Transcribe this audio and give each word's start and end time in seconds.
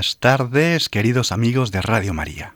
Buenas 0.00 0.16
tardes, 0.16 0.88
queridos 0.88 1.30
amigos 1.30 1.72
de 1.72 1.82
Radio 1.82 2.14
María. 2.14 2.54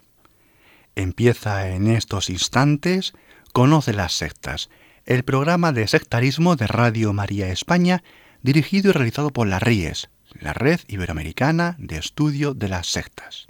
Empieza 0.95 1.69
en 1.69 1.89
estos 1.89 2.31
instantes 2.31 3.13
Conoce 3.53 3.93
las 3.93 4.15
sectas, 4.15 4.71
el 5.05 5.25
programa 5.25 5.71
de 5.71 5.87
sectarismo 5.87 6.57
de 6.57 6.67
Radio 6.67 7.13
María 7.13 7.49
España, 7.49 8.03
dirigido 8.41 8.89
y 8.89 8.93
realizado 8.95 9.29
por 9.29 9.47
la 9.47 9.59
RIES, 9.59 10.09
la 10.41 10.55
Red 10.55 10.81
Iberoamericana 10.89 11.77
de 11.79 11.99
Estudio 11.99 12.55
de 12.55 12.69
las 12.69 12.87
Sectas. 12.87 13.47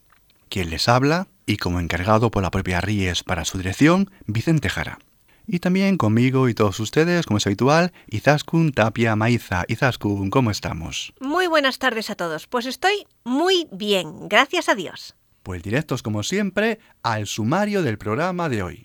Quien 0.48 0.70
les 0.70 0.88
habla, 0.88 1.28
y 1.47 1.58
como 1.58 1.78
encargado 1.78 2.32
por 2.32 2.42
la 2.42 2.50
propia 2.50 2.80
RIES 2.80 3.22
para 3.22 3.44
su 3.44 3.58
dirección, 3.58 4.10
Vicente 4.26 4.70
Jara. 4.70 4.98
Y 5.47 5.59
también 5.59 5.98
conmigo 5.98 6.48
y 6.48 6.55
todos 6.55 6.81
ustedes, 6.81 7.27
como 7.27 7.39
es 7.39 7.47
habitual, 7.47 7.92
Izaskun 8.09 8.73
Tapia 8.73 9.14
Maiza. 9.14 9.64
Izaskun, 9.69 10.31
¿cómo 10.31 10.50
estamos? 10.50 11.12
Muy 11.20 11.47
buenas 11.47 11.78
tardes 11.78 12.09
a 12.11 12.14
todos. 12.14 12.47
Pues 12.47 12.67
estoy 12.67 13.06
muy 13.25 13.69
bien, 13.70 14.28
gracias 14.28 14.69
a 14.69 14.75
Dios. 14.75 15.15
Pues 15.42 15.62
directos 15.62 16.03
como 16.03 16.22
siempre 16.22 16.78
al 17.03 17.27
sumario 17.27 17.83
del 17.83 17.98
programa 17.98 18.48
de 18.48 18.62
hoy. 18.62 18.83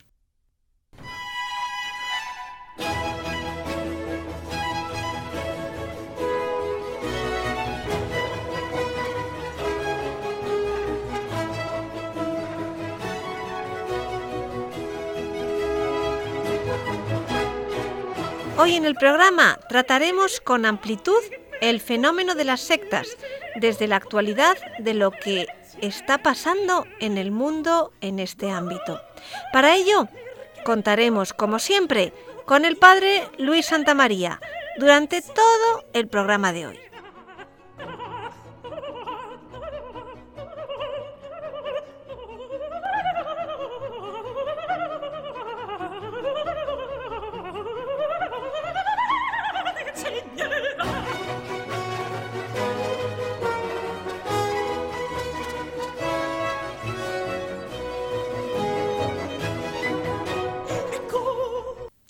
Hoy 18.62 18.76
en 18.76 18.84
el 18.84 18.96
programa 18.96 19.58
trataremos 19.70 20.42
con 20.42 20.66
amplitud 20.66 21.24
el 21.62 21.80
fenómeno 21.80 22.36
de 22.36 22.44
las 22.44 22.60
sectas, 22.60 23.08
desde 23.56 23.88
la 23.88 23.96
actualidad 23.96 24.58
de 24.80 24.94
lo 24.94 25.12
que 25.12 25.48
está 25.80 26.18
pasando 26.18 26.86
en 27.00 27.18
el 27.18 27.32
mundo 27.32 27.94
en 28.02 28.20
este 28.20 28.52
ámbito. 28.52 29.00
Para 29.54 29.78
ello, 29.78 30.10
contaremos, 30.66 31.32
como 31.32 31.58
siempre, 31.58 32.12
con 32.46 32.66
el 32.66 32.76
padre 32.76 33.30
Luis 33.38 33.68
Santamaría 33.68 34.42
durante 34.78 35.22
todo 35.22 35.86
el 35.94 36.10
programa 36.10 36.52
de 36.52 36.68
hoy. 36.68 36.89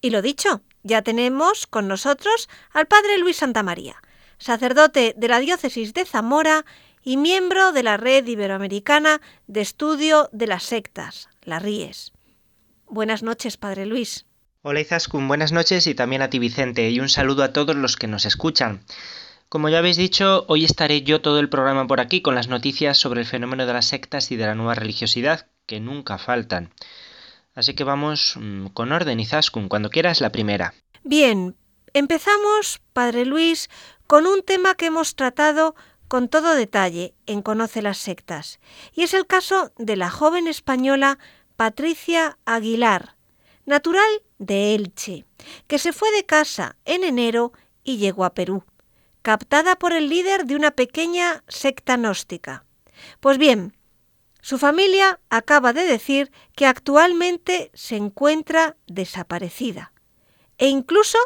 Y 0.09 0.11
lo 0.11 0.23
dicho, 0.23 0.63
ya 0.81 1.03
tenemos 1.03 1.67
con 1.67 1.87
nosotros 1.87 2.49
al 2.73 2.87
padre 2.87 3.19
Luis 3.19 3.37
Santamaría, 3.37 4.01
sacerdote 4.39 5.13
de 5.15 5.27
la 5.27 5.37
diócesis 5.37 5.93
de 5.93 6.03
Zamora 6.03 6.65
y 7.03 7.17
miembro 7.17 7.73
de 7.73 7.83
la 7.83 7.95
Red 7.95 8.25
Iberoamericana 8.25 9.21
de 9.45 9.61
Estudio 9.61 10.27
de 10.31 10.47
las 10.47 10.63
Sectas, 10.63 11.29
la 11.43 11.59
RIES. 11.59 12.11
Buenas 12.87 13.21
noches, 13.21 13.57
padre 13.57 13.85
Luis. 13.85 14.25
Hola 14.63 14.79
Izaskun, 14.79 15.27
buenas 15.27 15.51
noches 15.51 15.85
y 15.85 15.93
también 15.93 16.23
a 16.23 16.31
ti 16.31 16.39
Vicente 16.39 16.89
y 16.89 16.99
un 16.99 17.09
saludo 17.09 17.43
a 17.43 17.53
todos 17.53 17.75
los 17.75 17.95
que 17.95 18.07
nos 18.07 18.25
escuchan. 18.25 18.83
Como 19.47 19.69
ya 19.69 19.77
habéis 19.77 19.97
dicho, 19.97 20.43
hoy 20.47 20.65
estaré 20.65 21.03
yo 21.03 21.21
todo 21.21 21.39
el 21.39 21.49
programa 21.49 21.85
por 21.85 21.99
aquí 21.99 22.23
con 22.23 22.33
las 22.33 22.47
noticias 22.47 22.97
sobre 22.97 23.21
el 23.21 23.27
fenómeno 23.27 23.67
de 23.67 23.73
las 23.73 23.85
sectas 23.85 24.31
y 24.31 24.37
de 24.37 24.47
la 24.47 24.55
nueva 24.55 24.73
religiosidad, 24.73 25.45
que 25.67 25.79
nunca 25.79 26.17
faltan. 26.17 26.73
Así 27.59 27.73
que 27.73 27.83
vamos 27.83 28.35
mm, 28.39 28.67
con 28.67 28.93
orden, 28.93 29.19
Izaskun, 29.19 29.67
cuando 29.67 29.89
quieras 29.89 30.21
la 30.21 30.31
primera. 30.31 30.73
Bien, 31.03 31.57
empezamos, 31.91 32.79
Padre 32.93 33.25
Luis, 33.25 33.69
con 34.07 34.27
un 34.27 34.43
tema 34.43 34.75
que 34.75 34.85
hemos 34.85 35.17
tratado 35.17 35.75
con 36.07 36.29
todo 36.29 36.55
detalle 36.55 37.13
en 37.25 37.41
Conoce 37.41 37.81
las 37.81 37.97
Sectas, 37.97 38.61
y 38.93 39.03
es 39.03 39.13
el 39.13 39.27
caso 39.27 39.73
de 39.77 39.97
la 39.97 40.09
joven 40.09 40.47
española 40.47 41.19
Patricia 41.57 42.37
Aguilar, 42.45 43.17
natural 43.65 44.09
de 44.37 44.73
Elche, 44.75 45.25
que 45.67 45.79
se 45.79 45.91
fue 45.91 46.09
de 46.13 46.25
casa 46.25 46.77
en 46.85 47.03
enero 47.03 47.51
y 47.83 47.97
llegó 47.97 48.23
a 48.23 48.33
Perú, 48.33 48.63
captada 49.21 49.75
por 49.75 49.91
el 49.91 50.07
líder 50.07 50.45
de 50.45 50.55
una 50.55 50.71
pequeña 50.71 51.43
secta 51.49 51.97
gnóstica. 51.97 52.63
Pues 53.19 53.37
bien, 53.37 53.75
su 54.41 54.57
familia 54.57 55.19
acaba 55.29 55.73
de 55.73 55.83
decir 55.83 56.31
que 56.55 56.65
actualmente 56.65 57.71
se 57.73 57.95
encuentra 57.95 58.77
desaparecida 58.87 59.93
e 60.57 60.67
incluso 60.67 61.17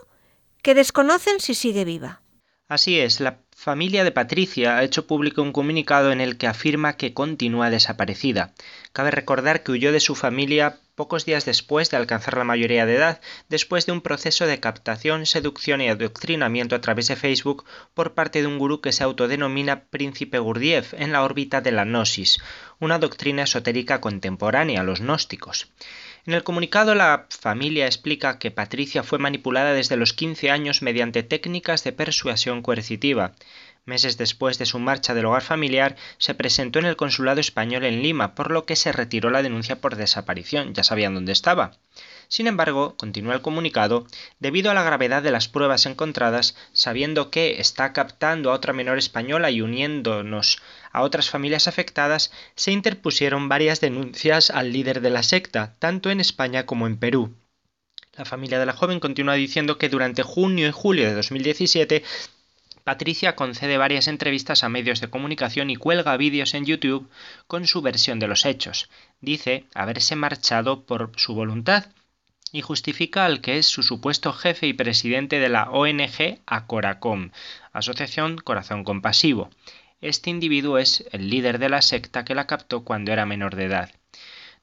que 0.61 0.75
desconocen 0.75 1.39
si 1.39 1.53
sigue 1.53 1.85
viva. 1.85 2.21
Así 2.67 2.99
es, 2.99 3.19
familia 3.63 4.03
de 4.03 4.11
Patricia 4.11 4.75
ha 4.75 4.83
hecho 4.83 5.07
público 5.07 5.41
un 5.41 5.53
comunicado 5.53 6.11
en 6.11 6.19
el 6.19 6.35
que 6.35 6.47
afirma 6.47 6.97
que 6.97 7.13
continúa 7.13 7.69
desaparecida. 7.69 8.51
Cabe 8.91 9.09
recordar 9.09 9.63
que 9.63 9.71
huyó 9.71 9.93
de 9.93 10.01
su 10.01 10.15
familia 10.15 10.79
pocos 10.95 11.23
días 11.23 11.45
después 11.45 11.89
de 11.89 11.95
alcanzar 11.95 12.37
la 12.37 12.43
mayoría 12.43 12.85
de 12.85 12.97
edad, 12.97 13.21
después 13.47 13.85
de 13.85 13.93
un 13.93 14.01
proceso 14.01 14.45
de 14.47 14.59
captación, 14.59 15.25
seducción 15.25 15.79
y 15.79 15.87
adoctrinamiento 15.87 16.75
a 16.75 16.81
través 16.81 17.07
de 17.07 17.15
Facebook 17.15 17.63
por 17.93 18.13
parte 18.13 18.41
de 18.41 18.47
un 18.47 18.59
gurú 18.59 18.81
que 18.81 18.91
se 18.91 19.05
autodenomina 19.05 19.85
Príncipe 19.85 20.39
Gurdjieff 20.39 20.93
en 20.95 21.13
la 21.13 21.23
órbita 21.23 21.61
de 21.61 21.71
la 21.71 21.85
Gnosis, 21.85 22.39
una 22.81 22.99
doctrina 22.99 23.43
esotérica 23.43 24.01
contemporánea 24.01 24.81
a 24.81 24.83
los 24.83 24.99
gnósticos. 24.99 25.69
En 26.25 26.33
el 26.33 26.43
comunicado 26.43 26.95
la 26.95 27.27
familia 27.29 27.85
explica 27.85 28.39
que 28.39 28.49
Patricia 28.49 29.03
fue 29.03 29.19
manipulada 29.19 29.73
desde 29.73 29.97
los 29.97 30.13
15 30.13 30.51
años 30.51 30.81
mediante 30.81 31.21
técnicas 31.21 31.83
de 31.83 31.91
persuasión 31.91 32.61
coercitiva. 32.61 33.33
Meses 33.83 34.17
después 34.17 34.57
de 34.57 34.65
su 34.65 34.79
marcha 34.79 35.13
del 35.13 35.25
hogar 35.25 35.41
familiar, 35.41 35.97
se 36.17 36.33
presentó 36.33 36.79
en 36.79 36.85
el 36.85 36.95
consulado 36.95 37.41
español 37.41 37.83
en 37.83 38.01
Lima, 38.01 38.35
por 38.35 38.51
lo 38.51 38.65
que 38.65 38.77
se 38.77 38.93
retiró 38.93 39.31
la 39.31 39.43
denuncia 39.43 39.81
por 39.81 39.97
desaparición, 39.97 40.73
ya 40.73 40.85
sabían 40.85 41.13
dónde 41.13 41.33
estaba. 41.33 41.73
Sin 42.33 42.47
embargo, 42.47 42.95
continúa 42.97 43.35
el 43.35 43.43
comunicado, 43.43 44.07
debido 44.39 44.71
a 44.71 44.73
la 44.73 44.81
gravedad 44.81 45.21
de 45.21 45.29
las 45.29 45.47
pruebas 45.47 45.85
encontradas, 45.85 46.55
sabiendo 46.71 47.29
que 47.29 47.61
está 47.61 47.93
captando 47.93 48.49
a 48.49 48.55
otra 48.55 48.73
menor 48.73 48.97
española 48.97 49.51
y 49.51 49.61
uniéndonos 49.61 50.59
a 50.91 51.03
otras 51.03 51.29
familias 51.29 51.67
afectadas, 51.67 52.31
se 52.55 52.71
interpusieron 52.71 53.49
varias 53.49 53.81
denuncias 53.81 54.49
al 54.49 54.73
líder 54.73 55.01
de 55.01 55.11
la 55.11 55.21
secta, 55.21 55.75
tanto 55.77 56.09
en 56.09 56.19
España 56.19 56.65
como 56.65 56.87
en 56.87 56.97
Perú. 56.97 57.35
La 58.17 58.25
familia 58.25 58.57
de 58.57 58.65
la 58.65 58.73
joven 58.73 58.99
continúa 58.99 59.35
diciendo 59.35 59.77
que 59.77 59.89
durante 59.89 60.23
junio 60.23 60.67
y 60.67 60.71
julio 60.71 61.05
de 61.05 61.13
2017 61.13 62.03
Patricia 62.83 63.35
concede 63.35 63.77
varias 63.77 64.07
entrevistas 64.07 64.63
a 64.63 64.69
medios 64.69 65.01
de 65.01 65.11
comunicación 65.11 65.69
y 65.69 65.75
cuelga 65.75 66.17
vídeos 66.17 66.55
en 66.55 66.65
YouTube 66.65 67.07
con 67.45 67.67
su 67.67 67.83
versión 67.83 68.17
de 68.17 68.27
los 68.27 68.43
hechos. 68.47 68.89
Dice 69.21 69.65
haberse 69.75 70.15
marchado 70.15 70.81
por 70.81 71.11
su 71.15 71.35
voluntad 71.35 71.85
y 72.53 72.61
justifica 72.61 73.25
al 73.25 73.41
que 73.41 73.57
es 73.57 73.65
su 73.65 73.83
supuesto 73.83 74.31
jefe 74.31 74.67
y 74.67 74.73
presidente 74.73 75.39
de 75.39 75.49
la 75.49 75.69
ONG 75.71 76.39
Acoracom, 76.45 77.31
Asociación 77.73 78.37
Corazón 78.37 78.83
Compasivo. 78.83 79.49
Este 80.01 80.29
individuo 80.29 80.77
es 80.77 81.03
el 81.11 81.29
líder 81.29 81.57
de 81.57 81.69
la 81.69 81.81
secta 81.81 82.23
que 82.23 82.35
la 82.35 82.45
captó 82.45 82.83
cuando 82.83 83.11
era 83.11 83.25
menor 83.25 83.55
de 83.55 83.65
edad. 83.65 83.91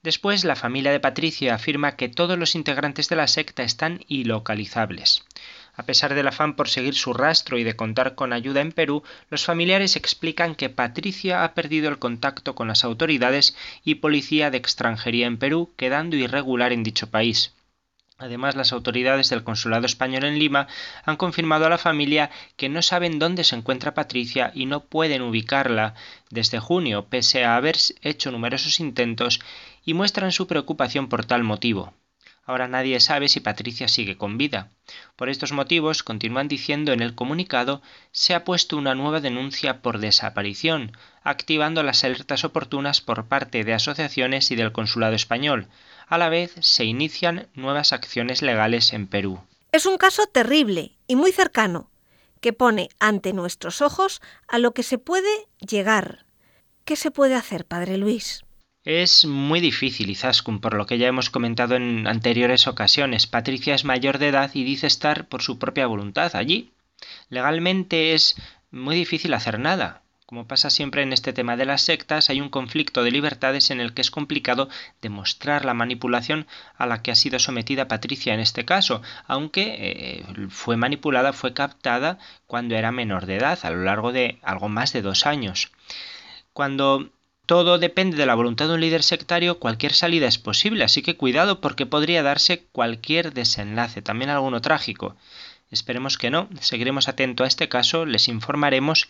Después, 0.02 0.44
la 0.44 0.54
familia 0.54 0.92
de 0.92 1.00
Patricia 1.00 1.54
afirma 1.54 1.96
que 1.96 2.08
todos 2.08 2.38
los 2.38 2.54
integrantes 2.54 3.08
de 3.08 3.16
la 3.16 3.26
secta 3.26 3.64
están 3.64 4.00
ilocalizables. 4.06 5.24
A 5.74 5.82
pesar 5.82 6.14
del 6.14 6.28
afán 6.28 6.54
por 6.54 6.68
seguir 6.68 6.94
su 6.94 7.12
rastro 7.12 7.58
y 7.58 7.64
de 7.64 7.74
contar 7.74 8.14
con 8.14 8.32
ayuda 8.32 8.60
en 8.60 8.70
Perú, 8.70 9.02
los 9.30 9.44
familiares 9.44 9.96
explican 9.96 10.54
que 10.54 10.70
Patricia 10.70 11.42
ha 11.42 11.54
perdido 11.54 11.88
el 11.88 11.98
contacto 11.98 12.54
con 12.54 12.68
las 12.68 12.84
autoridades 12.84 13.56
y 13.84 13.96
policía 13.96 14.50
de 14.50 14.58
extranjería 14.58 15.26
en 15.26 15.38
Perú, 15.38 15.70
quedando 15.76 16.16
irregular 16.16 16.72
en 16.72 16.82
dicho 16.82 17.10
país. 17.10 17.52
Además, 18.20 18.54
las 18.54 18.72
autoridades 18.72 19.30
del 19.30 19.44
Consulado 19.44 19.86
Español 19.86 20.24
en 20.24 20.38
Lima 20.38 20.68
han 21.06 21.16
confirmado 21.16 21.64
a 21.64 21.70
la 21.70 21.78
familia 21.78 22.30
que 22.58 22.68
no 22.68 22.82
saben 22.82 23.18
dónde 23.18 23.44
se 23.44 23.56
encuentra 23.56 23.94
Patricia 23.94 24.52
y 24.54 24.66
no 24.66 24.84
pueden 24.84 25.22
ubicarla 25.22 25.94
desde 26.28 26.58
junio, 26.58 27.06
pese 27.06 27.46
a 27.46 27.56
haber 27.56 27.76
hecho 28.02 28.30
numerosos 28.30 28.78
intentos, 28.78 29.40
y 29.86 29.94
muestran 29.94 30.32
su 30.32 30.46
preocupación 30.46 31.08
por 31.08 31.24
tal 31.24 31.44
motivo. 31.44 31.94
Ahora 32.44 32.68
nadie 32.68 33.00
sabe 33.00 33.28
si 33.28 33.40
Patricia 33.40 33.88
sigue 33.88 34.18
con 34.18 34.36
vida. 34.36 34.68
Por 35.16 35.30
estos 35.30 35.52
motivos, 35.52 36.02
continúan 36.02 36.48
diciendo 36.48 36.92
en 36.92 37.00
el 37.00 37.14
comunicado, 37.14 37.80
se 38.12 38.34
ha 38.34 38.44
puesto 38.44 38.76
una 38.76 38.94
nueva 38.94 39.20
denuncia 39.20 39.80
por 39.80 39.98
desaparición, 39.98 40.92
activando 41.22 41.82
las 41.82 42.04
alertas 42.04 42.44
oportunas 42.44 43.00
por 43.00 43.28
parte 43.28 43.64
de 43.64 43.72
asociaciones 43.72 44.50
y 44.50 44.56
del 44.56 44.72
Consulado 44.72 45.14
español, 45.14 45.68
a 46.10 46.18
la 46.18 46.28
vez 46.28 46.54
se 46.60 46.84
inician 46.84 47.48
nuevas 47.54 47.92
acciones 47.92 48.42
legales 48.42 48.92
en 48.92 49.06
Perú. 49.06 49.40
Es 49.72 49.86
un 49.86 49.96
caso 49.96 50.26
terrible 50.26 50.92
y 51.06 51.14
muy 51.14 51.30
cercano, 51.30 51.88
que 52.40 52.52
pone 52.52 52.88
ante 52.98 53.32
nuestros 53.32 53.80
ojos 53.80 54.20
a 54.48 54.58
lo 54.58 54.72
que 54.72 54.82
se 54.82 54.98
puede 54.98 55.30
llegar. 55.60 56.26
¿Qué 56.84 56.96
se 56.96 57.12
puede 57.12 57.36
hacer, 57.36 57.64
Padre 57.64 57.96
Luis? 57.96 58.44
Es 58.84 59.24
muy 59.24 59.60
difícil, 59.60 60.10
Izaskun, 60.10 60.60
por 60.60 60.74
lo 60.74 60.86
que 60.86 60.98
ya 60.98 61.06
hemos 61.06 61.30
comentado 61.30 61.76
en 61.76 62.08
anteriores 62.08 62.66
ocasiones. 62.66 63.28
Patricia 63.28 63.74
es 63.74 63.84
mayor 63.84 64.18
de 64.18 64.28
edad 64.28 64.50
y 64.52 64.64
dice 64.64 64.88
estar 64.88 65.28
por 65.28 65.42
su 65.42 65.58
propia 65.60 65.86
voluntad 65.86 66.34
allí. 66.34 66.72
Legalmente 67.28 68.14
es 68.14 68.34
muy 68.72 68.96
difícil 68.96 69.32
hacer 69.34 69.60
nada. 69.60 70.02
Como 70.30 70.46
pasa 70.46 70.70
siempre 70.70 71.02
en 71.02 71.12
este 71.12 71.32
tema 71.32 71.56
de 71.56 71.64
las 71.64 71.82
sectas, 71.82 72.30
hay 72.30 72.40
un 72.40 72.50
conflicto 72.50 73.02
de 73.02 73.10
libertades 73.10 73.72
en 73.72 73.80
el 73.80 73.94
que 73.94 74.00
es 74.00 74.12
complicado 74.12 74.68
demostrar 75.02 75.64
la 75.64 75.74
manipulación 75.74 76.46
a 76.78 76.86
la 76.86 77.02
que 77.02 77.10
ha 77.10 77.16
sido 77.16 77.40
sometida 77.40 77.88
Patricia 77.88 78.32
en 78.32 78.38
este 78.38 78.64
caso, 78.64 79.02
aunque 79.26 79.74
eh, 79.76 80.24
fue 80.48 80.76
manipulada, 80.76 81.32
fue 81.32 81.52
captada 81.52 82.20
cuando 82.46 82.76
era 82.76 82.92
menor 82.92 83.26
de 83.26 83.38
edad, 83.38 83.58
a 83.64 83.70
lo 83.70 83.82
largo 83.82 84.12
de 84.12 84.38
algo 84.42 84.68
más 84.68 84.92
de 84.92 85.02
dos 85.02 85.26
años. 85.26 85.72
Cuando 86.52 87.10
todo 87.44 87.78
depende 87.78 88.16
de 88.16 88.26
la 88.26 88.36
voluntad 88.36 88.68
de 88.68 88.74
un 88.74 88.82
líder 88.82 89.02
sectario, 89.02 89.58
cualquier 89.58 89.94
salida 89.94 90.28
es 90.28 90.38
posible, 90.38 90.84
así 90.84 91.02
que 91.02 91.16
cuidado 91.16 91.60
porque 91.60 91.86
podría 91.86 92.22
darse 92.22 92.66
cualquier 92.70 93.34
desenlace, 93.34 94.00
también 94.00 94.30
alguno 94.30 94.60
trágico. 94.60 95.16
Esperemos 95.70 96.18
que 96.18 96.30
no, 96.30 96.48
seguiremos 96.60 97.08
atentos 97.08 97.44
a 97.44 97.48
este 97.48 97.68
caso, 97.68 98.04
les 98.04 98.26
informaremos 98.26 99.08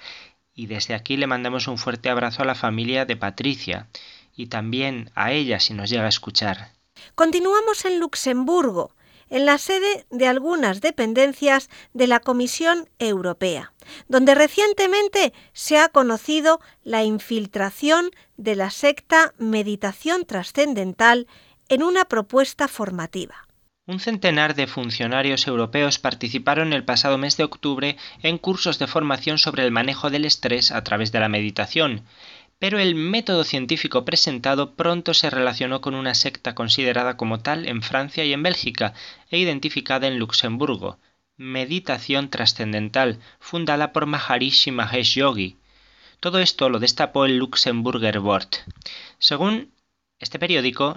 y 0.55 0.67
desde 0.67 0.94
aquí 0.94 1.17
le 1.17 1.26
mandamos 1.26 1.69
un 1.69 1.79
fuerte 1.79 2.11
abrazo 2.11 2.43
a 2.43 2.47
la 2.47 2.55
familia 2.55 3.05
de 3.05 3.17
Patricia 3.17 3.88
y 4.37 4.47
también 4.47 5.11
a 5.14 5.32
ella 5.32 5.61
si 5.61 5.75
nos 5.75 5.91
llega 5.91 6.05
a 6.05 6.08
escuchar. 6.08 6.73
Continuamos 7.14 7.85
en 7.85 7.99
Luxemburgo, 7.99 8.94
en 9.29 9.47
la 9.47 9.58
sede 9.58 10.06
de 10.11 10.26
algunas 10.26 10.81
dependencias 10.81 11.70
de 11.94 12.06
la 12.06 12.20
Comisión 12.20 12.88
Europea, 12.99 13.73
donde 14.08 14.35
recientemente 14.35 15.32
se 15.52 15.79
ha 15.79 15.88
conocido 15.88 16.61
la 16.82 17.05
infiltración 17.05 18.11
de 18.37 18.56
la 18.56 18.70
secta 18.70 19.32
Meditación 19.38 20.25
Trascendental 20.25 21.29
en 21.69 21.82
una 21.85 22.05
propuesta 22.05 22.67
formativa. 22.67 23.50
Un 23.91 23.99
centenar 23.99 24.55
de 24.55 24.69
funcionarios 24.69 25.49
europeos 25.49 25.99
participaron 25.99 26.73
el 26.73 26.85
pasado 26.85 27.19
mes 27.19 27.37
de 27.37 27.43
octubre 27.43 27.97
en 28.23 28.39
cursos 28.39 28.79
de 28.79 28.87
formación 28.87 29.37
sobre 29.37 29.65
el 29.65 29.73
manejo 29.73 30.11
del 30.11 30.27
estrés 30.27 30.71
a 30.71 30.85
través 30.85 31.11
de 31.11 31.19
la 31.19 31.29
meditación, 31.29 32.05
pero 32.61 32.79
el 32.79 32.95
método 32.95 33.43
científico 33.43 34.05
presentado 34.05 34.77
pronto 34.77 35.13
se 35.13 35.29
relacionó 35.29 35.81
con 35.81 35.97
una 35.97 36.15
secta 36.15 36.55
considerada 36.55 37.17
como 37.17 37.41
tal 37.41 37.67
en 37.67 37.83
Francia 37.83 38.25
y 38.25 38.33
en 38.33 38.45
Bélgica 38.45 38.95
e 39.29 39.39
identificada 39.39 40.07
en 40.07 40.21
Luxemburgo, 40.21 41.01
Meditación 41.37 42.31
Trascendental, 42.31 43.19
fundada 43.41 43.93
por 43.93 44.07
Maharishi 44.07 44.71
Mahesh 44.71 45.17
Yogi. 45.17 45.57
Todo 46.21 46.39
esto 46.39 46.69
lo 46.69 46.79
destapó 46.79 47.25
el 47.25 47.39
Luxemburger 47.39 48.21
Board. 48.21 48.51
Según 49.19 49.73
este 50.21 50.39
periódico, 50.39 50.97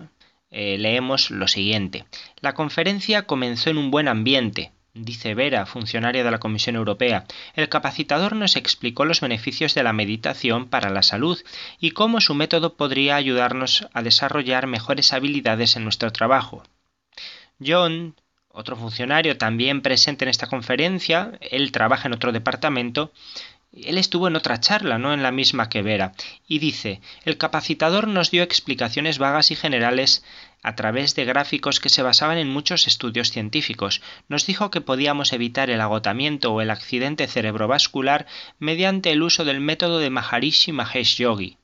eh, 0.54 0.78
leemos 0.78 1.32
lo 1.32 1.48
siguiente. 1.48 2.06
La 2.40 2.54
conferencia 2.54 3.24
comenzó 3.24 3.70
en 3.70 3.78
un 3.78 3.92
buen 3.92 4.08
ambiente, 4.08 4.72
dice 4.94 5.34
Vera, 5.34 5.66
funcionaria 5.66 6.24
de 6.24 6.32
la 6.32 6.40
Comisión 6.40 6.76
Europea. 6.76 7.26
El 7.56 7.70
capacitador 7.70 8.36
nos 8.36 8.56
explicó 8.56 9.06
los 9.06 9.22
beneficios 9.22 9.74
de 9.74 9.84
la 9.84 9.94
meditación 9.94 10.68
para 10.70 10.92
la 10.92 11.02
salud 11.02 11.42
y 11.80 11.92
cómo 11.92 12.22
su 12.22 12.36
método 12.36 12.76
podría 12.76 13.16
ayudarnos 13.16 13.88
a 13.94 14.04
desarrollar 14.04 14.68
mejores 14.68 15.12
habilidades 15.12 15.76
en 15.76 15.84
nuestro 15.84 16.12
trabajo. 16.12 16.64
John, 17.66 18.16
otro 18.50 18.76
funcionario 18.76 19.36
también 19.38 19.82
presente 19.82 20.26
en 20.26 20.30
esta 20.30 20.46
conferencia, 20.46 21.32
él 21.42 21.72
trabaja 21.72 22.08
en 22.08 22.14
otro 22.14 22.32
departamento, 22.32 23.12
él 23.76 23.98
estuvo 23.98 24.28
en 24.28 24.36
otra 24.36 24.60
charla, 24.60 24.98
no 24.98 25.14
en 25.14 25.24
la 25.24 25.32
misma 25.32 25.70
que 25.70 25.82
Vera, 25.82 26.14
y 26.48 26.60
dice, 26.60 27.02
el 27.26 27.38
capacitador 27.38 28.08
nos 28.08 28.30
dio 28.30 28.44
explicaciones 28.44 29.18
vagas 29.18 29.52
y 29.52 29.56
generales 29.56 30.24
a 30.62 30.76
través 30.76 31.16
de 31.16 31.26
gráficos 31.26 31.80
que 31.80 31.90
se 31.90 32.04
basaban 32.04 32.38
en 32.38 32.50
muchos 32.50 32.88
estudios 32.88 33.32
científicos. 33.32 34.02
Nos 34.30 34.46
dijo 34.46 34.72
que 34.72 34.82
podíamos 34.82 35.34
evitar 35.34 35.70
el 35.70 35.82
agotamiento 35.82 36.54
o 36.54 36.62
el 36.62 36.72
accidente 36.72 37.28
cerebrovascular 37.28 38.28
mediante 38.60 39.12
el 39.12 39.24
uso 39.24 39.44
del 39.44 39.60
método 39.60 40.00
de 40.00 40.10
Maharishi 40.10 40.72
Mahesh 40.72 41.18
Yogi. 41.18 41.58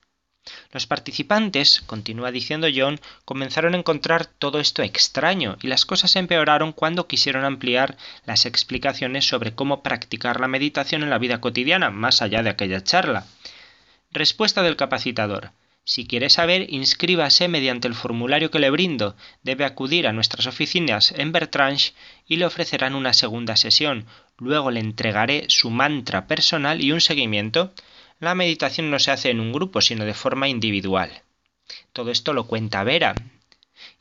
Los 0.71 0.87
participantes, 0.87 1.81
continúa 1.81 2.31
diciendo 2.31 2.67
John, 2.73 2.99
comenzaron 3.25 3.73
a 3.73 3.77
encontrar 3.77 4.25
todo 4.25 4.59
esto 4.59 4.83
extraño 4.83 5.57
y 5.61 5.67
las 5.67 5.85
cosas 5.85 6.15
empeoraron 6.15 6.73
cuando 6.73 7.07
quisieron 7.07 7.43
ampliar 7.43 7.97
las 8.25 8.45
explicaciones 8.45 9.27
sobre 9.27 9.53
cómo 9.53 9.81
practicar 9.83 10.39
la 10.39 10.47
meditación 10.47 11.03
en 11.03 11.09
la 11.09 11.17
vida 11.17 11.41
cotidiana, 11.41 11.89
más 11.89 12.21
allá 12.21 12.43
de 12.43 12.49
aquella 12.49 12.83
charla. 12.83 13.25
Respuesta 14.11 14.63
del 14.63 14.75
capacitador. 14.75 15.51
Si 15.83 16.05
quiere 16.05 16.29
saber, 16.29 16.71
inscríbase 16.71 17.47
mediante 17.47 17.87
el 17.87 17.95
formulario 17.95 18.51
que 18.51 18.59
le 18.59 18.69
brindo. 18.69 19.15
Debe 19.41 19.65
acudir 19.65 20.07
a 20.07 20.13
nuestras 20.13 20.45
oficinas 20.45 21.11
en 21.17 21.31
Bertrange 21.31 21.93
y 22.27 22.35
le 22.35 22.45
ofrecerán 22.45 22.93
una 22.93 23.13
segunda 23.13 23.55
sesión. 23.55 24.05
Luego 24.37 24.69
le 24.69 24.81
entregaré 24.81 25.45
su 25.47 25.71
mantra 25.71 26.27
personal 26.27 26.83
y 26.83 26.91
un 26.91 27.01
seguimiento. 27.01 27.73
La 28.19 28.35
meditación 28.35 28.91
no 28.91 28.99
se 28.99 29.11
hace 29.11 29.29
en 29.29 29.39
un 29.39 29.53
grupo, 29.53 29.81
sino 29.81 30.05
de 30.05 30.13
forma 30.13 30.49
individual. 30.49 31.23
Todo 31.93 32.11
esto 32.11 32.33
lo 32.33 32.47
cuenta 32.47 32.83
Vera. 32.83 33.15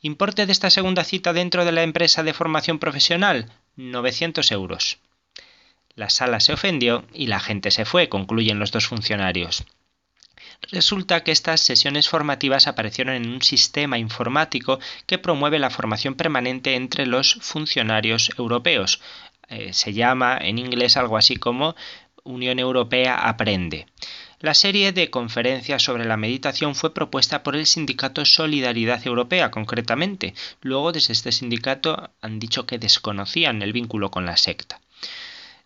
Importe 0.01 0.45
de 0.45 0.51
esta 0.51 0.69
segunda 0.69 1.03
cita 1.03 1.33
dentro 1.33 1.63
de 1.63 1.71
la 1.71 1.83
empresa 1.83 2.23
de 2.23 2.33
formación 2.33 2.79
profesional, 2.79 3.51
900 3.77 4.51
euros. 4.51 4.97
La 5.95 6.09
sala 6.09 6.39
se 6.39 6.53
ofendió 6.53 7.05
y 7.13 7.27
la 7.27 7.39
gente 7.39 7.71
se 7.71 7.85
fue, 7.85 8.09
concluyen 8.09 8.59
los 8.59 8.71
dos 8.71 8.87
funcionarios. 8.87 9.65
Resulta 10.71 11.23
que 11.23 11.31
estas 11.31 11.61
sesiones 11.61 12.09
formativas 12.09 12.67
aparecieron 12.67 13.15
en 13.15 13.29
un 13.29 13.41
sistema 13.41 13.97
informático 13.97 14.79
que 15.05 15.17
promueve 15.17 15.59
la 15.59 15.69
formación 15.69 16.15
permanente 16.15 16.75
entre 16.75 17.05
los 17.05 17.35
funcionarios 17.41 18.31
europeos. 18.37 19.01
Eh, 19.47 19.73
se 19.73 19.93
llama 19.93 20.37
en 20.39 20.59
inglés 20.59 20.95
algo 20.95 21.17
así 21.17 21.37
como 21.37 21.75
Unión 22.29 22.59
Europea 22.59 23.15
Aprende. 23.15 23.87
La 24.39 24.53
serie 24.53 24.93
de 24.93 25.09
conferencias 25.09 25.83
sobre 25.83 26.05
la 26.05 26.15
meditación 26.15 26.73
fue 26.73 26.93
propuesta 26.93 27.43
por 27.43 27.55
el 27.55 27.65
sindicato 27.65 28.23
Solidaridad 28.23 29.05
Europea, 29.05 29.51
concretamente. 29.51 30.33
Luego, 30.61 30.91
desde 30.91 31.11
este 31.11 31.31
sindicato 31.31 32.11
han 32.21 32.39
dicho 32.39 32.65
que 32.65 32.79
desconocían 32.79 33.61
el 33.61 33.73
vínculo 33.73 34.11
con 34.11 34.25
la 34.25 34.37
secta. 34.37 34.79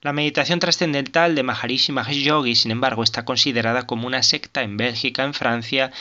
La 0.01 0.12
meditación 0.12 0.60
trascendental 0.60 1.36
de 1.36 1.43
Maharishi 1.43 1.91
Mahesh 1.91 2.24
Yogi, 2.24 2.55
sin 2.55 2.72
embargo, 2.72 3.03
está 3.03 3.25
considerada 3.25 3.86
como 3.86 4.08
una 4.08 4.24
secta 4.24 4.63
en 4.63 4.75
Bélgica, 4.75 5.24
en 5.24 5.34
Francia 5.34 5.91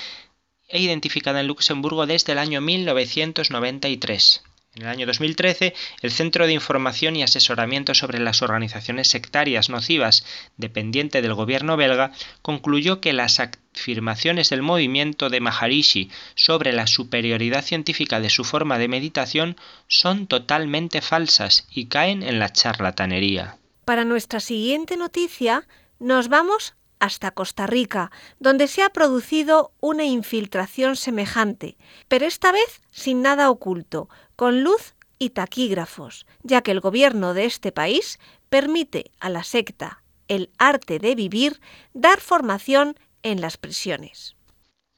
e 0.68 0.80
identificada 0.80 1.40
en 1.40 1.48
Luxemburgo 1.48 2.06
desde 2.06 2.32
el 2.32 2.38
año 2.38 2.60
1993. 2.60 4.42
En 4.74 4.84
el 4.84 4.88
año 4.88 5.06
2013, 5.06 5.74
el 6.00 6.10
Centro 6.10 6.46
de 6.46 6.54
Información 6.54 7.14
y 7.14 7.22
Asesoramiento 7.22 7.94
sobre 7.94 8.18
las 8.18 8.40
Organizaciones 8.40 9.08
Sectarias 9.08 9.68
Nocivas, 9.68 10.24
dependiente 10.56 11.20
del 11.20 11.34
gobierno 11.34 11.76
belga, 11.76 12.12
concluyó 12.40 12.98
que 12.98 13.12
las 13.12 13.38
afirmaciones 13.38 14.48
del 14.48 14.62
movimiento 14.62 15.28
de 15.28 15.40
Maharishi 15.40 16.10
sobre 16.36 16.72
la 16.72 16.86
superioridad 16.86 17.62
científica 17.62 18.18
de 18.18 18.30
su 18.30 18.44
forma 18.44 18.78
de 18.78 18.88
meditación 18.88 19.56
son 19.88 20.26
totalmente 20.26 21.02
falsas 21.02 21.66
y 21.70 21.86
caen 21.86 22.22
en 22.22 22.38
la 22.38 22.50
charlatanería. 22.50 23.58
Para 23.84 24.06
nuestra 24.06 24.40
siguiente 24.40 24.96
noticia, 24.96 25.66
nos 25.98 26.28
vamos 26.28 26.74
hasta 27.02 27.32
Costa 27.32 27.66
Rica, 27.66 28.12
donde 28.38 28.68
se 28.68 28.82
ha 28.82 28.90
producido 28.90 29.72
una 29.80 30.04
infiltración 30.04 30.94
semejante, 30.94 31.76
pero 32.06 32.26
esta 32.26 32.52
vez 32.52 32.80
sin 32.92 33.22
nada 33.22 33.50
oculto, 33.50 34.08
con 34.36 34.62
luz 34.62 34.94
y 35.18 35.30
taquígrafos, 35.30 36.26
ya 36.42 36.62
que 36.62 36.72
el 36.72 36.80
gobierno 36.80 37.34
de 37.34 37.44
este 37.44 37.72
país 37.72 38.18
permite 38.48 39.10
a 39.20 39.28
la 39.28 39.44
secta 39.44 40.02
El 40.28 40.50
arte 40.58 40.98
de 40.98 41.14
vivir 41.14 41.60
dar 41.94 42.20
formación 42.20 42.96
en 43.22 43.40
las 43.40 43.56
prisiones. 43.56 44.34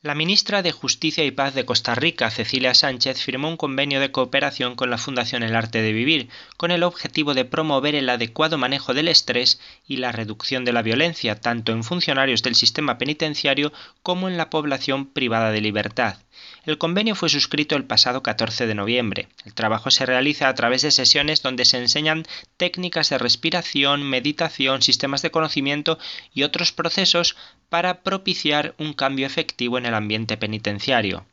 La 0.05 0.15
ministra 0.15 0.61
de 0.61 0.71
Justicia 0.71 1.25
y 1.25 1.31
Paz 1.31 1.55
de 1.55 1.65
Costa 1.65 1.95
Rica, 1.95 2.31
Cecilia 2.31 2.75
Sánchez, 2.75 3.23
firmó 3.23 3.49
un 3.49 3.57
convenio 3.57 4.01
de 4.01 4.11
cooperación 4.11 4.75
con 4.75 4.91
la 4.91 4.99
Fundación 4.99 5.43
El 5.43 5.57
Arte 5.57 5.81
de 5.81 5.95
Vivir, 5.95 6.29
con 6.59 6.71
el 6.71 6.83
objetivo 6.83 7.33
de 7.33 7.47
promover 7.47 7.95
el 7.95 8.11
adecuado 8.11 8.59
manejo 8.59 8.93
del 8.93 9.09
estrés 9.09 9.61
y 9.87 9.97
la 9.97 10.13
reducción 10.13 10.67
de 10.67 10.75
la 10.75 10.83
violencia, 10.83 11.41
tanto 11.41 11.73
en 11.73 11.85
funcionarios 11.85 12.43
del 12.43 12.55
sistema 12.55 12.99
penitenciario 12.99 13.73
como 14.03 14.29
en 14.29 14.37
la 14.37 14.51
población 14.51 15.07
privada 15.07 15.53
de 15.53 15.63
libertad. 15.63 16.19
El 16.65 16.79
convenio 16.79 17.15
fue 17.15 17.29
suscrito 17.29 17.77
el 17.77 17.85
pasado 17.85 18.23
14 18.23 18.67
de 18.67 18.75
noviembre. 18.75 19.29
El 19.45 19.55
trabajo 19.55 19.91
se 19.91 20.07
realiza 20.07 20.49
a 20.49 20.55
través 20.55 20.83
de 20.83 20.91
sesiones 20.91 21.43
donde 21.43 21.65
se 21.65 21.79
enseñan 21.79 22.25
técnicas 22.57 23.11
de 23.11 23.19
respiración, 23.19 24.03
meditación, 24.03 24.83
sistemas 24.83 25.23
de 25.23 25.31
conocimiento 25.31 25.99
y 26.33 26.43
otros 26.43 26.73
procesos 26.73 27.37
para 27.69 28.03
propiciar 28.03 28.75
un 28.79 28.95
cambio 28.95 29.27
efectivo 29.27 29.79
en 29.79 29.87
el 29.87 29.95
ambiente 29.95 30.37
penitenciario. 30.37 31.27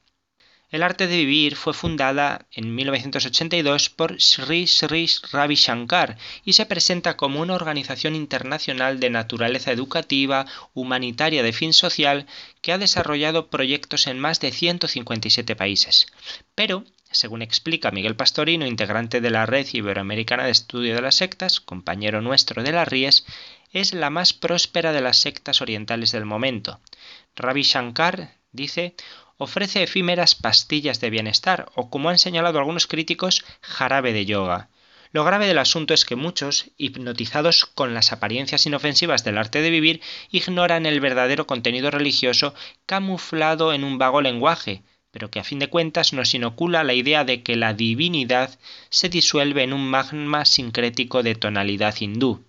El 0.72 0.84
arte 0.84 1.08
de 1.08 1.18
vivir 1.18 1.58
fue 1.58 1.74
fundada 1.74 2.48
en 2.54 2.74
1982 2.74 3.90
por 3.90 4.22
Sri 4.22 4.68
Sri 4.68 5.06
Ravi 5.34 5.56
Shankar 5.56 6.18
y 6.46 6.54
se 6.54 6.66
presenta 6.66 7.18
como 7.18 7.42
una 7.42 7.56
organización 7.56 8.16
internacional 8.16 9.02
de 9.02 9.10
naturaleza 9.10 9.74
educativa, 9.74 10.46
humanitaria 10.74 11.44
de 11.44 11.52
fin 11.52 11.74
social 11.74 12.26
que 12.62 12.72
ha 12.72 12.78
desarrollado 12.78 13.50
proyectos 13.50 14.08
en 14.08 14.18
más 14.18 14.40
de 14.40 14.54
157 14.54 15.58
países. 15.58 16.08
Pero, 16.56 16.86
según 17.12 17.42
explica 17.42 17.92
Miguel 17.92 18.16
Pastorino, 18.16 18.66
integrante 18.66 19.20
de 19.20 19.30
la 19.30 19.46
Red 19.46 19.68
Iberoamericana 19.74 20.46
de 20.46 20.52
Estudio 20.52 20.96
de 20.96 21.02
las 21.02 21.16
Sectas, 21.16 21.60
compañero 21.60 22.22
nuestro 22.22 22.64
de 22.64 22.72
las 22.72 22.88
Ries, 22.88 23.26
es 23.74 23.94
la 23.94 24.10
más 24.10 24.32
próspera 24.32 24.94
de 24.94 25.02
las 25.02 25.18
sectas 25.18 25.62
orientales 25.62 26.14
del 26.14 26.24
momento. 26.24 26.80
Ravi 27.36 27.64
Shankar, 27.64 28.36
dice, 28.54 28.96
ofrece 29.42 29.82
efímeras 29.82 30.36
pastillas 30.36 31.02
de 31.02 31.10
bienestar 31.10 31.72
o, 31.74 31.90
como 31.90 32.10
han 32.10 32.20
señalado 32.20 32.60
algunos 32.60 32.86
críticos, 32.86 33.44
jarabe 33.62 34.14
de 34.14 34.28
yoga. 34.28 34.70
Lo 35.14 35.24
grave 35.24 35.48
del 35.48 35.58
asunto 35.58 35.96
es 35.96 36.06
que 36.06 36.16
muchos, 36.16 36.68
hipnotizados 36.78 37.66
con 37.66 37.96
las 37.96 38.12
apariencias 38.12 38.68
inofensivas 38.68 39.24
del 39.24 39.40
arte 39.40 39.62
de 39.62 39.72
vivir, 39.72 40.00
ignoran 40.30 40.86
el 40.86 41.00
verdadero 41.00 41.48
contenido 41.48 41.90
religioso 41.90 42.54
camuflado 42.86 43.74
en 43.74 43.84
un 43.84 43.98
vago 43.98 44.22
lenguaje, 44.22 44.84
pero 45.10 45.32
que 45.32 45.40
a 45.40 45.44
fin 45.44 45.58
de 45.58 45.70
cuentas 45.70 46.14
nos 46.14 46.36
inocula 46.36 46.84
la 46.84 46.94
idea 46.94 47.26
de 47.26 47.42
que 47.42 47.56
la 47.56 47.74
divinidad 47.74 48.60
se 48.92 49.10
disuelve 49.10 49.64
en 49.64 49.74
un 49.74 49.88
magma 49.88 50.46
sincrético 50.46 51.24
de 51.24 51.34
tonalidad 51.34 51.96
hindú. 52.00 52.46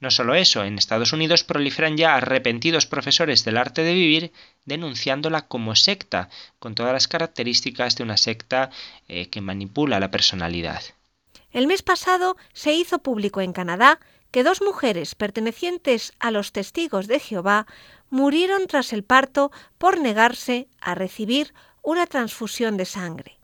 No 0.00 0.10
solo 0.10 0.34
eso, 0.34 0.64
en 0.64 0.78
Estados 0.78 1.12
Unidos 1.12 1.44
proliferan 1.44 1.98
ya 1.98 2.16
arrepentidos 2.16 2.86
profesores 2.86 3.44
del 3.44 3.58
arte 3.58 3.82
de 3.82 3.92
vivir 3.92 4.32
denunciándola 4.64 5.46
como 5.46 5.76
secta, 5.76 6.30
con 6.58 6.74
todas 6.74 6.94
las 6.94 7.06
características 7.06 7.96
de 7.96 8.04
una 8.04 8.16
secta 8.16 8.70
eh, 9.08 9.28
que 9.28 9.42
manipula 9.42 10.00
la 10.00 10.10
personalidad. 10.10 10.82
El 11.52 11.66
mes 11.66 11.82
pasado 11.82 12.36
se 12.54 12.72
hizo 12.72 13.00
público 13.00 13.42
en 13.42 13.52
Canadá 13.52 14.00
que 14.30 14.42
dos 14.42 14.62
mujeres 14.62 15.14
pertenecientes 15.14 16.14
a 16.18 16.30
los 16.30 16.52
testigos 16.52 17.06
de 17.06 17.20
Jehová 17.20 17.66
murieron 18.08 18.66
tras 18.68 18.94
el 18.94 19.04
parto 19.04 19.50
por 19.76 20.00
negarse 20.00 20.68
a 20.80 20.94
recibir 20.94 21.52
una 21.82 22.06
transfusión 22.06 22.76
de 22.76 22.86
sangre. 22.86 23.39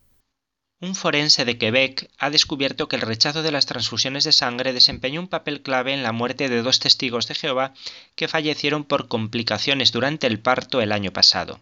Un 0.79 0.95
forense 0.95 1.47
de 1.47 1.57
Quebec 1.57 2.11
ha 2.19 2.29
descubierto 2.29 2.87
que 2.87 2.97
el 2.97 3.03
rechazo 3.03 3.43
de 3.43 3.51
las 3.51 3.65
transfusiones 3.65 4.25
de 4.25 4.33
sangre 4.33 4.75
desempeñó 4.75 5.21
un 5.23 5.29
papel 5.29 5.63
clave 5.63 5.95
en 5.95 6.03
la 6.03 6.13
muerte 6.13 6.51
de 6.51 6.61
dos 6.61 6.81
testigos 6.81 7.27
de 7.27 7.35
Jehová 7.35 7.73
que 8.15 8.29
fallecieron 8.29 8.85
por 8.85 9.09
complicaciones 9.09 9.91
durante 9.91 10.27
el 10.27 10.39
parto 10.39 10.83
el 10.83 10.93
año 10.93 11.15
pasado. 11.15 11.61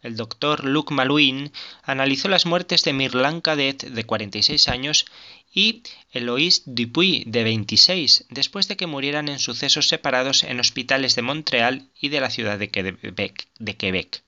El 0.00 0.16
doctor 0.16 0.64
Luc 0.64 0.92
Malouin 0.92 1.52
analizó 1.82 2.28
las 2.28 2.46
muertes 2.46 2.84
de 2.84 2.94
Mirlan 2.94 3.42
Cadet, 3.42 3.84
de 3.84 4.04
46 4.04 4.68
años, 4.68 5.04
y 5.52 5.82
Eloise 6.12 6.62
Dupuy, 6.64 7.24
de 7.26 7.44
26, 7.44 8.24
después 8.30 8.66
de 8.68 8.78
que 8.78 8.86
murieran 8.86 9.28
en 9.28 9.40
sucesos 9.40 9.88
separados 9.88 10.42
en 10.42 10.58
hospitales 10.58 11.14
de 11.16 11.22
Montreal 11.22 11.88
y 12.00 12.08
de 12.08 12.20
la 12.20 12.30
ciudad 12.30 12.58
de 12.58 12.70
Quebec. 12.70 13.46
De 13.58 13.76
Quebec. 13.76 14.23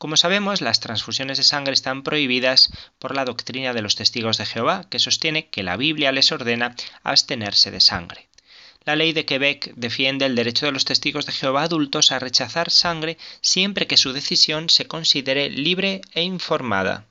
Como 0.00 0.16
sabemos, 0.16 0.62
las 0.62 0.80
transfusiones 0.80 1.36
de 1.36 1.44
sangre 1.44 1.74
están 1.74 2.02
prohibidas 2.02 2.72
por 2.98 3.14
la 3.14 3.26
doctrina 3.26 3.74
de 3.74 3.82
los 3.82 3.96
testigos 3.96 4.38
de 4.38 4.46
Jehová, 4.46 4.86
que 4.88 4.98
sostiene 4.98 5.50
que 5.50 5.62
la 5.62 5.76
Biblia 5.76 6.10
les 6.10 6.32
ordena 6.32 6.74
abstenerse 7.02 7.70
de 7.70 7.82
sangre. 7.82 8.30
La 8.86 8.96
ley 8.96 9.12
de 9.12 9.26
Quebec 9.26 9.74
defiende 9.76 10.24
el 10.24 10.36
derecho 10.36 10.64
de 10.64 10.72
los 10.72 10.86
testigos 10.86 11.26
de 11.26 11.32
Jehová 11.32 11.64
adultos 11.64 12.12
a 12.12 12.18
rechazar 12.18 12.70
sangre 12.70 13.18
siempre 13.42 13.86
que 13.86 13.98
su 13.98 14.14
decisión 14.14 14.70
se 14.70 14.86
considere 14.86 15.50
libre 15.50 16.00
e 16.14 16.22
informada. 16.22 17.04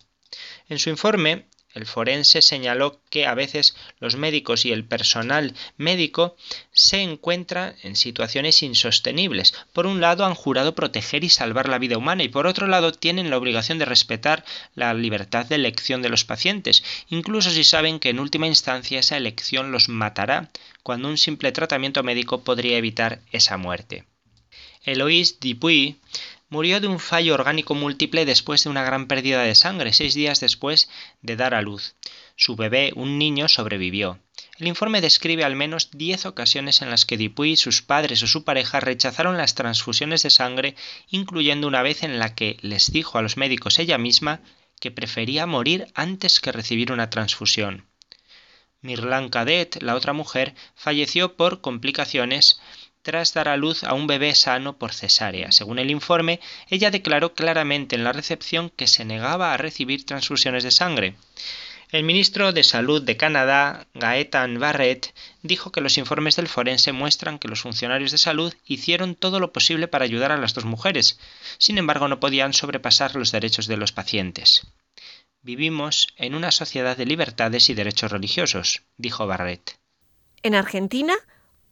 En 0.68 0.80
su 0.80 0.90
informe, 0.90 1.46
el 1.74 1.86
forense 1.86 2.42
señaló 2.42 3.00
que 3.10 3.28
a 3.28 3.36
veces 3.36 3.76
los 4.00 4.16
médicos 4.16 4.66
y 4.66 4.72
el 4.72 4.86
personal 4.86 5.54
médico 5.78 6.36
se 6.72 7.02
encuentran 7.02 7.76
en 7.84 7.96
situaciones 7.96 8.64
insostenibles. 8.64 9.54
Por 9.72 9.86
un 9.86 10.02
lado 10.02 10.26
han 10.26 10.34
jurado 10.34 10.74
proteger 10.74 11.24
y 11.24 11.30
salvar 11.30 11.70
la 11.70 11.78
vida 11.78 11.98
humana 11.98 12.24
y 12.24 12.30
por 12.30 12.48
otro 12.48 12.68
lado 12.68 12.92
tienen 12.92 13.30
la 13.30 13.38
obligación 13.38 13.78
de 13.78 13.86
respetar 13.86 14.44
la 14.74 14.94
libertad 14.94 15.46
de 15.46 15.56
elección 15.56 16.02
de 16.02 16.10
los 16.10 16.26
pacientes, 16.26 16.84
incluso 17.10 17.52
si 17.52 17.64
saben 17.64 18.00
que 18.00 18.10
en 18.10 18.20
última 18.20 18.48
instancia 18.48 19.00
esa 19.00 19.18
elección 19.18 19.72
los 19.72 19.90
matará, 19.90 20.50
cuando 20.82 21.08
un 21.08 21.18
simple 21.18 21.52
tratamiento 21.52 22.04
médico 22.04 22.44
podría 22.44 22.78
evitar 22.78 23.20
esa 23.32 23.58
muerte. 23.58 24.06
Eloise 24.84 25.38
Dupuy 25.40 25.98
murió 26.50 26.82
de 26.82 26.88
un 26.88 27.00
fallo 27.00 27.36
orgánico 27.36 27.76
múltiple 27.76 28.26
después 28.26 28.64
de 28.64 28.70
una 28.70 28.84
gran 28.84 29.08
pérdida 29.08 29.44
de 29.44 29.56
sangre, 29.56 29.94
seis 29.94 30.14
días 30.14 30.40
después 30.40 30.90
de 31.22 31.36
dar 31.36 31.54
a 31.54 31.62
luz. 31.62 31.96
Su 32.36 32.56
bebé, 32.56 32.92
un 32.96 33.18
niño, 33.18 33.48
sobrevivió. 33.48 34.20
El 34.58 34.68
informe 34.68 35.00
describe 35.00 35.44
al 35.44 35.56
menos 35.56 35.92
diez 35.92 36.26
ocasiones 36.26 36.82
en 36.82 36.90
las 36.90 37.06
que 37.06 37.18
Dupuy, 37.18 37.56
sus 37.56 37.82
padres 37.82 38.22
o 38.24 38.28
su 38.28 38.44
pareja 38.44 38.80
rechazaron 38.80 39.38
las 39.38 39.56
transfusiones 39.56 40.24
de 40.24 40.30
sangre, 40.30 40.76
incluyendo 41.08 41.68
una 41.68 41.82
vez 41.82 42.04
en 42.04 42.20
la 42.20 42.36
que 42.36 42.58
les 42.62 42.92
dijo 42.92 43.18
a 43.18 43.22
los 43.22 43.38
médicos 43.38 43.80
ella 43.80 43.98
misma 43.98 44.42
que 44.80 44.92
prefería 44.92 45.46
morir 45.46 45.88
antes 45.94 46.40
que 46.40 46.52
recibir 46.52 46.92
una 46.92 47.10
transfusión. 47.10 47.86
Mirlan 48.82 49.30
Cadet, 49.30 49.82
la 49.82 49.96
otra 49.96 50.14
mujer, 50.14 50.56
falleció 50.74 51.36
por 51.36 51.60
complicaciones 51.60 52.62
tras 53.10 53.34
dar 53.34 53.48
a 53.50 53.58
luz 53.58 53.84
a 53.84 53.96
un 53.96 54.06
bebé 54.06 54.36
sano 54.36 54.78
por 54.78 54.94
cesárea. 54.94 55.52
Según 55.52 55.80
el 55.80 55.90
informe, 55.90 56.40
ella 56.70 56.92
declaró 56.92 57.34
claramente 57.34 57.96
en 57.96 58.04
la 58.04 58.14
recepción 58.14 58.70
que 58.70 58.86
se 58.86 59.04
negaba 59.04 59.52
a 59.52 59.58
recibir 59.58 60.06
transfusiones 60.06 60.64
de 60.64 60.70
sangre. 60.70 61.16
El 61.90 62.04
ministro 62.04 62.52
de 62.52 62.64
Salud 62.64 63.02
de 63.02 63.18
Canadá, 63.18 63.88
Gaetan 63.96 64.60
Barrett, 64.60 65.16
dijo 65.42 65.72
que 65.72 65.82
los 65.82 65.98
informes 65.98 66.36
del 66.36 66.48
forense 66.48 66.92
muestran 66.92 67.40
que 67.40 67.48
los 67.48 67.62
funcionarios 67.62 68.12
de 68.12 68.20
salud 68.20 68.54
hicieron 68.68 69.16
todo 69.16 69.40
lo 69.40 69.54
posible 69.54 69.88
para 69.88 70.06
ayudar 70.06 70.32
a 70.32 70.38
las 70.38 70.54
dos 70.54 70.66
mujeres. 70.66 71.20
Sin 71.58 71.80
embargo, 71.80 72.08
no 72.08 72.20
podían 72.20 72.54
sobrepasar 72.54 73.16
los 73.16 73.32
derechos 73.32 73.66
de 73.66 73.78
los 73.78 73.92
pacientes. 73.92 74.68
Vivimos 75.42 76.10
en 76.16 76.36
una 76.36 76.52
sociedad 76.52 76.96
de 76.96 77.08
libertades 77.08 77.72
y 77.72 77.74
derechos 77.74 78.12
religiosos, 78.12 78.84
dijo 78.98 79.26
Barrett. 79.26 79.80
En 80.44 80.54
Argentina, 80.54 81.16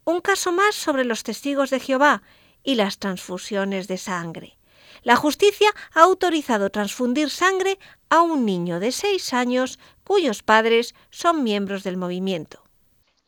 un 0.08 0.20
caso 0.22 0.52
más 0.52 0.74
sobre 0.74 1.04
los 1.04 1.22
testigos 1.22 1.68
de 1.70 1.80
Jehová 1.80 2.22
y 2.64 2.76
las 2.76 2.98
transfusiones 2.98 3.88
de 3.88 3.98
sangre. 3.98 4.56
La 5.02 5.16
justicia 5.16 5.68
ha 5.92 6.00
autorizado 6.00 6.70
transfundir 6.70 7.28
sangre 7.30 7.78
a 8.08 8.22
un 8.22 8.46
niño 8.46 8.80
de 8.80 8.90
seis 8.90 9.34
años 9.34 9.78
cuyos 10.04 10.42
padres 10.42 10.94
son 11.10 11.44
miembros 11.44 11.84
del 11.84 11.98
movimiento. 11.98 12.64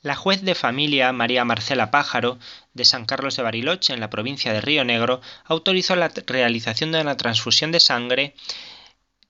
La 0.00 0.16
juez 0.16 0.40
de 0.40 0.54
familia 0.54 1.12
María 1.12 1.44
Marcela 1.44 1.90
Pájaro, 1.90 2.38
de 2.72 2.86
San 2.86 3.04
Carlos 3.04 3.36
de 3.36 3.42
Bariloche, 3.42 3.92
en 3.92 4.00
la 4.00 4.08
provincia 4.08 4.54
de 4.54 4.62
Río 4.62 4.82
Negro, 4.82 5.20
autorizó 5.44 5.94
la 5.96 6.08
realización 6.08 6.92
de 6.92 7.02
una 7.02 7.18
transfusión 7.18 7.72
de 7.72 7.80
sangre 7.80 8.34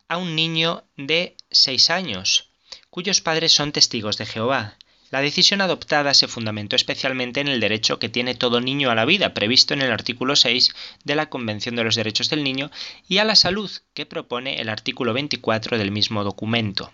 a 0.06 0.16
un 0.18 0.36
niño 0.36 0.84
de 0.96 1.36
seis 1.50 1.90
años, 1.90 2.50
cuyos 2.90 3.20
padres 3.20 3.50
son 3.52 3.72
testigos 3.72 4.16
de 4.16 4.26
Jehová. 4.26 4.76
La 5.10 5.20
decisión 5.20 5.60
adoptada 5.60 6.14
se 6.14 6.28
fundamentó 6.28 6.76
especialmente 6.76 7.40
en 7.40 7.48
el 7.48 7.58
derecho 7.58 7.98
que 7.98 8.08
tiene 8.08 8.36
todo 8.36 8.60
niño 8.60 8.90
a 8.90 8.94
la 8.94 9.04
vida, 9.04 9.34
previsto 9.34 9.74
en 9.74 9.82
el 9.82 9.90
artículo 9.90 10.36
6 10.36 10.72
de 11.02 11.14
la 11.16 11.28
Convención 11.28 11.74
de 11.74 11.82
los 11.82 11.96
Derechos 11.96 12.30
del 12.30 12.44
Niño, 12.44 12.70
y 13.08 13.18
a 13.18 13.24
la 13.24 13.34
salud, 13.34 13.68
que 13.92 14.06
propone 14.06 14.60
el 14.60 14.68
artículo 14.68 15.12
24 15.12 15.78
del 15.78 15.90
mismo 15.90 16.22
documento. 16.22 16.92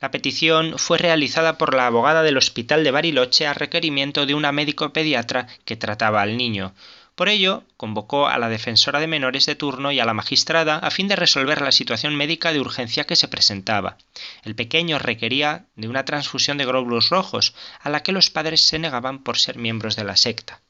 La 0.00 0.10
petición 0.10 0.78
fue 0.78 0.96
realizada 0.96 1.58
por 1.58 1.74
la 1.74 1.86
abogada 1.86 2.22
del 2.22 2.38
Hospital 2.38 2.84
de 2.84 2.90
Bariloche 2.90 3.46
a 3.46 3.52
requerimiento 3.52 4.24
de 4.24 4.34
una 4.34 4.50
médico 4.50 4.90
pediatra 4.92 5.46
que 5.66 5.76
trataba 5.76 6.22
al 6.22 6.38
niño. 6.38 6.74
Por 7.22 7.28
ello, 7.28 7.62
convocó 7.76 8.26
a 8.26 8.36
la 8.36 8.48
defensora 8.48 8.98
de 8.98 9.06
menores 9.06 9.46
de 9.46 9.54
turno 9.54 9.92
y 9.92 10.00
a 10.00 10.04
la 10.04 10.12
magistrada 10.12 10.78
a 10.78 10.90
fin 10.90 11.06
de 11.06 11.14
resolver 11.14 11.60
la 11.60 11.70
situación 11.70 12.16
médica 12.16 12.52
de 12.52 12.58
urgencia 12.58 13.04
que 13.04 13.14
se 13.14 13.28
presentaba. 13.28 13.96
El 14.42 14.56
pequeño 14.56 14.98
requería 14.98 15.66
de 15.76 15.86
una 15.86 16.04
transfusión 16.04 16.58
de 16.58 16.64
glóbulos 16.64 17.10
rojos, 17.10 17.54
a 17.80 17.90
la 17.90 18.02
que 18.02 18.10
los 18.10 18.30
padres 18.30 18.62
se 18.62 18.80
negaban 18.80 19.22
por 19.22 19.38
ser 19.38 19.56
miembros 19.56 19.94
de 19.94 20.02
la 20.02 20.16
secta. 20.16 20.62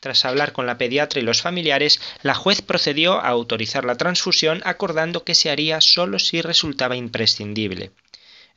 Tras 0.00 0.24
hablar 0.24 0.54
con 0.54 0.64
la 0.64 0.78
pediatra 0.78 1.20
y 1.20 1.22
los 1.22 1.42
familiares, 1.42 2.00
la 2.22 2.34
juez 2.34 2.62
procedió 2.62 3.20
a 3.20 3.28
autorizar 3.28 3.84
la 3.84 3.96
transfusión 3.96 4.62
acordando 4.64 5.24
que 5.24 5.34
se 5.34 5.50
haría 5.50 5.82
solo 5.82 6.18
si 6.18 6.40
resultaba 6.40 6.96
imprescindible. 6.96 7.90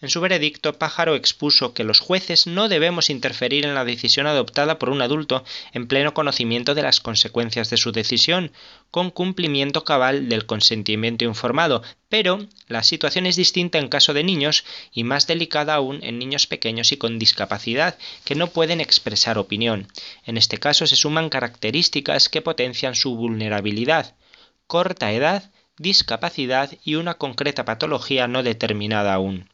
En 0.03 0.09
su 0.09 0.19
veredicto, 0.19 0.73
Pájaro 0.73 1.15
expuso 1.15 1.73
que 1.73 1.85
los 1.85 2.01
jueces 2.01 2.45
no 2.45 2.67
debemos 2.67 3.09
interferir 3.09 3.63
en 3.63 3.73
la 3.73 3.85
decisión 3.85 4.27
adoptada 4.27 4.77
por 4.77 4.89
un 4.89 5.01
adulto 5.01 5.45
en 5.71 5.87
pleno 5.87 6.13
conocimiento 6.13 6.75
de 6.75 6.81
las 6.81 6.99
consecuencias 6.99 7.69
de 7.69 7.77
su 7.77 7.93
decisión, 7.93 8.51
con 8.91 9.11
cumplimiento 9.11 9.85
cabal 9.85 10.27
del 10.27 10.45
consentimiento 10.45 11.23
informado, 11.23 11.83
pero 12.09 12.45
la 12.67 12.83
situación 12.83 13.27
es 13.27 13.37
distinta 13.37 13.79
en 13.79 13.87
caso 13.87 14.13
de 14.13 14.25
niños 14.25 14.65
y 14.91 15.05
más 15.05 15.25
delicada 15.25 15.75
aún 15.75 16.01
en 16.03 16.19
niños 16.19 16.47
pequeños 16.47 16.91
y 16.91 16.97
con 16.97 17.17
discapacidad 17.17 17.97
que 18.25 18.35
no 18.35 18.47
pueden 18.47 18.81
expresar 18.81 19.37
opinión. 19.37 19.87
En 20.25 20.35
este 20.35 20.57
caso 20.57 20.85
se 20.85 20.97
suman 20.97 21.29
características 21.29 22.27
que 22.27 22.41
potencian 22.41 22.95
su 22.95 23.15
vulnerabilidad, 23.15 24.17
corta 24.67 25.13
edad, 25.13 25.49
discapacidad 25.77 26.71
y 26.83 26.95
una 26.95 27.13
concreta 27.13 27.63
patología 27.63 28.27
no 28.27 28.43
determinada 28.43 29.13
aún. 29.13 29.47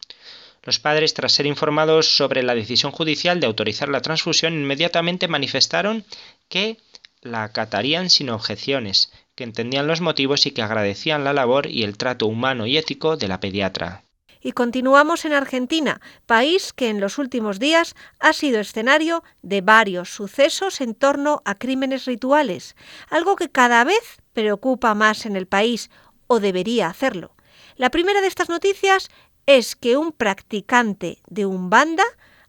Los 0.70 0.78
padres, 0.78 1.16
tras 1.16 1.32
ser 1.32 1.48
informados 1.48 2.16
sobre 2.16 2.44
la 2.44 2.54
decisión 2.54 2.92
judicial 2.92 3.40
de 3.40 3.48
autorizar 3.48 3.90
la 3.90 4.04
transfusión, 4.04 4.54
inmediatamente 4.54 5.28
manifestaron 5.28 6.06
que 6.48 6.78
la 7.22 7.42
acatarían 7.42 8.12
sin 8.12 8.30
objeciones, 8.30 9.12
que 9.34 9.46
entendían 9.46 9.88
los 9.88 10.00
motivos 10.00 10.46
y 10.46 10.52
que 10.52 10.62
agradecían 10.62 11.24
la 11.24 11.34
labor 11.34 11.66
y 11.66 11.82
el 11.82 11.98
trato 11.98 12.28
humano 12.28 12.68
y 12.68 12.78
ético 12.78 13.18
de 13.18 13.28
la 13.28 13.40
pediatra. 13.40 14.04
Y 14.42 14.52
continuamos 14.52 15.26
en 15.26 15.34
Argentina, 15.34 16.02
país 16.28 16.72
que 16.72 16.90
en 16.90 17.00
los 17.00 17.18
últimos 17.18 17.58
días 17.58 17.96
ha 18.20 18.34
sido 18.34 18.60
escenario 18.60 19.24
de 19.42 19.62
varios 19.62 20.12
sucesos 20.14 20.82
en 20.82 20.94
torno 20.94 21.42
a 21.46 21.56
crímenes 21.56 22.06
rituales, 22.06 22.76
algo 23.10 23.36
que 23.36 23.50
cada 23.50 23.84
vez 23.86 24.22
preocupa 24.34 24.94
más 24.94 25.26
en 25.26 25.36
el 25.36 25.48
país, 25.48 25.90
o 26.28 26.40
debería 26.40 26.90
hacerlo. 26.90 27.34
La 27.76 27.92
primera 27.92 28.20
de 28.20 28.28
estas 28.28 28.50
noticias 28.50 29.10
es 29.50 29.76
que 29.76 29.98
un 29.98 30.12
practicante 30.12 31.18
de 31.26 31.48
un 31.48 31.72
banda 31.72 32.04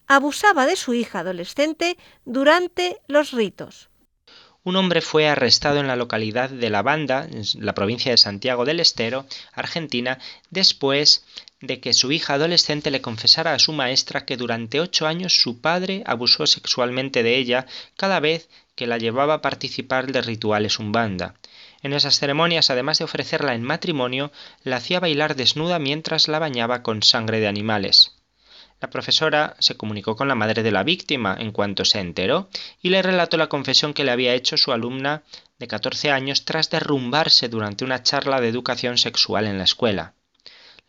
abusaba 0.07 0.67
de 0.67 0.77
su 0.77 0.93
hija 0.93 1.21
adolescente 1.21 1.97
durante 2.27 2.99
los 3.09 3.31
ritos. 3.33 3.89
Un 4.65 4.77
hombre 4.77 5.01
fue 5.01 5.27
arrestado 5.27 5.81
en 5.81 5.87
la 5.87 5.97
localidad 5.97 6.51
de 6.51 6.69
La 6.69 6.83
Banda, 6.83 7.25
en 7.25 7.43
la 7.65 7.73
provincia 7.73 8.11
de 8.11 8.19
Santiago 8.19 8.67
del 8.67 8.81
Estero, 8.81 9.25
Argentina, 9.55 10.19
después 10.51 11.25
de 11.63 11.81
que 11.81 11.95
su 11.95 12.13
hija 12.13 12.35
adolescente 12.35 12.91
le 12.91 13.01
confesara 13.01 13.55
a 13.55 13.59
su 13.59 13.73
maestra 13.73 14.27
que 14.27 14.37
durante 14.37 14.79
ocho 14.79 15.07
años 15.07 15.41
su 15.41 15.63
padre 15.63 16.03
abusó 16.05 16.47
sexualmente 16.47 17.23
de 17.23 17.39
ella 17.39 17.67
cada 17.97 18.21
vez 18.21 18.51
que 18.75 18.87
la 18.87 18.99
llevaba 18.99 19.35
a 19.35 19.43
participar 19.43 20.13
de 20.13 20.21
rituales 20.21 20.79
umbanda. 20.79 21.35
En 21.83 21.93
esas 21.93 22.19
ceremonias, 22.19 22.71
además 22.71 22.99
de 22.99 23.05
ofrecerla 23.05 23.55
en 23.55 23.63
matrimonio, 23.63 24.33
la 24.65 24.77
hacía 24.77 25.01
bailar 25.01 25.37
desnuda 25.37 25.79
mientras 25.79 26.29
la 26.29 26.39
bañaba 26.39 26.83
con 26.83 27.03
sangre 27.03 27.41
de 27.41 27.49
animales. 27.49 28.17
La 28.81 28.89
profesora 28.89 29.57
se 29.59 29.77
comunicó 29.77 30.17
con 30.17 30.29
la 30.29 30.35
madre 30.35 30.63
de 30.63 30.71
la 30.71 30.83
víctima 30.83 31.37
en 31.39 31.53
cuanto 31.53 31.85
se 31.85 32.01
enteró 32.01 32.49
y 32.81 32.89
le 32.89 33.03
relató 33.03 33.37
la 33.37 33.49
confesión 33.49 33.93
que 33.93 34.05
le 34.05 34.11
había 34.11 34.35
hecho 34.35 34.57
su 34.57 34.73
alumna 34.73 35.23
de 35.59 35.69
14 35.69 36.11
años 36.11 36.47
tras 36.47 36.71
derrumbarse 36.71 37.51
durante 37.51 37.85
una 37.85 38.03
charla 38.03 38.41
de 38.41 38.49
educación 38.49 38.97
sexual 38.97 39.47
en 39.47 39.59
la 39.59 39.65
escuela. 39.65 40.15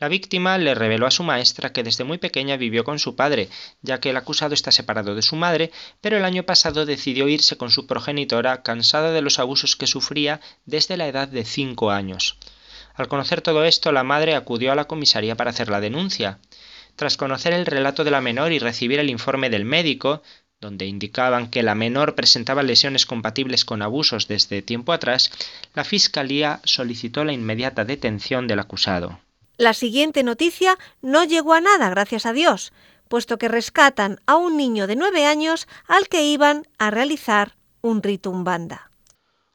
La 0.02 0.08
víctima 0.08 0.58
le 0.58 0.74
reveló 0.74 1.06
a 1.06 1.12
su 1.12 1.22
maestra 1.22 1.74
que 1.74 1.84
desde 1.84 2.04
muy 2.04 2.18
pequeña 2.18 2.58
vivió 2.58 2.84
con 2.84 2.98
su 2.98 3.16
padre, 3.16 3.50
ya 3.84 4.00
que 4.00 4.10
el 4.10 4.18
acusado 4.18 4.56
está 4.56 4.72
separado 4.72 5.14
de 5.14 5.22
su 5.22 5.36
madre, 5.36 5.72
pero 6.02 6.18
el 6.18 6.26
año 6.26 6.42
pasado 6.42 6.88
decidió 6.88 7.28
irse 7.28 7.56
con 7.56 7.70
su 7.70 7.86
progenitora 7.86 8.64
cansada 8.64 9.12
de 9.12 9.22
los 9.22 9.38
abusos 9.38 9.76
que 9.76 9.86
sufría 9.86 10.42
desde 10.66 10.98
la 10.98 11.08
edad 11.08 11.28
de 11.28 11.46
cinco 11.46 11.92
años. 11.92 12.40
Al 12.96 13.10
conocer 13.10 13.42
todo 13.42 13.64
esto, 13.64 13.92
la 13.92 14.04
madre 14.04 14.34
acudió 14.34 14.72
a 14.72 14.76
la 14.76 14.86
comisaría 14.86 15.36
para 15.36 15.52
hacer 15.52 15.70
la 15.70 15.80
denuncia. 15.80 16.40
Tras 16.96 17.16
conocer 17.16 17.54
el 17.54 17.68
relato 17.68 18.04
de 18.04 18.10
la 18.10 18.22
menor 18.22 18.52
y 18.54 18.58
recibir 18.58 18.98
el 18.98 19.12
informe 19.12 19.52
del 19.52 19.66
médico, 19.66 20.24
donde 20.60 20.88
indicaban 20.88 21.52
que 21.52 21.62
la 21.62 21.76
menor 21.76 22.16
presentaba 22.16 22.64
lesiones 22.64 23.06
compatibles 23.06 23.66
con 23.66 23.84
abusos 23.84 24.28
desde 24.28 24.64
tiempo 24.64 24.94
atrás, 24.94 25.30
la 25.76 25.84
Fiscalía 25.84 26.60
solicitó 26.64 27.24
la 27.24 27.34
inmediata 27.34 27.86
detención 27.86 28.48
del 28.48 28.62
acusado. 28.62 29.20
La 29.62 29.76
siguiente 29.76 30.24
noticia 30.24 30.76
no 31.04 31.24
llegó 31.24 31.54
a 31.54 31.62
nada, 31.62 31.92
gracias 31.92 32.26
a 32.26 32.34
Dios, 32.34 32.74
puesto 33.08 33.38
que 33.38 33.48
rescatan 33.48 34.20
a 34.26 34.36
un 34.36 34.58
niño 34.58 34.88
de 34.88 34.96
nueve 34.96 35.28
años 35.28 35.68
al 35.88 36.08
que 36.08 36.24
iban 36.24 36.68
a 36.80 36.90
realizar 36.90 37.54
un 37.82 38.02
rito 38.02 38.32
umbanda. 38.32 38.90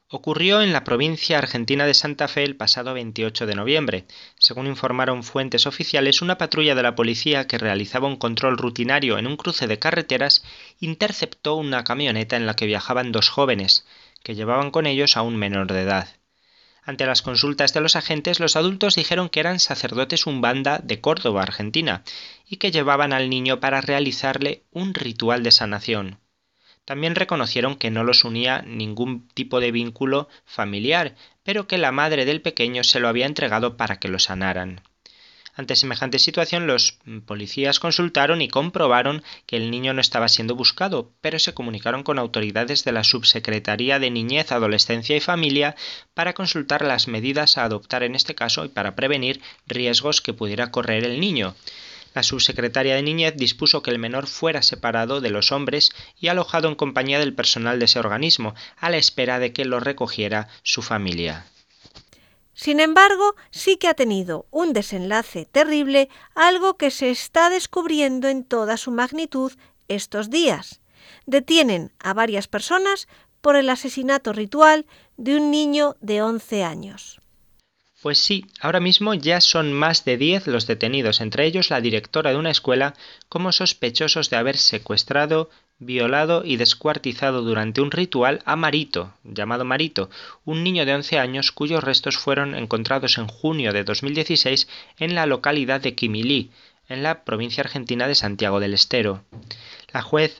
Ocurrió 0.08 0.62
en 0.62 0.72
la 0.72 0.84
provincia 0.84 1.38
argentina 1.38 1.86
de 1.86 1.94
Santa 1.94 2.28
Fe 2.28 2.44
el 2.44 2.54
pasado 2.54 2.94
28 2.94 3.46
de 3.46 3.56
noviembre. 3.56 4.04
Según 4.38 4.68
informaron 4.68 5.24
fuentes 5.24 5.66
oficiales, 5.66 6.22
una 6.22 6.38
patrulla 6.38 6.76
de 6.76 6.84
la 6.84 6.94
policía 6.94 7.48
que 7.48 7.58
realizaba 7.58 8.06
un 8.06 8.14
control 8.14 8.58
rutinario 8.58 9.18
en 9.18 9.26
un 9.26 9.36
cruce 9.36 9.66
de 9.66 9.80
carreteras 9.80 10.44
interceptó 10.78 11.56
una 11.56 11.82
camioneta 11.82 12.36
en 12.36 12.46
la 12.46 12.54
que 12.54 12.66
viajaban 12.66 13.10
dos 13.10 13.28
jóvenes, 13.28 13.84
que 14.22 14.36
llevaban 14.36 14.70
con 14.70 14.86
ellos 14.86 15.16
a 15.16 15.22
un 15.22 15.34
menor 15.34 15.66
de 15.72 15.82
edad. 15.82 16.08
Ante 16.86 17.04
las 17.04 17.20
consultas 17.20 17.74
de 17.74 17.80
los 17.80 17.96
agentes, 17.96 18.38
los 18.38 18.54
adultos 18.54 18.94
dijeron 18.94 19.28
que 19.28 19.40
eran 19.40 19.58
sacerdotes 19.58 20.24
umbanda 20.24 20.78
de 20.78 21.00
Córdoba, 21.00 21.42
Argentina, 21.42 22.04
y 22.48 22.58
que 22.58 22.70
llevaban 22.70 23.12
al 23.12 23.28
niño 23.28 23.58
para 23.58 23.80
realizarle 23.80 24.62
un 24.70 24.94
ritual 24.94 25.42
de 25.42 25.50
sanación. 25.50 26.20
También 26.84 27.16
reconocieron 27.16 27.74
que 27.74 27.90
no 27.90 28.04
los 28.04 28.22
unía 28.22 28.62
ningún 28.62 29.26
tipo 29.26 29.58
de 29.58 29.72
vínculo 29.72 30.28
familiar, 30.44 31.16
pero 31.42 31.66
que 31.66 31.76
la 31.76 31.90
madre 31.90 32.24
del 32.24 32.40
pequeño 32.40 32.84
se 32.84 33.00
lo 33.00 33.08
había 33.08 33.26
entregado 33.26 33.76
para 33.76 33.98
que 33.98 34.06
lo 34.06 34.20
sanaran. 34.20 34.80
Ante 35.58 35.74
semejante 35.74 36.18
situación, 36.18 36.66
los 36.66 36.98
policías 37.24 37.80
consultaron 37.80 38.42
y 38.42 38.48
comprobaron 38.48 39.22
que 39.46 39.56
el 39.56 39.70
niño 39.70 39.94
no 39.94 40.02
estaba 40.02 40.28
siendo 40.28 40.54
buscado, 40.54 41.10
pero 41.22 41.38
se 41.38 41.54
comunicaron 41.54 42.02
con 42.02 42.18
autoridades 42.18 42.84
de 42.84 42.92
la 42.92 43.04
Subsecretaría 43.04 43.98
de 43.98 44.10
Niñez, 44.10 44.52
Adolescencia 44.52 45.16
y 45.16 45.20
Familia 45.20 45.74
para 46.12 46.34
consultar 46.34 46.84
las 46.84 47.08
medidas 47.08 47.56
a 47.56 47.64
adoptar 47.64 48.02
en 48.02 48.14
este 48.14 48.34
caso 48.34 48.66
y 48.66 48.68
para 48.68 48.94
prevenir 48.94 49.40
riesgos 49.66 50.20
que 50.20 50.34
pudiera 50.34 50.70
correr 50.70 51.04
el 51.04 51.20
niño. 51.20 51.56
La 52.12 52.22
subsecretaria 52.22 52.94
de 52.94 53.02
Niñez 53.02 53.34
dispuso 53.36 53.82
que 53.82 53.90
el 53.90 53.98
menor 53.98 54.26
fuera 54.26 54.60
separado 54.60 55.22
de 55.22 55.30
los 55.30 55.52
hombres 55.52 55.90
y 56.20 56.28
alojado 56.28 56.68
en 56.68 56.74
compañía 56.74 57.18
del 57.18 57.34
personal 57.34 57.78
de 57.78 57.86
ese 57.86 57.98
organismo, 57.98 58.54
a 58.76 58.90
la 58.90 58.98
espera 58.98 59.38
de 59.38 59.54
que 59.54 59.64
lo 59.64 59.80
recogiera 59.80 60.48
su 60.62 60.82
familia. 60.82 61.46
Sin 62.66 62.80
embargo, 62.80 63.36
sí 63.52 63.76
que 63.76 63.86
ha 63.86 63.94
tenido 63.94 64.46
un 64.50 64.72
desenlace 64.72 65.44
terrible, 65.46 66.08
algo 66.34 66.76
que 66.76 66.90
se 66.90 67.12
está 67.12 67.48
descubriendo 67.48 68.26
en 68.26 68.42
toda 68.42 68.76
su 68.76 68.90
magnitud 68.90 69.52
estos 69.86 70.30
días. 70.30 70.80
Detienen 71.26 71.92
a 72.00 72.12
varias 72.12 72.48
personas 72.48 73.06
por 73.40 73.54
el 73.54 73.70
asesinato 73.70 74.32
ritual 74.32 74.84
de 75.16 75.36
un 75.36 75.52
niño 75.52 75.94
de 76.00 76.22
11 76.22 76.64
años. 76.64 77.20
Pues 78.02 78.18
sí, 78.18 78.46
ahora 78.60 78.80
mismo 78.80 79.14
ya 79.14 79.40
son 79.40 79.72
más 79.72 80.04
de 80.04 80.16
10 80.16 80.48
los 80.48 80.66
detenidos, 80.66 81.20
entre 81.20 81.46
ellos 81.46 81.70
la 81.70 81.80
directora 81.80 82.30
de 82.32 82.36
una 82.36 82.50
escuela, 82.50 82.94
como 83.28 83.52
sospechosos 83.52 84.28
de 84.28 84.38
haber 84.38 84.56
secuestrado, 84.56 85.50
violado 85.78 86.42
y 86.44 86.56
descuartizado 86.56 87.42
durante 87.42 87.80
un 87.80 87.90
ritual 87.90 88.40
a 88.44 88.56
Marito, 88.56 89.14
llamado 89.24 89.64
Marito, 89.64 90.08
un 90.44 90.64
niño 90.64 90.86
de 90.86 90.94
11 90.94 91.18
años 91.18 91.52
cuyos 91.52 91.84
restos 91.84 92.16
fueron 92.16 92.54
encontrados 92.54 93.18
en 93.18 93.26
junio 93.28 93.72
de 93.72 93.84
2016 93.84 94.68
en 94.98 95.14
la 95.14 95.26
localidad 95.26 95.80
de 95.80 95.94
Quimilí, 95.94 96.50
en 96.88 97.02
la 97.02 97.24
provincia 97.24 97.62
argentina 97.62 98.08
de 98.08 98.14
Santiago 98.14 98.60
del 98.60 98.74
Estero. 98.74 99.24
La 99.92 100.02
juez 100.02 100.38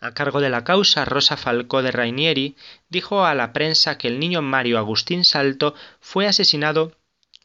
a 0.00 0.14
cargo 0.14 0.40
de 0.40 0.50
la 0.50 0.64
causa, 0.64 1.04
Rosa 1.04 1.36
Falcó 1.36 1.80
de 1.80 1.92
Rainieri, 1.92 2.56
dijo 2.88 3.24
a 3.24 3.34
la 3.34 3.52
prensa 3.52 3.98
que 3.98 4.08
el 4.08 4.18
niño 4.18 4.42
Mario 4.42 4.78
Agustín 4.78 5.24
Salto 5.24 5.74
fue 6.00 6.26
asesinado 6.26 6.92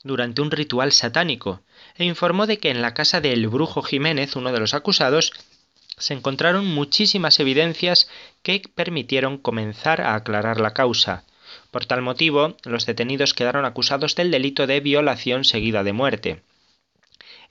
durante 0.04 0.42
un 0.42 0.50
ritual 0.50 0.92
satánico, 0.92 1.62
e 1.96 2.06
informó 2.06 2.48
de 2.48 2.58
que 2.58 2.72
en 2.72 2.82
la 2.82 2.96
casa 2.96 3.22
de 3.22 3.32
El 3.32 3.48
Brujo 3.48 3.84
Jiménez, 3.84 4.36
uno 4.36 4.52
de 4.52 4.60
los 4.60 4.74
acusados, 4.74 5.34
se 5.98 6.14
encontraron 6.14 6.66
muchísimas 6.66 7.40
evidencias 7.40 8.08
que 8.44 8.62
permitieron 8.74 9.38
comenzar 9.38 10.02
a 10.02 10.16
aclarar 10.16 10.60
la 10.60 10.74
causa. 10.74 11.24
Por 11.72 11.86
tal 11.86 12.02
motivo, 12.02 12.56
los 12.64 12.86
detenidos 12.86 13.34
quedaron 13.34 13.66
acusados 13.66 14.16
del 14.16 14.32
delito 14.32 14.68
de 14.68 14.80
violación 14.80 15.44
seguida 15.44 15.84
de 15.84 15.94
muerte. 15.94 16.44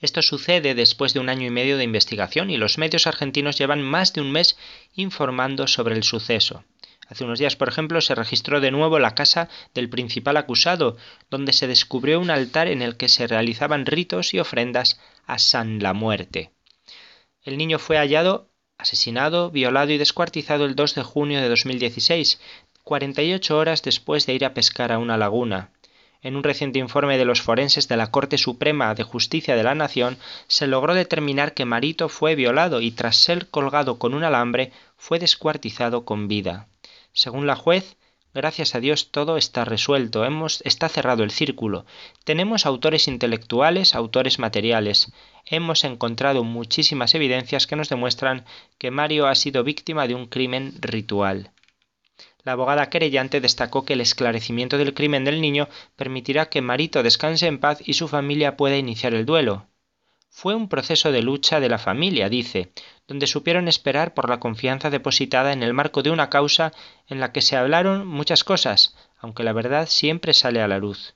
Esto 0.00 0.22
sucede 0.22 0.74
después 0.74 1.14
de 1.14 1.20
un 1.20 1.28
año 1.28 1.46
y 1.46 1.50
medio 1.50 1.76
de 1.76 1.84
investigación 1.84 2.50
y 2.50 2.56
los 2.56 2.78
medios 2.78 3.06
argentinos 3.06 3.58
llevan 3.58 3.82
más 3.82 4.12
de 4.12 4.20
un 4.20 4.30
mes 4.30 4.56
informando 4.94 5.66
sobre 5.66 5.94
el 5.94 6.04
suceso. 6.04 6.64
Hace 7.08 7.24
unos 7.24 7.38
días, 7.38 7.56
por 7.56 7.68
ejemplo, 7.68 8.00
se 8.00 8.14
registró 8.14 8.60
de 8.60 8.70
nuevo 8.70 8.98
la 8.98 9.14
casa 9.14 9.48
del 9.74 9.88
principal 9.88 10.36
acusado, 10.36 10.96
donde 11.30 11.52
se 11.52 11.68
descubrió 11.68 12.20
un 12.20 12.30
altar 12.30 12.68
en 12.68 12.82
el 12.82 12.96
que 12.96 13.08
se 13.08 13.26
realizaban 13.26 13.86
ritos 13.86 14.34
y 14.34 14.40
ofrendas 14.40 15.00
a 15.26 15.38
San 15.38 15.78
la 15.78 15.92
Muerte. 15.92 16.50
El 17.46 17.58
niño 17.58 17.78
fue 17.78 17.96
hallado, 17.96 18.50
asesinado, 18.76 19.52
violado 19.52 19.92
y 19.92 19.98
descuartizado 19.98 20.64
el 20.64 20.74
2 20.74 20.96
de 20.96 21.02
junio 21.04 21.40
de 21.40 21.48
2016, 21.48 22.40
48 22.82 23.56
horas 23.56 23.82
después 23.82 24.26
de 24.26 24.34
ir 24.34 24.44
a 24.44 24.52
pescar 24.52 24.90
a 24.90 24.98
una 24.98 25.16
laguna. 25.16 25.70
En 26.22 26.34
un 26.34 26.42
reciente 26.42 26.80
informe 26.80 27.16
de 27.18 27.24
los 27.24 27.42
forenses 27.42 27.86
de 27.86 27.96
la 27.96 28.10
Corte 28.10 28.36
Suprema 28.36 28.92
de 28.96 29.04
Justicia 29.04 29.54
de 29.54 29.62
la 29.62 29.76
Nación 29.76 30.18
se 30.48 30.66
logró 30.66 30.92
determinar 30.92 31.54
que 31.54 31.64
Marito 31.64 32.08
fue 32.08 32.34
violado 32.34 32.80
y 32.80 32.90
tras 32.90 33.14
ser 33.14 33.48
colgado 33.48 34.00
con 34.00 34.14
un 34.14 34.24
alambre 34.24 34.72
fue 34.96 35.20
descuartizado 35.20 36.04
con 36.04 36.26
vida. 36.26 36.66
Según 37.12 37.46
la 37.46 37.54
juez, 37.54 37.96
gracias 38.36 38.74
a 38.74 38.80
Dios 38.80 39.10
todo 39.10 39.36
está 39.36 39.64
resuelto, 39.64 40.24
hemos, 40.24 40.62
está 40.64 40.88
cerrado 40.88 41.24
el 41.24 41.32
círculo. 41.32 41.86
Tenemos 42.24 42.66
autores 42.66 43.08
intelectuales, 43.08 43.94
autores 43.94 44.38
materiales. 44.38 45.12
Hemos 45.46 45.82
encontrado 45.82 46.44
muchísimas 46.44 47.14
evidencias 47.14 47.66
que 47.66 47.74
nos 47.74 47.88
demuestran 47.88 48.44
que 48.78 48.92
Mario 48.92 49.26
ha 49.26 49.34
sido 49.34 49.64
víctima 49.64 50.06
de 50.06 50.14
un 50.14 50.26
crimen 50.26 50.74
ritual. 50.80 51.50
La 52.44 52.52
abogada 52.52 52.90
querellante 52.90 53.40
destacó 53.40 53.84
que 53.84 53.94
el 53.94 54.00
esclarecimiento 54.00 54.78
del 54.78 54.94
crimen 54.94 55.24
del 55.24 55.40
niño 55.40 55.68
permitirá 55.96 56.48
que 56.48 56.62
Marito 56.62 57.02
descanse 57.02 57.48
en 57.48 57.58
paz 57.58 57.80
y 57.84 57.94
su 57.94 58.06
familia 58.06 58.56
pueda 58.56 58.76
iniciar 58.76 59.14
el 59.14 59.26
duelo. 59.26 59.66
Fue 60.38 60.54
un 60.54 60.68
proceso 60.68 61.12
de 61.12 61.22
lucha 61.22 61.60
de 61.60 61.70
la 61.70 61.78
familia, 61.78 62.28
dice, 62.28 62.70
donde 63.08 63.26
supieron 63.26 63.68
esperar 63.68 64.12
por 64.12 64.28
la 64.28 64.38
confianza 64.38 64.90
depositada 64.90 65.54
en 65.54 65.62
el 65.62 65.72
marco 65.72 66.02
de 66.02 66.10
una 66.10 66.28
causa 66.28 66.74
en 67.06 67.20
la 67.20 67.32
que 67.32 67.40
se 67.40 67.56
hablaron 67.56 68.06
muchas 68.06 68.44
cosas, 68.44 68.94
aunque 69.16 69.44
la 69.44 69.54
verdad 69.54 69.88
siempre 69.88 70.34
sale 70.34 70.60
a 70.60 70.68
la 70.68 70.76
luz. 70.76 71.14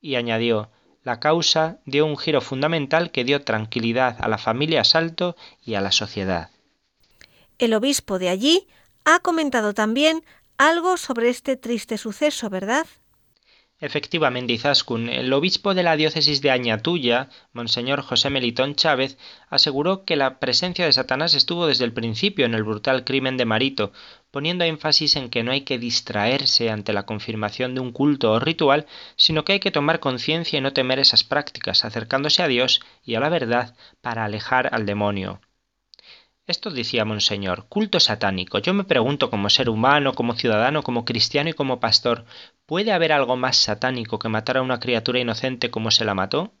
Y 0.00 0.14
añadió, 0.14 0.70
la 1.02 1.18
causa 1.18 1.80
dio 1.84 2.06
un 2.06 2.16
giro 2.16 2.40
fundamental 2.40 3.10
que 3.10 3.24
dio 3.24 3.42
tranquilidad 3.42 4.16
a 4.20 4.28
la 4.28 4.38
familia 4.38 4.84
Salto 4.84 5.34
y 5.64 5.74
a 5.74 5.80
la 5.80 5.90
sociedad. 5.90 6.50
El 7.58 7.74
obispo 7.74 8.20
de 8.20 8.28
allí 8.28 8.68
ha 9.04 9.18
comentado 9.18 9.74
también 9.74 10.22
algo 10.58 10.96
sobre 10.96 11.28
este 11.28 11.56
triste 11.56 11.98
suceso, 11.98 12.48
¿verdad? 12.50 12.86
Efectivamente, 13.80 14.52
Izaskun, 14.54 15.08
el 15.08 15.32
obispo 15.32 15.72
de 15.72 15.84
la 15.84 15.96
diócesis 15.96 16.42
de 16.42 16.50
Añatuya, 16.50 17.28
Monseñor 17.52 18.02
José 18.02 18.28
Melitón 18.28 18.74
Chávez, 18.74 19.18
aseguró 19.50 20.04
que 20.04 20.16
la 20.16 20.40
presencia 20.40 20.84
de 20.84 20.92
Satanás 20.92 21.34
estuvo 21.34 21.68
desde 21.68 21.84
el 21.84 21.92
principio 21.92 22.44
en 22.44 22.54
el 22.54 22.64
brutal 22.64 23.04
crimen 23.04 23.36
de 23.36 23.44
Marito, 23.44 23.92
poniendo 24.32 24.64
énfasis 24.64 25.14
en 25.14 25.30
que 25.30 25.44
no 25.44 25.52
hay 25.52 25.60
que 25.60 25.78
distraerse 25.78 26.70
ante 26.70 26.92
la 26.92 27.06
confirmación 27.06 27.76
de 27.76 27.80
un 27.80 27.92
culto 27.92 28.32
o 28.32 28.40
ritual, 28.40 28.86
sino 29.14 29.44
que 29.44 29.52
hay 29.52 29.60
que 29.60 29.70
tomar 29.70 30.00
conciencia 30.00 30.58
y 30.58 30.60
no 30.60 30.72
temer 30.72 30.98
esas 30.98 31.22
prácticas, 31.22 31.84
acercándose 31.84 32.42
a 32.42 32.48
Dios 32.48 32.80
y 33.04 33.14
a 33.14 33.20
la 33.20 33.28
verdad 33.28 33.76
para 34.00 34.24
alejar 34.24 34.74
al 34.74 34.86
demonio. 34.86 35.40
Esto 36.48 36.70
decía 36.70 37.04
Monseñor, 37.04 37.66
culto 37.68 38.00
satánico. 38.00 38.58
Yo 38.58 38.72
me 38.72 38.84
pregunto 38.84 39.28
como 39.28 39.50
ser 39.50 39.68
humano, 39.68 40.14
como 40.14 40.34
ciudadano, 40.34 40.82
como 40.82 41.04
cristiano 41.04 41.50
y 41.50 41.52
como 41.52 41.78
pastor, 41.78 42.24
¿puede 42.68 42.92
haber 42.92 43.12
algo 43.12 43.34
más 43.34 43.56
satánico 43.56 44.18
que 44.18 44.28
matar 44.28 44.58
a 44.58 44.62
una 44.62 44.78
criatura 44.78 45.18
inocente 45.18 45.70
como 45.70 45.90
se 45.90 46.04
la 46.04 46.12
mató? 46.12 46.52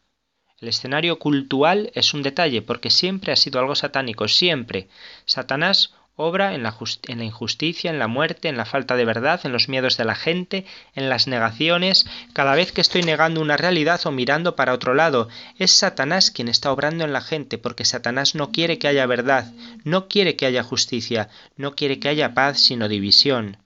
El 0.58 0.68
escenario 0.68 1.18
cultual 1.18 1.92
es 1.94 2.14
un 2.14 2.22
detalle, 2.22 2.62
porque 2.62 2.88
siempre 2.88 3.30
ha 3.30 3.36
sido 3.36 3.60
algo 3.60 3.74
satánico, 3.74 4.26
siempre. 4.26 4.88
Satanás 5.26 5.92
obra 6.16 6.54
en 6.54 6.62
la, 6.62 6.74
en 7.08 7.18
la, 7.18 7.24
injusticia, 7.24 7.90
en 7.90 7.98
la 7.98 8.08
muerte, 8.08 8.48
en 8.48 8.56
la 8.56 8.64
falta 8.64 8.96
de 8.96 9.04
verdad, 9.04 9.40
en 9.44 9.52
los 9.52 9.68
miedos 9.68 9.98
de 9.98 10.06
la 10.06 10.14
gente, 10.14 10.64
en 10.94 11.10
las 11.10 11.26
negaciones. 11.26 12.06
Cada 12.32 12.54
vez 12.54 12.72
que 12.72 12.80
estoy 12.80 13.02
negando 13.02 13.42
una 13.42 13.58
realidad 13.58 14.00
o 14.06 14.10
mirando 14.10 14.56
para 14.56 14.72
otro 14.72 14.94
lado, 14.94 15.28
es 15.58 15.72
Satanás 15.72 16.30
quien 16.30 16.48
está 16.48 16.72
obrando 16.72 17.04
en 17.04 17.12
la 17.12 17.20
gente, 17.20 17.58
porque 17.58 17.84
Satanás 17.84 18.34
no 18.34 18.50
quiere 18.50 18.78
que 18.78 18.88
haya 18.88 19.04
verdad, 19.04 19.52
no 19.84 20.08
quiere 20.08 20.36
que 20.36 20.46
haya 20.46 20.62
justicia, 20.62 21.28
no 21.58 21.76
quiere 21.76 22.00
que 22.00 22.08
haya 22.08 22.32
paz, 22.32 22.60
sino 22.60 22.88
división. 22.88 23.58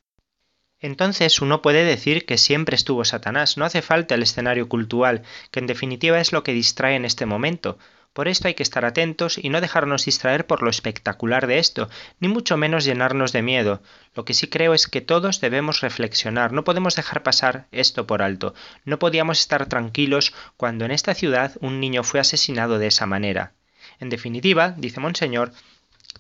Entonces 0.82 1.40
uno 1.40 1.62
puede 1.62 1.84
decir 1.84 2.26
que 2.26 2.36
siempre 2.36 2.74
estuvo 2.74 3.04
Satanás, 3.04 3.56
no 3.56 3.64
hace 3.64 3.82
falta 3.82 4.16
el 4.16 4.22
escenario 4.24 4.68
cultural, 4.68 5.22
que 5.52 5.60
en 5.60 5.68
definitiva 5.68 6.20
es 6.20 6.32
lo 6.32 6.42
que 6.42 6.52
distrae 6.52 6.96
en 6.96 7.04
este 7.04 7.24
momento. 7.24 7.78
Por 8.12 8.28
esto 8.28 8.48
hay 8.48 8.54
que 8.54 8.64
estar 8.64 8.84
atentos 8.84 9.38
y 9.38 9.48
no 9.48 9.60
dejarnos 9.60 10.04
distraer 10.04 10.46
por 10.46 10.60
lo 10.62 10.68
espectacular 10.68 11.46
de 11.46 11.58
esto, 11.60 11.88
ni 12.20 12.28
mucho 12.28 12.56
menos 12.56 12.84
llenarnos 12.84 13.32
de 13.32 13.42
miedo. 13.42 13.80
Lo 14.14 14.24
que 14.24 14.34
sí 14.34 14.48
creo 14.48 14.74
es 14.74 14.88
que 14.88 15.00
todos 15.00 15.40
debemos 15.40 15.80
reflexionar, 15.80 16.52
no 16.52 16.64
podemos 16.64 16.96
dejar 16.96 17.22
pasar 17.22 17.68
esto 17.70 18.06
por 18.06 18.20
alto. 18.20 18.52
No 18.84 18.98
podíamos 18.98 19.38
estar 19.40 19.66
tranquilos 19.66 20.34
cuando 20.56 20.84
en 20.84 20.90
esta 20.90 21.14
ciudad 21.14 21.52
un 21.60 21.80
niño 21.80 22.02
fue 22.02 22.20
asesinado 22.20 22.78
de 22.78 22.88
esa 22.88 23.06
manera. 23.06 23.52
En 23.98 24.10
definitiva, 24.10 24.74
dice 24.76 25.00
Monseñor, 25.00 25.52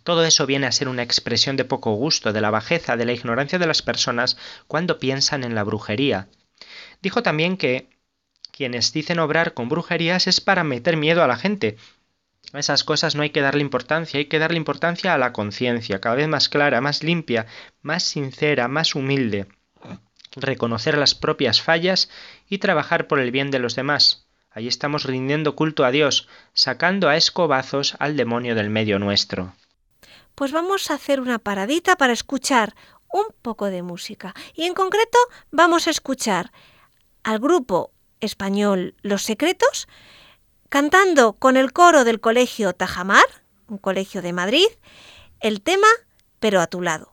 todo 0.04 0.24
eso 0.24 0.46
viene 0.46 0.66
a 0.66 0.72
ser 0.72 0.88
una 0.88 1.02
expresión 1.02 1.56
de 1.56 1.64
poco 1.64 1.92
gusto, 1.94 2.32
de 2.32 2.40
la 2.40 2.50
bajeza, 2.50 2.96
de 2.96 3.04
la 3.04 3.12
ignorancia 3.12 3.58
de 3.58 3.66
las 3.66 3.82
personas 3.82 4.36
cuando 4.66 4.98
piensan 4.98 5.44
en 5.44 5.54
la 5.54 5.62
brujería. 5.62 6.28
Dijo 7.00 7.22
también 7.22 7.56
que 7.56 7.88
quienes 8.50 8.92
dicen 8.92 9.18
obrar 9.18 9.54
con 9.54 9.68
brujerías 9.68 10.26
es 10.26 10.40
para 10.40 10.64
meter 10.64 10.96
miedo 10.96 11.22
a 11.22 11.26
la 11.26 11.36
gente. 11.36 11.76
A 12.52 12.58
esas 12.58 12.84
cosas 12.84 13.14
no 13.14 13.22
hay 13.22 13.30
que 13.30 13.40
darle 13.40 13.62
importancia, 13.62 14.18
hay 14.18 14.26
que 14.26 14.38
darle 14.38 14.56
importancia 14.56 15.14
a 15.14 15.18
la 15.18 15.32
conciencia, 15.32 16.00
cada 16.00 16.16
vez 16.16 16.28
más 16.28 16.48
clara, 16.48 16.80
más 16.80 17.02
limpia, 17.02 17.46
más 17.80 18.02
sincera, 18.02 18.68
más 18.68 18.94
humilde. 18.94 19.46
Reconocer 20.34 20.98
las 20.98 21.14
propias 21.14 21.62
fallas 21.62 22.10
y 22.48 22.58
trabajar 22.58 23.06
por 23.06 23.20
el 23.20 23.30
bien 23.30 23.50
de 23.50 23.58
los 23.58 23.74
demás. 23.74 24.26
Ahí 24.50 24.68
estamos 24.68 25.04
rindiendo 25.04 25.56
culto 25.56 25.84
a 25.84 25.90
Dios, 25.90 26.28
sacando 26.52 27.08
a 27.08 27.16
escobazos 27.16 27.96
al 27.98 28.16
demonio 28.16 28.54
del 28.54 28.68
medio 28.68 28.98
nuestro. 28.98 29.54
Pues 30.34 30.52
vamos 30.52 30.90
a 30.90 30.94
hacer 30.94 31.20
una 31.20 31.38
paradita 31.38 31.96
para 31.96 32.12
escuchar 32.12 32.74
un 33.12 33.26
poco 33.42 33.66
de 33.66 33.82
música. 33.82 34.34
Y 34.54 34.64
en 34.64 34.74
concreto 34.74 35.18
vamos 35.50 35.86
a 35.86 35.90
escuchar 35.90 36.52
al 37.22 37.38
grupo 37.38 37.92
español 38.20 38.94
Los 39.02 39.22
Secretos, 39.22 39.88
cantando 40.68 41.34
con 41.34 41.56
el 41.56 41.72
coro 41.72 42.04
del 42.04 42.20
Colegio 42.20 42.72
Tajamar, 42.72 43.24
un 43.68 43.78
colegio 43.78 44.22
de 44.22 44.32
Madrid, 44.32 44.66
el 45.40 45.60
tema 45.60 45.88
Pero 46.40 46.60
a 46.60 46.66
tu 46.66 46.80
lado. 46.80 47.12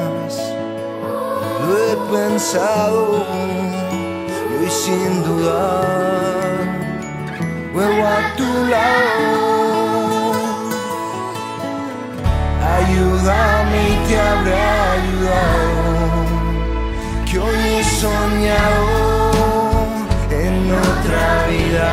Lo 1.61 1.77
he 1.77 1.95
pensado 2.11 3.25
y 4.49 4.63
hoy 4.63 4.69
sin 4.69 5.23
dudar 5.23 6.41
vuelvo 7.73 8.07
a 8.07 8.35
tu 8.35 8.49
lado. 8.65 9.51
Ayúdame 12.77 13.79
y 13.89 14.07
te 14.07 14.19
habré 14.19 14.61
ayudado, 14.95 15.83
que 17.29 17.39
hoy 17.39 17.59
he 17.77 17.83
soñado 17.83 18.85
en 20.31 20.55
otra 20.73 21.23
vida, 21.47 21.89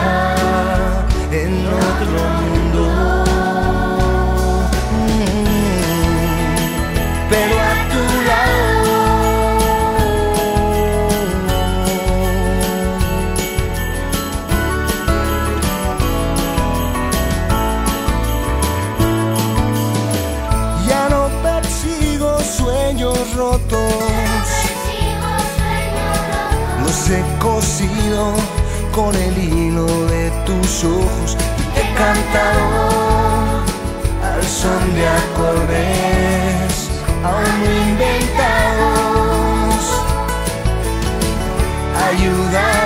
he 27.10 27.22
cosido 27.38 28.34
con 28.92 29.14
el 29.14 29.38
hilo 29.38 29.86
de 30.06 30.30
tus 30.44 30.84
ojos 30.84 31.36
te 31.74 31.80
he 31.80 31.94
cantado 31.94 33.62
al 34.22 34.42
son 34.42 34.94
de 34.94 35.08
acordes 35.08 36.90
aún 37.24 37.64
no 37.64 37.70
inventados. 37.90 39.08
Ayúdame 42.08 42.77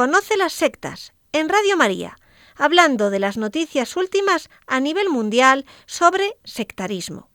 Conoce 0.00 0.38
las 0.38 0.54
sectas, 0.54 1.12
en 1.32 1.50
Radio 1.50 1.76
María, 1.76 2.16
hablando 2.56 3.10
de 3.10 3.18
las 3.18 3.36
noticias 3.36 3.98
últimas 3.98 4.48
a 4.66 4.80
nivel 4.80 5.10
mundial 5.10 5.66
sobre 5.84 6.38
sectarismo. 6.42 7.28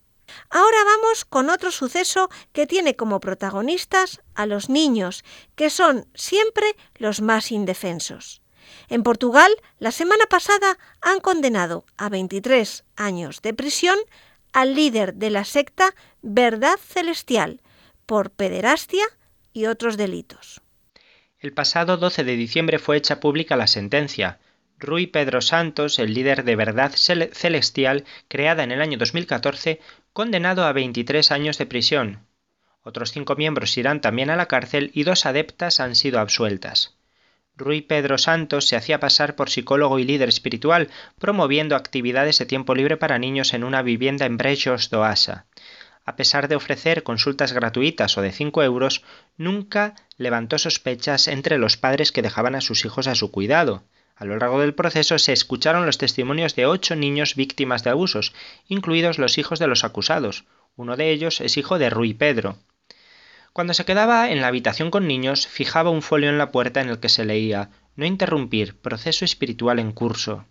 Ahora 0.49 0.77
vamos 0.83 1.25
con 1.25 1.51
otro 1.51 1.69
suceso 1.69 2.27
que 2.53 2.65
tiene 2.65 2.95
como 2.95 3.19
protagonistas 3.19 4.23
a 4.33 4.47
los 4.47 4.67
niños, 4.67 5.23
que 5.53 5.69
son 5.69 6.07
siempre 6.15 6.75
los 6.95 7.21
más 7.21 7.51
indefensos. 7.51 8.41
En 8.89 9.03
Portugal, 9.03 9.55
la 9.77 9.91
semana 9.91 10.25
pasada 10.25 10.79
han 11.01 11.19
condenado 11.19 11.85
a 11.97 12.09
23 12.09 12.83
años 12.95 13.43
de 13.43 13.53
prisión 13.53 13.99
al 14.53 14.73
líder 14.73 15.13
de 15.13 15.29
la 15.29 15.45
secta 15.45 15.93
Verdad 16.23 16.79
Celestial 16.83 17.61
por 18.07 18.31
pederastia 18.31 19.05
y 19.53 19.67
otros 19.67 19.97
delitos. 19.97 20.64
El 21.45 21.53
pasado 21.53 21.97
12 21.97 22.23
de 22.23 22.37
diciembre 22.37 22.79
fue 22.79 22.97
hecha 22.97 23.19
pública 23.19 23.55
la 23.55 23.67
sentencia. 23.67 24.39
Rui 24.79 25.05
Pedro 25.05 25.41
Santos, 25.41 25.99
el 25.99 26.15
líder 26.15 26.43
de 26.43 26.55
Verdad 26.55 26.93
Cel- 26.93 27.31
Celestial, 27.35 28.03
creada 28.27 28.63
en 28.63 28.71
el 28.71 28.81
año 28.81 28.97
2014, 28.97 29.79
condenado 30.11 30.65
a 30.65 30.73
23 30.73 31.29
años 31.31 31.59
de 31.59 31.67
prisión. 31.67 32.25
Otros 32.81 33.11
cinco 33.11 33.35
miembros 33.35 33.77
irán 33.77 34.01
también 34.01 34.31
a 34.31 34.35
la 34.35 34.47
cárcel 34.47 34.89
y 34.95 35.03
dos 35.03 35.27
adeptas 35.27 35.79
han 35.79 35.95
sido 35.95 36.19
absueltas. 36.19 36.97
Rui 37.55 37.81
Pedro 37.81 38.17
Santos 38.17 38.67
se 38.67 38.75
hacía 38.75 38.99
pasar 38.99 39.35
por 39.35 39.51
psicólogo 39.51 39.99
y 39.99 40.03
líder 40.03 40.29
espiritual, 40.29 40.89
promoviendo 41.19 41.75
actividades 41.75 42.39
de 42.39 42.47
tiempo 42.47 42.73
libre 42.73 42.97
para 42.97 43.19
niños 43.19 43.53
en 43.53 43.63
una 43.63 43.83
vivienda 43.83 44.25
en 44.25 44.37
Brejos 44.37 44.89
do 44.89 45.03
Asa. 45.03 45.45
A 46.05 46.15
pesar 46.15 46.47
de 46.47 46.55
ofrecer 46.55 47.01
consultas 47.01 47.51
gratuitas 47.51 48.17
o 48.17 48.21
de 48.21 48.31
5 48.31 48.61
euros, 48.63 49.03
nunca 49.37 49.95
levantó 50.17 50.57
sospechas 50.59 51.27
entre 51.27 51.57
los 51.57 51.77
padres 51.77 52.11
que 52.11 52.21
dejaban 52.21 52.53
a 52.53 52.61
sus 52.61 52.85
hijos 52.85 53.07
a 53.07 53.15
su 53.15 53.31
cuidado. 53.31 53.83
A 54.15 54.23
lo 54.23 54.37
largo 54.37 54.61
del 54.61 54.75
proceso 54.75 55.17
se 55.17 55.33
escucharon 55.33 55.85
los 55.85 55.97
testimonios 55.97 56.55
de 56.55 56.67
ocho 56.67 56.95
niños 56.95 57.35
víctimas 57.35 57.83
de 57.83 57.89
abusos, 57.89 58.33
incluidos 58.67 59.17
los 59.17 59.37
hijos 59.37 59.59
de 59.59 59.67
los 59.67 59.83
acusados. 59.83 60.45
Uno 60.75 60.95
de 60.95 61.11
ellos 61.11 61.41
es 61.41 61.57
hijo 61.57 61.79
de 61.79 61.89
Rui 61.89 62.13
Pedro. 62.13 62.57
Cuando 63.51 63.73
se 63.73 63.85
quedaba 63.85 64.29
en 64.29 64.41
la 64.41 64.47
habitación 64.47 64.91
con 64.91 65.07
niños, 65.07 65.47
fijaba 65.47 65.89
un 65.89 66.01
folio 66.01 66.29
en 66.29 66.37
la 66.37 66.51
puerta 66.51 66.81
en 66.81 66.89
el 66.89 66.99
que 66.99 67.09
se 67.09 67.25
leía 67.25 67.71
No 67.95 68.05
interrumpir, 68.05 68.75
proceso 68.77 69.25
espiritual 69.25 69.79
en 69.79 69.91
curso. 69.91 70.45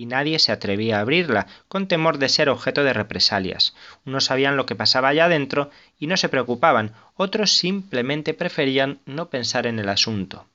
Y 0.00 0.06
nadie 0.06 0.38
se 0.38 0.50
atrevía 0.50 0.96
a 0.96 1.00
abrirla, 1.02 1.46
con 1.68 1.86
temor 1.86 2.16
de 2.16 2.30
ser 2.30 2.48
objeto 2.48 2.84
de 2.84 2.94
represalias. 2.94 3.74
Unos 4.06 4.24
sabían 4.24 4.56
lo 4.56 4.64
que 4.64 4.74
pasaba 4.74 5.08
allá 5.08 5.26
adentro 5.26 5.68
y 5.98 6.06
no 6.06 6.16
se 6.16 6.30
preocupaban, 6.30 6.94
otros 7.16 7.52
simplemente 7.52 8.32
preferían 8.32 9.00
no 9.04 9.28
pensar 9.28 9.66
en 9.66 9.78
el 9.78 9.90
asunto. 9.90 10.46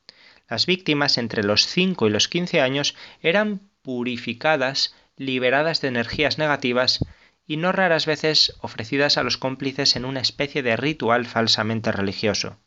Las 0.50 0.66
víctimas 0.66 1.20
entre 1.20 1.44
los 1.44 1.68
5 1.68 2.08
y 2.08 2.10
los 2.10 2.28
15 2.28 2.60
años 2.60 2.96
eran 3.22 3.62
purificadas, 3.84 4.96
liberadas 5.16 5.80
de 5.80 5.90
energías 5.90 6.40
negativas 6.40 7.06
y 7.46 7.58
no 7.58 7.72
raras 7.72 8.08
veces 8.08 8.56
ofrecidas 8.62 9.20
a 9.20 9.24
los 9.24 9.38
cómplices 9.38 9.96
en 9.96 10.06
una 10.06 10.22
especie 10.22 10.64
de 10.64 10.76
ritual 10.76 11.28
falsamente 11.28 11.92
religioso. 11.92 12.58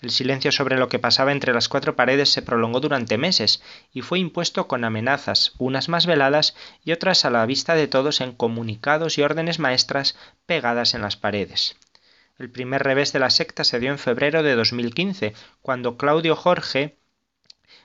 El 0.00 0.10
silencio 0.10 0.52
sobre 0.52 0.78
lo 0.78 0.88
que 0.88 1.00
pasaba 1.00 1.32
entre 1.32 1.52
las 1.52 1.68
cuatro 1.68 1.96
paredes 1.96 2.28
se 2.30 2.42
prolongó 2.42 2.78
durante 2.78 3.18
meses 3.18 3.60
y 3.92 4.02
fue 4.02 4.20
impuesto 4.20 4.68
con 4.68 4.84
amenazas, 4.84 5.54
unas 5.58 5.88
más 5.88 6.06
veladas 6.06 6.54
y 6.84 6.92
otras 6.92 7.24
a 7.24 7.30
la 7.30 7.44
vista 7.46 7.74
de 7.74 7.88
todos 7.88 8.20
en 8.20 8.32
comunicados 8.32 9.18
y 9.18 9.22
órdenes 9.22 9.58
maestras 9.58 10.16
pegadas 10.46 10.94
en 10.94 11.02
las 11.02 11.16
paredes. 11.16 11.76
El 12.38 12.50
primer 12.50 12.84
revés 12.84 13.12
de 13.12 13.18
la 13.18 13.30
secta 13.30 13.64
se 13.64 13.80
dio 13.80 13.90
en 13.90 13.98
febrero 13.98 14.44
de 14.44 14.54
2015, 14.54 15.34
cuando 15.62 15.96
Claudio 15.96 16.36
Jorge 16.36 16.96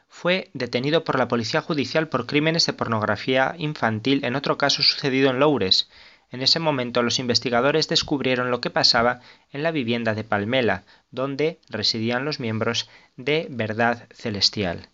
fue 0.08 0.52
detenido 0.54 1.04
por 1.04 1.18
la 1.18 1.28
policía 1.28 1.62
judicial 1.62 2.08
por 2.08 2.28
crímenes 2.28 2.68
de 2.68 2.74
pornografía 2.74 3.56
infantil 3.58 4.24
en 4.24 4.36
otro 4.36 4.60
caso 4.60 4.84
sucedido 4.84 5.32
en 5.32 5.40
Loures. 5.40 5.90
En 6.34 6.42
ese 6.42 6.58
momento 6.58 7.04
los 7.04 7.20
investigadores 7.20 7.88
descubrieron 7.88 8.50
lo 8.50 8.60
que 8.60 8.72
pasaba 8.72 9.22
en 9.52 9.62
la 9.62 9.70
vivienda 9.70 10.16
de 10.16 10.24
Palmela, 10.24 10.84
donde 11.12 11.60
residían 11.70 12.26
los 12.26 12.40
miembros 12.40 12.90
de 13.18 13.46
Verdad 13.52 14.08
Celestial. 14.12 14.90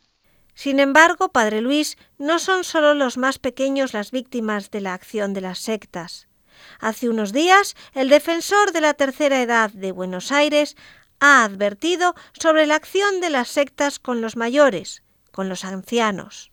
Sin 0.53 0.81
embargo, 0.81 1.29
Padre 1.29 1.61
Luis, 1.61 1.97
no 2.17 2.39
son 2.39 2.65
solo 2.65 2.93
los 2.93 3.17
más 3.17 3.39
pequeños 3.39 3.93
las 3.93 4.11
víctimas 4.11 4.69
de 4.69 4.81
la 4.81 4.93
acción 4.93 5.33
de 5.33 5.39
las 5.39 5.59
sectas. 5.59 6.27
Hace 6.81 7.07
unos 7.07 7.31
días, 7.31 7.77
el 7.93 8.09
defensor 8.09 8.73
de 8.73 8.81
la 8.81 8.93
tercera 8.93 9.41
edad 9.41 9.71
de 9.71 9.93
Buenos 9.93 10.33
Aires 10.33 10.75
ha 11.21 11.45
advertido 11.45 12.15
sobre 12.33 12.65
la 12.65 12.75
acción 12.75 13.21
de 13.21 13.29
las 13.29 13.47
sectas 13.47 13.97
con 13.97 14.19
los 14.19 14.35
mayores, 14.35 15.03
con 15.31 15.47
los 15.47 15.63
ancianos. 15.63 16.51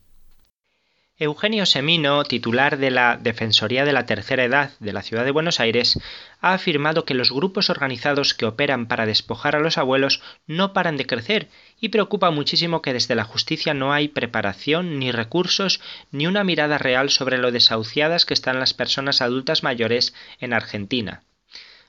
Eugenio 1.18 1.64
Semino, 1.64 2.24
titular 2.24 2.76
de 2.76 2.90
la 2.90 3.16
Defensoría 3.16 3.86
de 3.86 3.94
la 3.94 4.04
Tercera 4.04 4.44
Edad 4.44 4.72
de 4.80 4.92
la 4.92 5.00
Ciudad 5.00 5.24
de 5.24 5.30
Buenos 5.30 5.60
Aires, 5.60 5.98
ha 6.42 6.52
afirmado 6.52 7.06
que 7.06 7.14
los 7.14 7.32
grupos 7.32 7.70
organizados 7.70 8.34
que 8.34 8.44
operan 8.44 8.86
para 8.86 9.06
despojar 9.06 9.56
a 9.56 9.60
los 9.60 9.78
abuelos 9.78 10.20
no 10.46 10.74
paran 10.74 10.98
de 10.98 11.06
crecer 11.06 11.48
y 11.80 11.88
preocupa 11.88 12.30
muchísimo 12.30 12.82
que 12.82 12.92
desde 12.92 13.14
la 13.14 13.24
justicia 13.24 13.72
no 13.72 13.94
hay 13.94 14.08
preparación, 14.08 14.98
ni 14.98 15.10
recursos, 15.10 15.80
ni 16.10 16.26
una 16.26 16.44
mirada 16.44 16.76
real 16.76 17.08
sobre 17.08 17.38
lo 17.38 17.50
desahuciadas 17.50 18.26
que 18.26 18.34
están 18.34 18.60
las 18.60 18.74
personas 18.74 19.22
adultas 19.22 19.62
mayores 19.62 20.12
en 20.38 20.52
Argentina. 20.52 21.22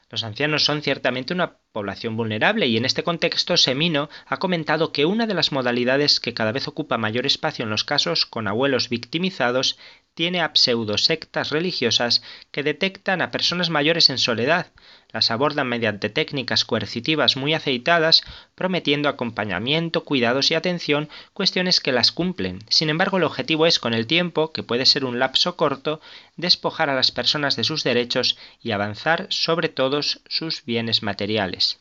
Los 0.09 0.23
ancianos 0.23 0.63
son 0.63 0.81
ciertamente 0.81 1.33
una 1.33 1.57
población 1.73 2.15
vulnerable 2.15 2.65
y 2.67 2.77
en 2.77 2.85
este 2.85 3.03
contexto 3.03 3.57
Semino 3.57 4.09
ha 4.25 4.37
comentado 4.37 4.93
que 4.93 5.05
una 5.05 5.27
de 5.27 5.33
las 5.33 5.51
modalidades 5.51 6.21
que 6.21 6.33
cada 6.33 6.53
vez 6.53 6.69
ocupa 6.69 6.97
mayor 6.97 7.25
espacio 7.25 7.63
en 7.63 7.69
los 7.69 7.83
casos 7.83 8.25
con 8.25 8.47
abuelos 8.47 8.87
victimizados 8.87 9.77
tiene 10.13 10.39
a 10.39 10.51
pseudosectas 10.53 11.49
religiosas 11.51 12.23
que 12.51 12.63
detectan 12.63 13.21
a 13.21 13.31
personas 13.31 13.69
mayores 13.69 14.09
en 14.09 14.17
soledad, 14.17 14.71
Las 15.13 15.31
abordan 15.31 15.67
mediante 15.67 16.09
técnicas 16.09 16.65
coercitivas 16.65 17.37
muy 17.37 17.53
aceitadas, 17.53 18.23
prometiendo 18.55 19.07
acompañamiento, 19.07 20.03
cuidados 20.03 20.51
y 20.51 20.55
atención, 20.55 21.07
cuestiones 21.33 21.79
que 21.79 21.93
las 21.93 22.11
cumplen. 22.11 22.59
Sin 22.69 22.89
embargo, 22.89 23.17
el 23.17 23.23
objetivo 23.23 23.65
es, 23.65 23.79
con 23.79 23.93
el 23.93 24.05
tiempo, 24.05 24.51
que 24.51 24.63
puede 24.63 24.85
ser 24.85 25.05
un 25.05 25.17
lapso 25.17 25.55
corto, 25.55 26.01
despojar 26.35 26.89
a 26.89 26.95
las 26.95 27.11
personas 27.11 27.55
de 27.55 27.63
sus 27.63 27.83
derechos 27.83 28.37
y 28.61 28.71
avanzar 28.71 29.27
sobre 29.29 29.69
todos 29.69 30.19
sus 30.27 30.65
bienes 30.65 31.03
materiales. 31.03 31.79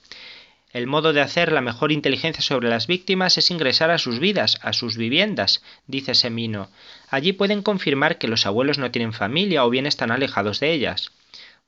El 0.72 0.86
modo 0.86 1.12
de 1.12 1.22
hacer 1.22 1.52
la 1.52 1.62
mejor 1.62 1.90
inteligencia 1.90 2.42
sobre 2.42 2.68
las 2.68 2.86
víctimas 2.86 3.38
es 3.38 3.50
ingresar 3.50 3.90
a 3.90 3.98
sus 3.98 4.18
vidas, 4.18 4.58
a 4.62 4.72
sus 4.72 4.96
viviendas, 4.96 5.62
dice 5.86 6.14
Semino. 6.14 6.68
Allí 7.08 7.32
pueden 7.32 7.62
confirmar 7.62 8.18
que 8.18 8.28
los 8.28 8.46
abuelos 8.46 8.76
no 8.76 8.90
tienen 8.90 9.12
familia 9.12 9.64
o 9.64 9.70
bien 9.70 9.86
están 9.86 10.10
alejados 10.10 10.60
de 10.60 10.72
ellas. 10.72 11.12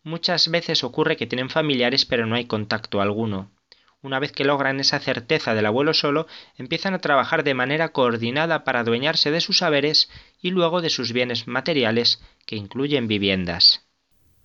Muchas 0.02 0.50
veces 0.50 0.84
ocurre 0.84 1.16
que 1.16 1.26
tienen 1.26 1.50
familiares 1.50 2.04
pero 2.04 2.26
no 2.26 2.36
hay 2.36 2.46
contacto 2.46 3.00
alguno. 3.00 3.50
Una 4.00 4.20
vez 4.20 4.30
que 4.30 4.44
logran 4.44 4.78
esa 4.78 5.00
certeza 5.00 5.54
del 5.54 5.66
abuelo 5.66 5.92
solo, 5.92 6.28
empiezan 6.56 6.94
a 6.94 7.00
trabajar 7.00 7.42
de 7.42 7.54
manera 7.54 7.88
coordinada 7.88 8.62
para 8.62 8.80
adueñarse 8.80 9.32
de 9.32 9.40
sus 9.40 9.58
saberes 9.58 10.08
y 10.40 10.50
luego 10.50 10.80
de 10.80 10.90
sus 10.90 11.12
bienes 11.12 11.48
materiales, 11.48 12.22
que 12.46 12.54
incluyen 12.54 13.08
viviendas. 13.08 13.88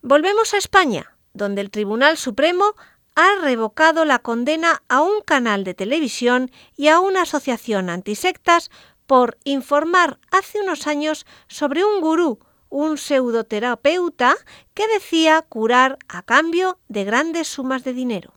Volvemos 0.01 0.55
a 0.55 0.57
España, 0.57 1.15
donde 1.33 1.61
el 1.61 1.69
Tribunal 1.69 2.17
Supremo 2.17 2.73
ha 3.15 3.35
revocado 3.41 4.05
la 4.05 4.19
condena 4.19 4.81
a 4.89 5.01
un 5.01 5.21
canal 5.21 5.63
de 5.63 5.75
televisión 5.75 6.49
y 6.75 6.87
a 6.87 6.99
una 6.99 7.21
asociación 7.21 7.91
antisectas 7.91 8.71
por 9.05 9.37
informar 9.43 10.19
hace 10.31 10.59
unos 10.61 10.87
años 10.87 11.27
sobre 11.47 11.83
un 11.85 12.01
gurú, 12.01 12.39
un 12.73 12.97
pseudoterapeuta 12.97 14.35
que 14.73 14.87
decía 14.87 15.43
curar 15.47 15.99
a 16.07 16.23
cambio 16.23 16.79
de 16.87 17.03
grandes 17.03 17.47
sumas 17.47 17.83
de 17.83 17.93
dinero. 17.93 18.33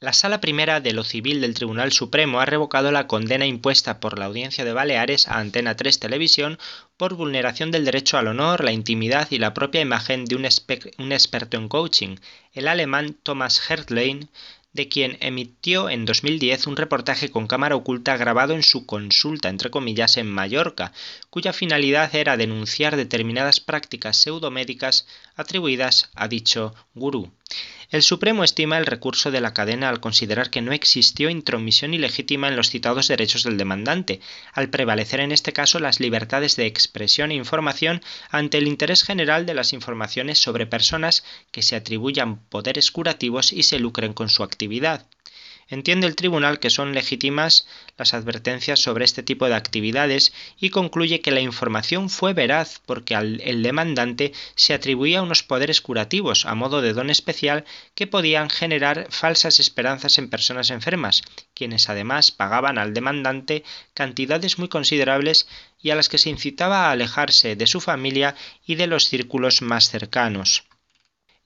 La 0.00 0.14
Sala 0.14 0.40
Primera 0.40 0.80
de 0.80 0.94
lo 0.94 1.04
Civil 1.04 1.42
del 1.42 1.54
Tribunal 1.54 1.92
Supremo 1.92 2.40
ha 2.40 2.46
revocado 2.46 2.92
la 2.92 3.06
condena 3.06 3.44
impuesta 3.46 4.00
por 4.00 4.18
la 4.18 4.24
Audiencia 4.24 4.64
de 4.64 4.72
Baleares 4.72 5.28
a 5.28 5.38
Antena 5.38 5.76
3 5.76 5.98
Televisión 5.98 6.58
por 6.96 7.14
vulneración 7.14 7.70
del 7.70 7.84
derecho 7.84 8.16
al 8.16 8.28
honor, 8.28 8.64
la 8.64 8.72
intimidad 8.72 9.28
y 9.30 9.38
la 9.38 9.52
propia 9.52 9.80
imagen 9.82 10.24
de 10.24 10.36
un, 10.36 10.44
experto 11.12 11.56
en 11.58 11.68
coaching, 11.68 12.16
el 12.54 12.68
alemán 12.68 13.16
Thomas 13.22 13.60
Hertlein, 13.68 14.30
de 14.72 14.88
quien 14.88 15.16
emitió 15.20 15.88
en 15.90 16.04
2010 16.04 16.66
un 16.66 16.76
reportaje 16.76 17.30
con 17.30 17.46
cámara 17.46 17.76
oculta 17.76 18.16
grabado 18.16 18.54
en 18.54 18.62
su 18.62 18.86
consulta, 18.86 19.48
entre 19.48 19.70
comillas, 19.70 20.16
en 20.16 20.26
Mallorca, 20.26 20.92
cuya 21.30 21.52
finalidad 21.52 22.14
era 22.14 22.36
denunciar 22.36 22.96
determinadas 22.96 23.60
prácticas 23.60 24.16
pseudomédicas 24.16 25.06
atribuidas 25.36 26.10
a 26.14 26.28
dicho 26.28 26.74
gurú. 26.94 27.32
El 27.90 28.02
Supremo 28.02 28.44
estima 28.44 28.76
el 28.76 28.84
recurso 28.84 29.30
de 29.30 29.40
la 29.40 29.54
cadena 29.54 29.88
al 29.88 29.98
considerar 29.98 30.50
que 30.50 30.60
no 30.60 30.72
existió 30.72 31.30
intromisión 31.30 31.94
ilegítima 31.94 32.48
en 32.48 32.56
los 32.56 32.68
citados 32.68 33.08
derechos 33.08 33.44
del 33.44 33.56
demandante, 33.56 34.20
al 34.52 34.68
prevalecer 34.68 35.20
en 35.20 35.32
este 35.32 35.54
caso 35.54 35.78
las 35.78 35.98
libertades 35.98 36.56
de 36.56 36.66
expresión 36.66 37.30
e 37.30 37.36
información 37.36 38.02
ante 38.28 38.58
el 38.58 38.68
interés 38.68 39.04
general 39.04 39.46
de 39.46 39.54
las 39.54 39.72
informaciones 39.72 40.38
sobre 40.38 40.66
personas 40.66 41.24
que 41.50 41.62
se 41.62 41.76
atribuyan 41.76 42.36
poderes 42.50 42.90
curativos 42.90 43.54
y 43.54 43.62
se 43.62 43.78
lucren 43.78 44.12
con 44.12 44.28
su 44.28 44.42
actividad. 44.42 45.06
Entiende 45.70 46.06
el 46.06 46.16
tribunal 46.16 46.60
que 46.60 46.70
son 46.70 46.94
legítimas 46.94 47.66
las 47.98 48.14
advertencias 48.14 48.80
sobre 48.80 49.04
este 49.04 49.22
tipo 49.22 49.48
de 49.48 49.54
actividades 49.54 50.32
y 50.58 50.70
concluye 50.70 51.20
que 51.20 51.30
la 51.30 51.40
información 51.40 52.08
fue 52.08 52.32
veraz 52.32 52.80
porque 52.86 53.14
al, 53.14 53.42
el 53.42 53.62
demandante 53.62 54.32
se 54.54 54.72
atribuía 54.72 55.20
unos 55.20 55.42
poderes 55.42 55.82
curativos 55.82 56.46
a 56.46 56.54
modo 56.54 56.80
de 56.80 56.94
don 56.94 57.10
especial 57.10 57.66
que 57.94 58.06
podían 58.06 58.48
generar 58.48 59.08
falsas 59.10 59.60
esperanzas 59.60 60.16
en 60.16 60.30
personas 60.30 60.70
enfermas, 60.70 61.22
quienes 61.54 61.90
además 61.90 62.30
pagaban 62.30 62.78
al 62.78 62.94
demandante 62.94 63.62
cantidades 63.92 64.58
muy 64.58 64.68
considerables 64.68 65.48
y 65.82 65.90
a 65.90 65.96
las 65.96 66.08
que 66.08 66.18
se 66.18 66.30
incitaba 66.30 66.86
a 66.86 66.92
alejarse 66.92 67.56
de 67.56 67.66
su 67.66 67.80
familia 67.80 68.34
y 68.66 68.76
de 68.76 68.86
los 68.86 69.08
círculos 69.08 69.60
más 69.60 69.90
cercanos. 69.90 70.67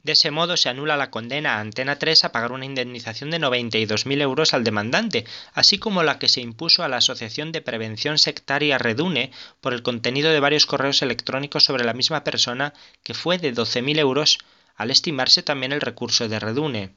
De 0.02 0.12
ese 0.12 0.32
modo 0.32 0.56
se 0.56 0.68
anula 0.68 0.96
la 0.96 1.10
condena 1.10 1.54
a 1.54 1.60
Antena 1.60 1.96
3 1.96 2.24
a 2.24 2.32
pagar 2.32 2.50
una 2.50 2.64
indemnización 2.64 3.30
de 3.30 3.38
92.000 3.38 4.20
euros 4.20 4.52
al 4.52 4.64
demandante, 4.64 5.24
así 5.54 5.78
como 5.78 6.02
la 6.02 6.18
que 6.18 6.28
se 6.28 6.40
impuso 6.40 6.82
a 6.82 6.88
la 6.88 6.96
Asociación 6.96 7.52
de 7.52 7.60
Prevención 7.60 8.18
Sectaria 8.18 8.78
Redune 8.78 9.30
por 9.60 9.74
el 9.74 9.82
contenido 9.82 10.32
de 10.32 10.40
varios 10.40 10.66
correos 10.66 11.02
electrónicos 11.02 11.64
sobre 11.64 11.84
la 11.84 11.94
misma 11.94 12.24
persona, 12.24 12.74
que 13.04 13.14
fue 13.14 13.38
de 13.38 13.54
12.000 13.54 13.98
euros, 13.98 14.38
al 14.74 14.90
estimarse 14.90 15.42
también 15.44 15.70
el 15.72 15.80
recurso 15.80 16.28
de 16.28 16.40
Redune. 16.40 16.96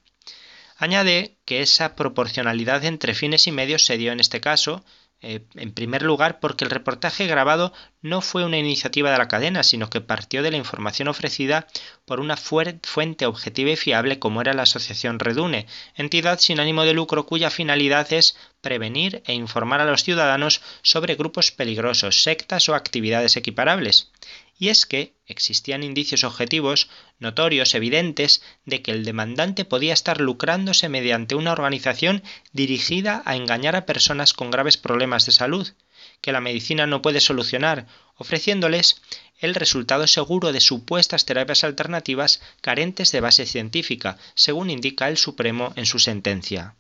Añade 0.78 1.38
que 1.46 1.62
esa 1.62 1.96
proporcionalidad 1.96 2.84
entre 2.86 3.14
fines 3.14 3.46
y 3.48 3.52
medios 3.52 3.86
se 3.86 3.98
dio 3.98 4.12
en 4.12 4.20
este 4.20 4.42
caso, 4.42 4.84
eh, 5.28 5.42
en 5.56 5.74
primer 5.74 6.04
lugar, 6.04 6.40
porque 6.40 6.66
el 6.66 6.70
reportaje 6.70 7.26
grabado 7.26 7.74
no 8.04 8.22
fue 8.22 8.46
una 8.46 8.60
iniciativa 8.60 9.10
de 9.10 9.18
la 9.18 9.28
cadena, 9.28 9.64
sino 9.64 9.90
que 9.90 10.00
partió 10.00 10.44
de 10.44 10.52
la 10.52 10.58
información 10.58 11.08
ofrecida 11.08 11.66
por 12.06 12.20
una 12.20 12.38
fuente 12.38 13.26
objetiva 13.26 13.72
y 13.72 13.76
fiable 13.76 14.20
como 14.20 14.42
era 14.42 14.54
la 14.54 14.62
Asociación 14.62 15.18
Redune, 15.18 15.66
entidad 15.96 16.38
sin 16.38 16.60
ánimo 16.60 16.84
de 16.86 16.94
lucro 16.94 17.26
cuya 17.26 17.50
finalidad 17.50 18.14
es 18.14 18.38
prevenir 18.62 19.24
e 19.26 19.34
informar 19.34 19.82
a 19.82 19.86
los 19.86 20.04
ciudadanos 20.04 20.62
sobre 20.84 21.16
grupos 21.16 21.52
peligrosos, 21.52 22.22
sectas 22.22 22.70
o 22.70 22.76
actividades 22.76 23.36
equiparables 23.36 24.12
y 24.58 24.70
es 24.70 24.86
que 24.86 25.14
existían 25.26 25.84
indicios 25.84 26.24
objetivos, 26.24 26.90
notorios, 27.20 27.74
evidentes, 27.76 28.42
de 28.66 28.82
que 28.82 28.92
el 28.92 29.04
demandante 29.04 29.66
podía 29.66 29.94
estar 29.94 30.22
lucrándose 30.22 30.88
mediante 30.90 31.36
una 31.36 31.52
organización 31.52 32.24
dirigida 32.54 33.22
a 33.26 33.36
engañar 33.36 33.76
a 33.76 33.86
personas 33.86 34.34
con 34.34 34.52
graves 34.52 34.78
problemas 34.78 35.26
de 35.26 35.32
salud, 35.32 35.74
que 36.22 36.32
la 36.32 36.42
medicina 36.42 36.88
no 36.88 37.02
puede 37.02 37.22
solucionar, 37.22 37.88
ofreciéndoles 38.16 39.02
el 39.40 39.56
resultado 39.56 40.08
seguro 40.08 40.54
de 40.54 40.62
supuestas 40.62 41.26
terapias 41.26 41.64
alternativas 41.64 42.42
carentes 42.62 43.12
de 43.12 43.20
base 43.20 43.46
científica, 43.46 44.18
según 44.34 44.70
indica 44.70 45.10
el 45.10 45.18
Supremo 45.18 45.74
en 45.76 45.86
su 45.86 46.00
sentencia. 46.00 46.76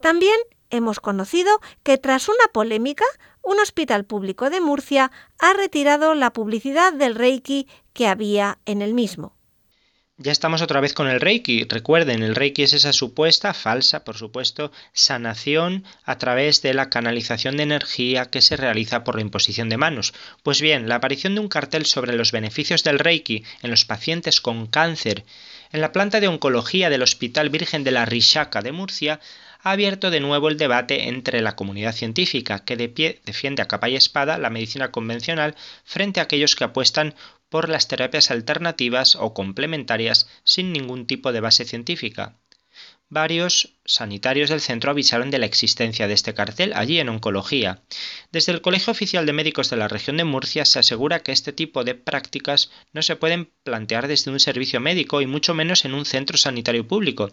También 0.00 0.38
hemos 0.76 1.00
conocido 1.00 1.60
que 1.82 1.98
tras 1.98 2.28
una 2.28 2.46
polémica, 2.52 3.04
un 3.42 3.60
hospital 3.60 4.04
público 4.04 4.50
de 4.50 4.60
Murcia 4.60 5.10
ha 5.38 5.52
retirado 5.52 6.14
la 6.14 6.32
publicidad 6.32 6.92
del 6.92 7.14
Reiki 7.14 7.68
que 7.92 8.08
había 8.08 8.58
en 8.66 8.82
el 8.82 8.94
mismo. 8.94 9.34
Ya 10.16 10.30
estamos 10.30 10.62
otra 10.62 10.78
vez 10.78 10.92
con 10.92 11.08
el 11.08 11.20
Reiki. 11.20 11.64
Recuerden, 11.64 12.22
el 12.22 12.36
Reiki 12.36 12.62
es 12.62 12.72
esa 12.72 12.92
supuesta, 12.92 13.52
falsa, 13.52 14.04
por 14.04 14.16
supuesto, 14.16 14.70
sanación 14.92 15.82
a 16.04 16.18
través 16.18 16.62
de 16.62 16.72
la 16.72 16.88
canalización 16.88 17.56
de 17.56 17.64
energía 17.64 18.26
que 18.26 18.40
se 18.40 18.56
realiza 18.56 19.02
por 19.02 19.16
la 19.16 19.22
imposición 19.22 19.68
de 19.68 19.76
manos. 19.76 20.14
Pues 20.44 20.60
bien, 20.60 20.88
la 20.88 20.94
aparición 20.96 21.34
de 21.34 21.40
un 21.40 21.48
cartel 21.48 21.84
sobre 21.84 22.14
los 22.14 22.30
beneficios 22.30 22.84
del 22.84 23.00
Reiki 23.00 23.42
en 23.62 23.70
los 23.70 23.84
pacientes 23.84 24.40
con 24.40 24.68
cáncer 24.68 25.24
en 25.72 25.80
la 25.80 25.90
planta 25.90 26.20
de 26.20 26.28
oncología 26.28 26.88
del 26.88 27.02
Hospital 27.02 27.50
Virgen 27.50 27.82
de 27.82 27.90
la 27.90 28.04
Rishaka 28.04 28.62
de 28.62 28.70
Murcia 28.70 29.18
ha 29.64 29.70
abierto 29.70 30.10
de 30.10 30.20
nuevo 30.20 30.50
el 30.50 30.58
debate 30.58 31.08
entre 31.08 31.40
la 31.40 31.56
comunidad 31.56 31.94
científica, 31.94 32.64
que 32.66 32.76
de 32.76 32.90
pie 32.90 33.22
defiende 33.24 33.62
a 33.62 33.66
capa 33.66 33.88
y 33.88 33.96
espada 33.96 34.36
la 34.36 34.50
medicina 34.50 34.92
convencional, 34.92 35.56
frente 35.84 36.20
a 36.20 36.24
aquellos 36.24 36.54
que 36.54 36.64
apuestan 36.64 37.14
por 37.48 37.70
las 37.70 37.88
terapias 37.88 38.30
alternativas 38.30 39.16
o 39.16 39.32
complementarias 39.32 40.28
sin 40.44 40.70
ningún 40.70 41.06
tipo 41.06 41.32
de 41.32 41.40
base 41.40 41.64
científica. 41.64 42.36
Varios 43.14 43.68
sanitarios 43.84 44.50
del 44.50 44.60
centro 44.60 44.90
avisaron 44.90 45.30
de 45.30 45.38
la 45.38 45.46
existencia 45.46 46.08
de 46.08 46.14
este 46.14 46.34
cartel 46.34 46.72
allí 46.74 46.98
en 46.98 47.08
oncología. 47.08 47.80
Desde 48.32 48.50
el 48.50 48.60
Colegio 48.60 48.90
Oficial 48.90 49.24
de 49.24 49.32
Médicos 49.32 49.70
de 49.70 49.76
la 49.76 49.86
región 49.86 50.16
de 50.16 50.24
Murcia 50.24 50.64
se 50.64 50.80
asegura 50.80 51.22
que 51.22 51.30
este 51.30 51.52
tipo 51.52 51.84
de 51.84 51.94
prácticas 51.94 52.72
no 52.92 53.02
se 53.02 53.14
pueden 53.14 53.52
plantear 53.62 54.08
desde 54.08 54.32
un 54.32 54.40
servicio 54.40 54.80
médico 54.80 55.20
y 55.20 55.28
mucho 55.28 55.54
menos 55.54 55.84
en 55.84 55.94
un 55.94 56.06
centro 56.06 56.36
sanitario 56.36 56.88
público. 56.88 57.30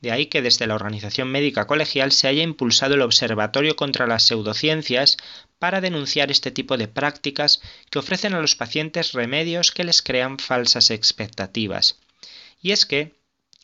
De 0.00 0.12
ahí 0.12 0.28
que 0.28 0.40
desde 0.40 0.66
la 0.66 0.76
Organización 0.76 1.28
Médica 1.28 1.66
Colegial 1.66 2.10
se 2.12 2.26
haya 2.26 2.42
impulsado 2.42 2.94
el 2.94 3.02
Observatorio 3.02 3.76
contra 3.76 4.06
las 4.06 4.22
Pseudociencias 4.22 5.18
para 5.58 5.82
denunciar 5.82 6.30
este 6.30 6.52
tipo 6.52 6.78
de 6.78 6.88
prácticas 6.88 7.60
que 7.90 7.98
ofrecen 7.98 8.32
a 8.32 8.40
los 8.40 8.56
pacientes 8.56 9.12
remedios 9.12 9.72
que 9.72 9.84
les 9.84 10.00
crean 10.00 10.38
falsas 10.38 10.90
expectativas. 10.90 11.98
Y 12.62 12.72
es 12.72 12.86
que, 12.86 13.17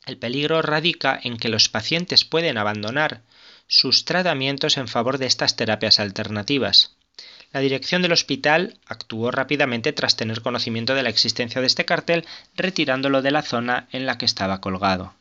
el 0.06 0.18
peligro 0.18 0.62
radica 0.62 1.18
en 1.22 1.36
que 1.36 1.48
los 1.48 1.68
pacientes 1.68 2.24
pueden 2.24 2.58
abandonar 2.58 3.22
sus 3.66 4.04
tratamientos 4.04 4.76
en 4.76 4.88
favor 4.88 5.18
de 5.18 5.26
estas 5.26 5.56
terapias 5.56 5.98
alternativas. 6.00 6.96
La 7.52 7.60
dirección 7.60 8.02
del 8.02 8.12
hospital 8.12 8.78
actuó 8.86 9.30
rápidamente 9.30 9.92
tras 9.92 10.16
tener 10.16 10.42
conocimiento 10.42 10.94
de 10.94 11.04
la 11.04 11.08
existencia 11.08 11.60
de 11.60 11.68
este 11.68 11.84
cartel, 11.84 12.26
retirándolo 12.56 13.22
de 13.22 13.30
la 13.30 13.42
zona 13.42 13.88
en 13.92 14.06
la 14.06 14.18
que 14.18 14.26
estaba 14.26 14.60
colgado. 14.60 15.14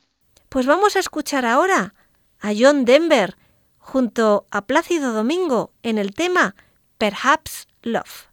Pues 0.50 0.66
vamos 0.66 0.96
a 0.96 1.00
escuchar 1.00 1.46
ahora 1.46 1.94
a 2.40 2.52
John 2.58 2.86
Denver 2.86 3.36
junto 3.78 4.48
a 4.50 4.66
Plácido 4.66 5.14
Domingo 5.14 5.72
en 5.84 5.98
el 5.98 6.14
tema 6.14 6.56
Perhaps 6.98 7.68
Love. 7.84 8.33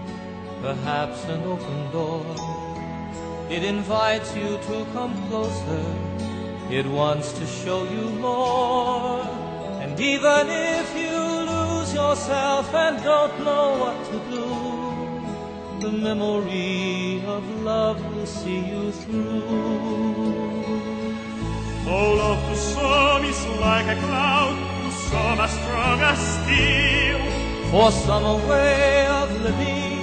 perhaps 0.61 1.25
an 1.25 1.43
open 1.43 1.91
door. 1.91 2.25
It 3.49 3.63
invites 3.63 4.35
you 4.35 4.57
to 4.67 4.85
come 4.93 5.13
closer, 5.27 5.85
it 6.69 6.85
wants 6.85 7.33
to 7.33 7.45
show 7.45 7.83
you 7.83 8.09
more. 8.27 9.21
And 9.81 9.99
even 9.99 10.47
if 10.49 10.87
you 10.95 11.17
lose 11.53 11.93
yourself 11.93 12.73
and 12.73 13.03
don't 13.03 13.43
know 13.43 13.77
what 13.83 13.97
to 14.11 14.17
do, 14.35 14.71
the 15.81 15.91
memory 15.91 17.23
of 17.25 17.43
love 17.63 17.99
will 18.15 18.27
see 18.27 18.59
you 18.59 18.91
through. 18.91 19.91
Oh, 21.87 22.13
love 22.21 22.41
to 22.49 22.55
some 22.55 23.25
is 23.25 23.45
like 23.59 23.87
a 23.87 23.99
cloud, 23.99 24.55
to 24.83 24.91
some 25.09 25.39
as 25.41 25.51
strong 25.51 25.99
as 25.99 26.19
steel. 26.37 27.19
For 27.71 27.91
some 27.91 28.23
a 28.23 28.37
way 28.47 29.07
of 29.07 29.41
living, 29.41 30.00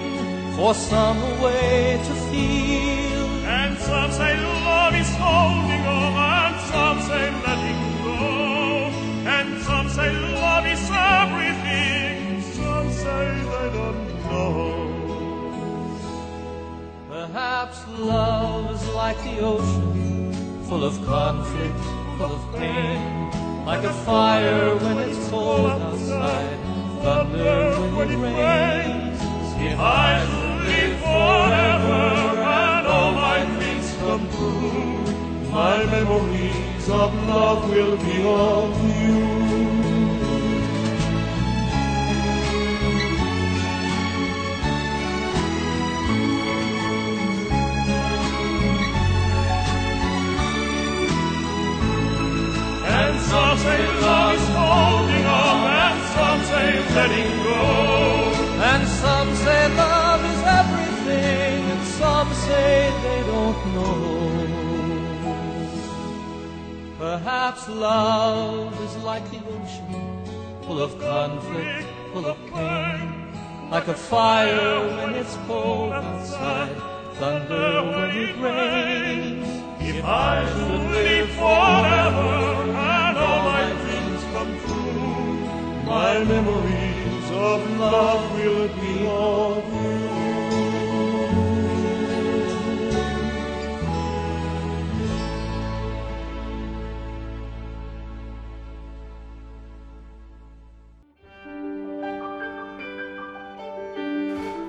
for 0.58 0.74
some 0.74 1.20
way 1.40 2.00
to 2.04 2.14
feel. 2.30 3.26
And 3.46 3.78
some 3.78 4.10
say 4.10 4.34
love 4.66 4.94
is 5.02 5.10
holding 5.14 5.84
on, 5.86 6.12
and 6.42 6.56
some 6.72 6.98
say 7.08 7.24
letting 7.46 7.82
go. 8.02 8.18
And 9.36 9.62
some 9.62 9.88
say 9.88 10.10
love 10.42 10.66
is 10.66 10.84
everything, 11.22 12.42
some 12.58 12.90
say 12.90 13.24
they 13.52 13.68
don't 13.78 14.06
know. 14.24 14.58
Perhaps 17.08 17.78
love 17.96 18.72
is 18.74 18.84
like 18.88 19.18
the 19.22 19.38
ocean, 19.38 20.32
full 20.68 20.82
of 20.82 20.94
conflict, 21.06 21.82
full 22.18 22.32
of 22.38 22.42
pain. 22.56 23.30
Like 23.64 23.84
a 23.84 23.92
fire 24.08 24.74
when 24.74 24.98
it's 25.06 25.28
cold 25.28 25.70
outside, 25.70 26.58
thunder 27.04 27.76
when 27.96 28.10
it 28.10 28.18
rains. 28.18 29.20
If 29.60 29.78
I 29.80 30.47
forever 31.02 32.02
and 32.40 32.86
all 32.86 33.12
my 33.12 33.44
dreams 33.44 33.94
come 34.00 34.28
true, 34.36 35.50
My 35.50 35.84
memories 35.86 36.88
of 36.88 37.14
love 37.28 37.70
will 37.70 37.96
be 37.96 38.16
of 38.24 38.70
you. 38.98 39.48
And 53.00 53.20
some 53.20 53.58
say 53.58 53.82
holding 54.58 55.26
on, 55.26 55.58
and 55.84 56.00
some 56.14 56.40
say 56.50 56.70
letting 56.94 57.42
go. 57.44 58.08
and 58.60 58.88
some 58.88 59.34
say 59.36 59.67
everything, 60.58 61.58
and 61.72 61.84
some 62.00 62.30
say 62.46 62.90
they 63.04 63.20
don't 63.32 63.60
know. 63.74 63.98
Perhaps 66.98 67.68
love 67.68 68.72
is 68.86 68.96
like 69.04 69.24
the 69.30 69.40
ocean, 69.56 69.90
full 70.62 70.80
of 70.82 70.98
conflict, 70.98 71.86
full 72.12 72.26
of 72.26 72.38
pain. 72.52 73.08
Like 73.70 73.88
a 73.88 73.94
fire 73.94 74.80
when 74.96 75.14
it's 75.14 75.36
cold 75.46 75.92
outside, 75.92 76.74
thunder 77.18 77.82
when 77.92 78.10
it 78.24 78.34
rains. 78.46 79.48
If 79.80 80.04
I 80.04 80.44
should 80.50 80.84
live 80.98 81.30
forever 81.42 82.32
and 82.72 83.18
all 83.24 83.40
my 83.52 83.64
dreams 83.82 84.22
come 84.32 84.52
true, 84.64 85.84
my 85.84 86.12
memories 86.24 87.26
of 87.30 87.58
love 87.78 88.22
will 88.34 88.57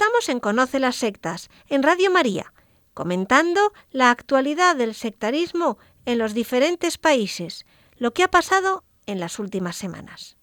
Estamos 0.00 0.28
en 0.28 0.38
Conoce 0.38 0.78
las 0.78 0.94
Sectas, 0.94 1.50
en 1.66 1.82
Radio 1.82 2.12
María, 2.12 2.54
comentando 2.94 3.72
la 3.90 4.12
actualidad 4.12 4.76
del 4.76 4.94
sectarismo 4.94 5.76
en 6.04 6.18
los 6.18 6.34
diferentes 6.34 6.98
países, 6.98 7.66
lo 7.96 8.14
que 8.14 8.22
ha 8.22 8.30
pasado 8.30 8.84
en 9.06 9.18
las 9.18 9.40
últimas 9.40 9.74
semanas. 9.74 10.36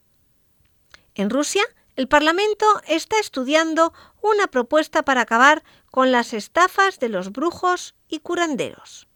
En 1.13 1.29
Rusia, 1.29 1.63
el 1.95 2.09
Parlamento 2.09 2.65
está 2.85 3.17
estudiando 3.17 3.93
una 4.21 4.47
propuesta 4.47 5.05
para 5.05 5.21
acabar 5.21 5.63
con 5.89 6.11
las 6.11 6.33
estafas 6.33 6.99
de 6.99 7.07
los 7.07 7.31
brujos 7.31 7.95
y 8.09 8.19
curanderos. 8.19 9.07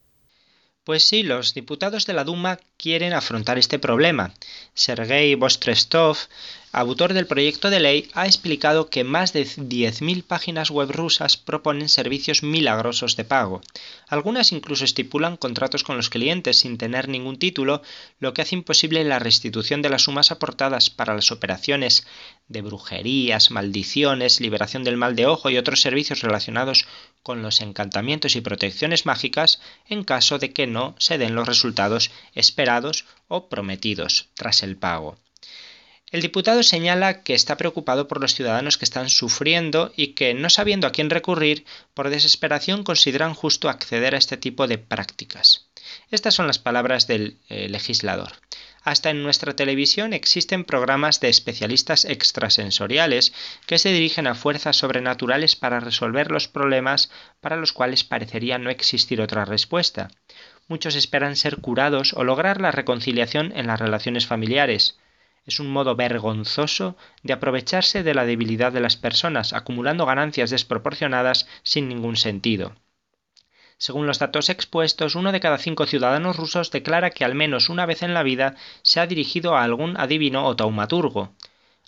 Pues 0.89 1.03
sí, 1.03 1.21
los 1.21 1.53
diputados 1.53 2.07
de 2.07 2.13
la 2.13 2.23
Duma 2.23 2.57
quieren 2.75 3.13
afrontar 3.13 3.59
este 3.59 3.77
problema. 3.77 4.33
Sergei 4.73 5.35
Vostrestov, 5.35 6.17
autor 6.71 7.13
del 7.13 7.27
proyecto 7.27 7.69
de 7.69 7.79
ley, 7.79 8.09
ha 8.13 8.25
explicado 8.25 8.89
que 8.89 9.03
más 9.03 9.31
de 9.31 9.45
10.000 9.45 10.23
páginas 10.23 10.71
web 10.71 10.89
rusas 10.91 11.37
proponen 11.37 11.89
servicios 11.89 12.41
milagrosos 12.41 13.15
de 13.15 13.23
pago. 13.23 13.61
Algunas 14.07 14.51
incluso 14.51 14.83
estipulan 14.83 15.37
contratos 15.37 15.83
con 15.83 15.95
los 15.95 16.09
clientes 16.09 16.57
sin 16.57 16.79
tener 16.79 17.07
ningún 17.07 17.37
título, 17.37 17.83
lo 18.19 18.33
que 18.33 18.41
hace 18.41 18.55
imposible 18.55 19.03
la 19.03 19.19
restitución 19.19 19.83
de 19.83 19.89
las 19.89 20.01
sumas 20.01 20.31
aportadas 20.31 20.89
para 20.89 21.13
las 21.13 21.31
operaciones 21.31 22.07
de 22.47 22.63
brujerías, 22.63 23.51
maldiciones, 23.51 24.41
liberación 24.41 24.83
del 24.83 24.97
mal 24.97 25.15
de 25.15 25.27
ojo 25.27 25.51
y 25.51 25.57
otros 25.59 25.81
servicios 25.81 26.21
relacionados 26.21 26.87
con 27.29 27.43
los 27.43 27.61
encantamientos 27.61 28.35
y 28.35 28.41
protecciones 28.41 29.05
mágicas 29.05 29.61
en 29.87 30.03
caso 30.03 30.39
de 30.39 30.51
que 30.51 30.65
no 30.65 30.95
se 30.97 31.19
den 31.19 31.35
los 31.35 31.47
resultados 31.47 32.09
esperados 32.33 33.05
o 33.27 33.49
prometidos 33.49 34.29
tras 34.33 34.63
el 34.63 34.77
pago. 34.77 35.15
El 36.09 36.23
diputado 36.23 36.63
señala 36.63 37.21
que 37.21 37.35
está 37.35 37.55
preocupado 37.55 38.07
por 38.07 38.19
los 38.19 38.33
ciudadanos 38.33 38.79
que 38.79 38.85
están 38.85 39.11
sufriendo 39.11 39.93
y 39.95 40.15
que, 40.15 40.33
no 40.33 40.49
sabiendo 40.49 40.87
a 40.87 40.91
quién 40.91 41.11
recurrir, 41.11 41.65
por 41.93 42.09
desesperación 42.09 42.83
consideran 42.83 43.35
justo 43.35 43.69
acceder 43.69 44.15
a 44.15 44.17
este 44.17 44.35
tipo 44.35 44.65
de 44.65 44.79
prácticas. 44.79 45.69
Estas 46.09 46.33
son 46.33 46.47
las 46.47 46.57
palabras 46.57 47.05
del 47.05 47.37
eh, 47.49 47.69
legislador. 47.69 48.31
Hasta 48.89 49.11
en 49.11 49.21
nuestra 49.21 49.55
televisión 49.55 50.13
existen 50.13 50.63
programas 50.63 51.19
de 51.19 51.29
especialistas 51.29 52.05
extrasensoriales 52.05 53.33
que 53.67 53.77
se 53.77 53.93
dirigen 53.93 54.25
a 54.25 54.33
fuerzas 54.33 54.77
sobrenaturales 54.77 55.55
para 55.55 55.79
resolver 55.79 56.31
los 56.31 56.47
problemas 56.47 57.11
para 57.39 57.55
los 57.55 57.71
cuales 57.71 58.03
parecería 58.03 58.57
no 58.57 58.71
existir 58.71 59.21
otra 59.21 59.45
respuesta. 59.45 60.09
Muchos 60.67 60.95
esperan 60.95 61.35
ser 61.35 61.57
curados 61.57 62.13
o 62.13 62.23
lograr 62.23 62.59
la 62.61 62.71
reconciliación 62.71 63.55
en 63.55 63.67
las 63.67 63.79
relaciones 63.79 64.25
familiares. 64.25 64.97
Es 65.45 65.59
un 65.59 65.69
modo 65.69 65.95
vergonzoso 65.95 66.97
de 67.21 67.33
aprovecharse 67.33 68.01
de 68.01 68.15
la 68.15 68.25
debilidad 68.25 68.71
de 68.71 68.79
las 68.79 68.97
personas, 68.97 69.53
acumulando 69.53 70.07
ganancias 70.07 70.49
desproporcionadas 70.49 71.47
sin 71.61 71.89
ningún 71.89 72.15
sentido. 72.17 72.73
Según 73.79 74.07
los 74.07 74.19
datos 74.19 74.49
expuestos, 74.49 75.15
uno 75.15 75.31
de 75.31 75.39
cada 75.39 75.57
cinco 75.57 75.85
ciudadanos 75.85 76.35
rusos 76.35 76.69
declara 76.69 77.11
que 77.11 77.23
al 77.23 77.33
menos 77.33 77.69
una 77.69 77.85
vez 77.85 78.03
en 78.03 78.13
la 78.13 78.23
vida 78.23 78.57
se 78.81 78.99
ha 78.99 79.07
dirigido 79.07 79.55
a 79.55 79.63
algún 79.63 79.95
adivino 79.95 80.45
o 80.45 80.55
taumaturgo. 80.57 81.33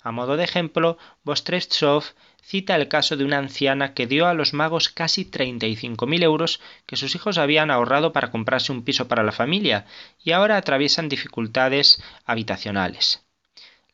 A 0.02 0.10
modo 0.10 0.38
de 0.38 0.44
ejemplo, 0.44 0.96
Vostretsov 1.22 2.04
cita 2.42 2.76
el 2.76 2.88
caso 2.88 3.18
de 3.18 3.26
una 3.26 3.36
anciana 3.36 3.92
que 3.92 4.06
dio 4.06 4.26
a 4.26 4.32
los 4.32 4.54
magos 4.54 4.88
casi 4.88 5.26
35.000 5.26 6.22
euros 6.22 6.60
que 6.86 6.96
sus 6.96 7.14
hijos 7.14 7.36
habían 7.36 7.70
ahorrado 7.70 8.14
para 8.14 8.30
comprarse 8.30 8.72
un 8.72 8.84
piso 8.84 9.06
para 9.06 9.22
la 9.22 9.32
familia 9.32 9.84
y 10.24 10.32
ahora 10.32 10.56
atraviesan 10.56 11.10
dificultades 11.10 12.02
habitacionales. 12.24 13.22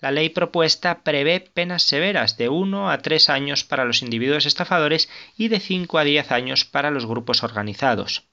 La 0.00 0.12
ley 0.12 0.28
propuesta 0.28 1.02
prevé 1.02 1.40
penas 1.40 1.82
severas 1.82 2.36
de 2.36 2.48
1 2.48 2.88
a 2.88 2.98
3 2.98 3.30
años 3.30 3.64
para 3.64 3.84
los 3.84 4.00
individuos 4.00 4.46
estafadores 4.46 5.08
y 5.36 5.48
de 5.48 5.58
5 5.58 5.98
a 5.98 6.04
10 6.04 6.30
años 6.30 6.64
para 6.64 6.92
los 6.92 7.04
grupos 7.04 7.42
organizados. 7.42 8.28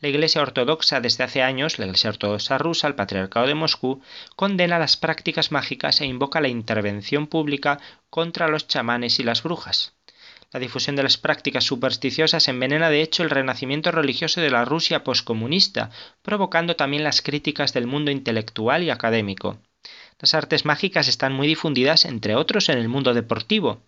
La 0.00 0.08
Iglesia 0.08 0.42
Ortodoxa 0.42 1.00
desde 1.00 1.22
hace 1.22 1.42
años, 1.42 1.78
la 1.78 1.84
Iglesia 1.84 2.10
Ortodoxa 2.10 2.58
rusa, 2.58 2.88
el 2.88 2.96
Patriarcado 2.96 3.46
de 3.46 3.54
Moscú, 3.54 4.02
condena 4.34 4.80
las 4.80 4.96
prácticas 4.96 5.52
mágicas 5.52 6.00
e 6.00 6.06
invoca 6.06 6.40
la 6.40 6.48
intervención 6.48 7.28
pública 7.28 7.78
contra 8.08 8.48
los 8.48 8.66
chamanes 8.66 9.20
y 9.20 9.22
las 9.22 9.44
brujas. 9.44 9.94
La 10.50 10.58
difusión 10.58 10.96
de 10.96 11.04
las 11.04 11.18
prácticas 11.18 11.62
supersticiosas 11.62 12.48
envenena 12.48 12.90
de 12.90 13.02
hecho 13.02 13.22
el 13.22 13.30
renacimiento 13.30 13.92
religioso 13.92 14.40
de 14.40 14.50
la 14.50 14.64
Rusia 14.64 15.04
poscomunista, 15.04 15.90
provocando 16.22 16.74
también 16.74 17.04
las 17.04 17.22
críticas 17.22 17.72
del 17.72 17.86
mundo 17.86 18.10
intelectual 18.10 18.82
y 18.82 18.90
académico. 18.90 19.60
Las 20.20 20.34
artes 20.34 20.64
mágicas 20.64 21.08
están 21.08 21.32
muy 21.32 21.46
difundidas, 21.46 22.04
entre 22.04 22.34
otros, 22.34 22.68
en 22.68 22.78
el 22.78 22.88
mundo 22.88 23.14
deportivo. 23.14 23.82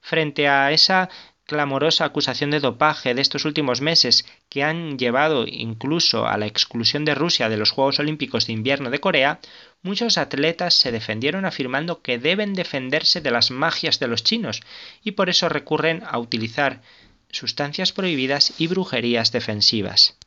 Frente 0.00 0.48
a 0.48 0.72
esa 0.72 1.08
clamorosa 1.46 2.04
acusación 2.04 2.50
de 2.50 2.60
dopaje 2.60 3.14
de 3.14 3.22
estos 3.22 3.44
últimos 3.44 3.80
meses 3.80 4.26
que 4.48 4.64
han 4.64 4.98
llevado 4.98 5.46
incluso 5.46 6.26
a 6.26 6.36
la 6.36 6.46
exclusión 6.46 7.04
de 7.04 7.14
Rusia 7.14 7.48
de 7.48 7.56
los 7.56 7.70
Juegos 7.70 8.00
Olímpicos 8.00 8.46
de 8.46 8.52
Invierno 8.52 8.90
de 8.90 8.98
Corea, 8.98 9.38
muchos 9.82 10.18
atletas 10.18 10.74
se 10.74 10.90
defendieron 10.90 11.44
afirmando 11.44 12.02
que 12.02 12.18
deben 12.18 12.54
defenderse 12.54 13.20
de 13.20 13.30
las 13.30 13.52
magias 13.52 14.00
de 14.00 14.08
los 14.08 14.24
chinos 14.24 14.60
y 15.04 15.12
por 15.12 15.30
eso 15.30 15.48
recurren 15.48 16.02
a 16.04 16.18
utilizar 16.18 16.82
sustancias 17.30 17.92
prohibidas 17.92 18.54
y 18.58 18.66
brujerías 18.66 19.30
defensivas. 19.30 20.18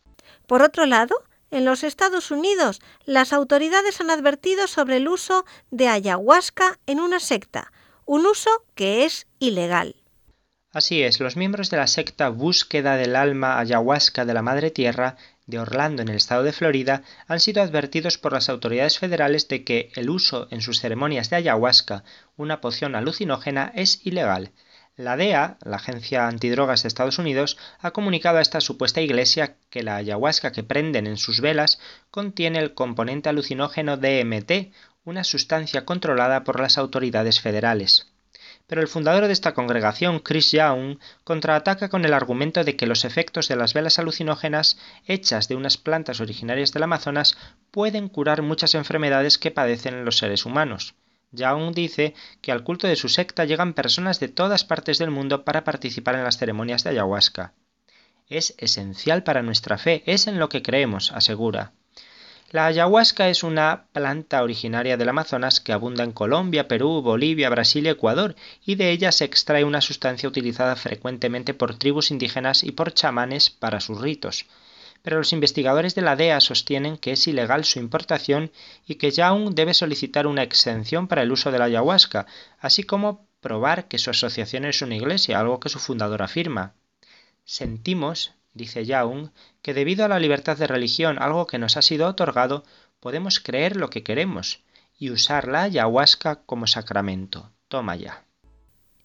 Por 0.47 0.61
otro 0.61 0.85
lado, 0.85 1.15
en 1.51 1.65
los 1.65 1.83
Estados 1.83 2.31
Unidos, 2.31 2.81
las 3.05 3.33
autoridades 3.33 4.01
han 4.01 4.09
advertido 4.09 4.67
sobre 4.67 4.97
el 4.97 5.07
uso 5.07 5.45
de 5.71 5.87
ayahuasca 5.87 6.79
en 6.85 6.99
una 6.99 7.19
secta, 7.19 7.71
un 8.05 8.25
uso 8.25 8.49
que 8.75 9.05
es 9.05 9.27
ilegal. 9.39 9.95
Así 10.71 11.01
es, 11.01 11.19
los 11.19 11.35
miembros 11.35 11.71
de 11.71 11.77
la 11.77 11.87
secta 11.87 12.29
Búsqueda 12.29 12.95
del 12.95 13.15
Alma 13.15 13.59
Ayahuasca 13.59 14.23
de 14.25 14.35
la 14.35 14.43
Madre 14.43 14.69
Tierra 14.69 15.17
de 15.47 15.57
Orlando 15.59 16.03
en 16.03 16.09
el 16.09 16.17
estado 16.17 16.43
de 16.43 16.53
Florida 16.53 17.01
han 17.27 17.39
sido 17.39 17.63
advertidos 17.63 18.19
por 18.19 18.33
las 18.33 18.49
autoridades 18.49 18.99
federales 18.99 19.47
de 19.47 19.63
que 19.63 19.91
el 19.95 20.11
uso 20.11 20.47
en 20.51 20.61
sus 20.61 20.79
ceremonias 20.79 21.31
de 21.31 21.37
ayahuasca, 21.37 22.03
una 22.37 22.61
poción 22.61 22.93
alucinógena, 22.93 23.71
es 23.73 24.05
ilegal. 24.05 24.51
La 24.99 25.15
DEA, 25.15 25.57
la 25.63 25.77
Agencia 25.77 26.27
Antidrogas 26.27 26.83
de 26.83 26.89
Estados 26.89 27.19
Unidos, 27.19 27.57
ha 27.79 27.91
comunicado 27.91 28.37
a 28.37 28.41
esta 28.41 28.59
supuesta 28.59 28.99
iglesia 28.99 29.55
que 29.69 29.81
la 29.81 29.95
ayahuasca 29.95 30.51
que 30.51 30.61
prenden 30.61 31.07
en 31.07 31.15
sus 31.15 31.39
velas 31.39 31.79
contiene 32.11 32.59
el 32.59 32.73
componente 32.73 33.29
alucinógeno 33.29 33.95
DMT, 33.95 34.73
una 35.05 35.23
sustancia 35.23 35.85
controlada 35.85 36.43
por 36.43 36.59
las 36.59 36.77
autoridades 36.77 37.39
federales. 37.39 38.11
Pero 38.67 38.81
el 38.81 38.89
fundador 38.89 39.27
de 39.27 39.31
esta 39.31 39.53
congregación, 39.53 40.19
Chris 40.19 40.51
Young, 40.51 40.97
contraataca 41.23 41.87
con 41.87 42.03
el 42.03 42.13
argumento 42.13 42.65
de 42.65 42.75
que 42.75 42.85
los 42.85 43.05
efectos 43.05 43.47
de 43.47 43.55
las 43.55 43.73
velas 43.73 43.99
alucinógenas 43.99 44.77
hechas 45.05 45.47
de 45.47 45.55
unas 45.55 45.77
plantas 45.77 46.19
originarias 46.19 46.73
del 46.73 46.83
Amazonas 46.83 47.37
pueden 47.71 48.09
curar 48.09 48.41
muchas 48.41 48.75
enfermedades 48.75 49.37
que 49.37 49.51
padecen 49.51 50.03
los 50.03 50.17
seres 50.17 50.45
humanos. 50.45 50.93
Young 51.31 51.73
dice 51.73 52.15
que 52.41 52.51
al 52.51 52.63
culto 52.63 52.87
de 52.87 52.95
su 52.95 53.09
secta 53.09 53.45
llegan 53.45 53.73
personas 53.73 54.19
de 54.19 54.27
todas 54.27 54.63
partes 54.63 54.97
del 54.97 55.11
mundo 55.11 55.43
para 55.45 55.63
participar 55.63 56.15
en 56.15 56.23
las 56.23 56.37
ceremonias 56.37 56.83
de 56.83 56.91
ayahuasca. 56.91 57.53
Es 58.27 58.55
esencial 58.57 59.23
para 59.23 59.43
nuestra 59.43 59.77
fe, 59.77 60.03
es 60.05 60.27
en 60.27 60.39
lo 60.39 60.49
que 60.49 60.61
creemos, 60.61 61.11
asegura. 61.11 61.73
La 62.51 62.65
ayahuasca 62.65 63.29
es 63.29 63.43
una 63.43 63.85
planta 63.91 64.41
originaria 64.41 64.97
del 64.97 65.09
Amazonas 65.09 65.59
que 65.59 65.71
abunda 65.71 66.03
en 66.03 66.13
Colombia, 66.13 66.67
Perú, 66.67 67.01
Bolivia, 67.03 67.49
Brasil 67.49 67.85
y 67.85 67.89
Ecuador, 67.89 68.35
y 68.65 68.75
de 68.75 68.89
ella 68.89 69.11
se 69.11 69.25
extrae 69.25 69.63
una 69.63 69.81
sustancia 69.81 70.27
utilizada 70.27 70.75
frecuentemente 70.75 71.53
por 71.53 71.77
tribus 71.77 72.09
indígenas 72.09 72.63
y 72.63 72.71
por 72.71 72.91
chamanes 72.93 73.51
para 73.51 73.79
sus 73.79 74.01
ritos 74.01 74.47
pero 75.01 75.17
los 75.17 75.33
investigadores 75.33 75.95
de 75.95 76.01
la 76.01 76.15
DEA 76.15 76.39
sostienen 76.39 76.97
que 76.97 77.11
es 77.11 77.27
ilegal 77.27 77.65
su 77.65 77.79
importación 77.79 78.51
y 78.85 78.95
que 78.95 79.11
Young 79.11 79.53
debe 79.53 79.73
solicitar 79.73 80.27
una 80.27 80.43
exención 80.43 81.07
para 81.07 81.23
el 81.23 81.31
uso 81.31 81.51
de 81.51 81.59
la 81.59 81.65
ayahuasca, 81.65 82.27
así 82.59 82.83
como 82.83 83.27
probar 83.41 83.87
que 83.87 83.97
su 83.97 84.09
asociación 84.09 84.65
es 84.65 84.81
una 84.81 84.95
iglesia, 84.95 85.39
algo 85.39 85.59
que 85.59 85.69
su 85.69 85.79
fundador 85.79 86.21
afirma. 86.21 86.73
Sentimos, 87.45 88.33
dice 88.53 88.85
Young, 88.85 89.29
que 89.61 89.73
debido 89.73 90.05
a 90.05 90.09
la 90.09 90.19
libertad 90.19 90.57
de 90.57 90.67
religión, 90.67 91.17
algo 91.21 91.47
que 91.47 91.57
nos 91.57 91.77
ha 91.77 91.81
sido 91.81 92.07
otorgado, 92.07 92.63
podemos 92.99 93.39
creer 93.39 93.75
lo 93.75 93.89
que 93.89 94.03
queremos 94.03 94.63
y 94.97 95.11
usar 95.11 95.47
la 95.47 95.63
ayahuasca 95.63 96.43
como 96.45 96.67
sacramento. 96.67 97.51
Toma 97.69 97.95
ya. 97.95 98.25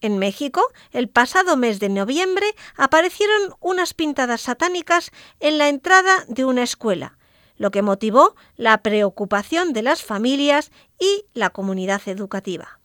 En 0.05 0.19
México, 0.19 0.61
el 0.93 1.09
pasado 1.09 1.57
mes 1.57 1.81
de 1.81 1.89
noviembre, 1.89 2.45
aparecieron 2.77 3.55
unas 3.61 3.95
pintadas 3.95 4.43
satánicas 4.43 5.11
en 5.41 5.57
la 5.57 5.71
entrada 5.71 6.27
de 6.29 6.45
una 6.45 6.63
escuela, 6.63 7.17
lo 7.57 7.71
que 7.71 7.81
motivó 7.81 8.37
la 8.59 8.83
preocupación 8.83 9.73
de 9.73 9.81
las 9.81 10.03
familias 10.03 10.73
y 11.01 11.25
la 11.33 11.49
comunidad 11.49 12.03
educativa. 12.05 12.81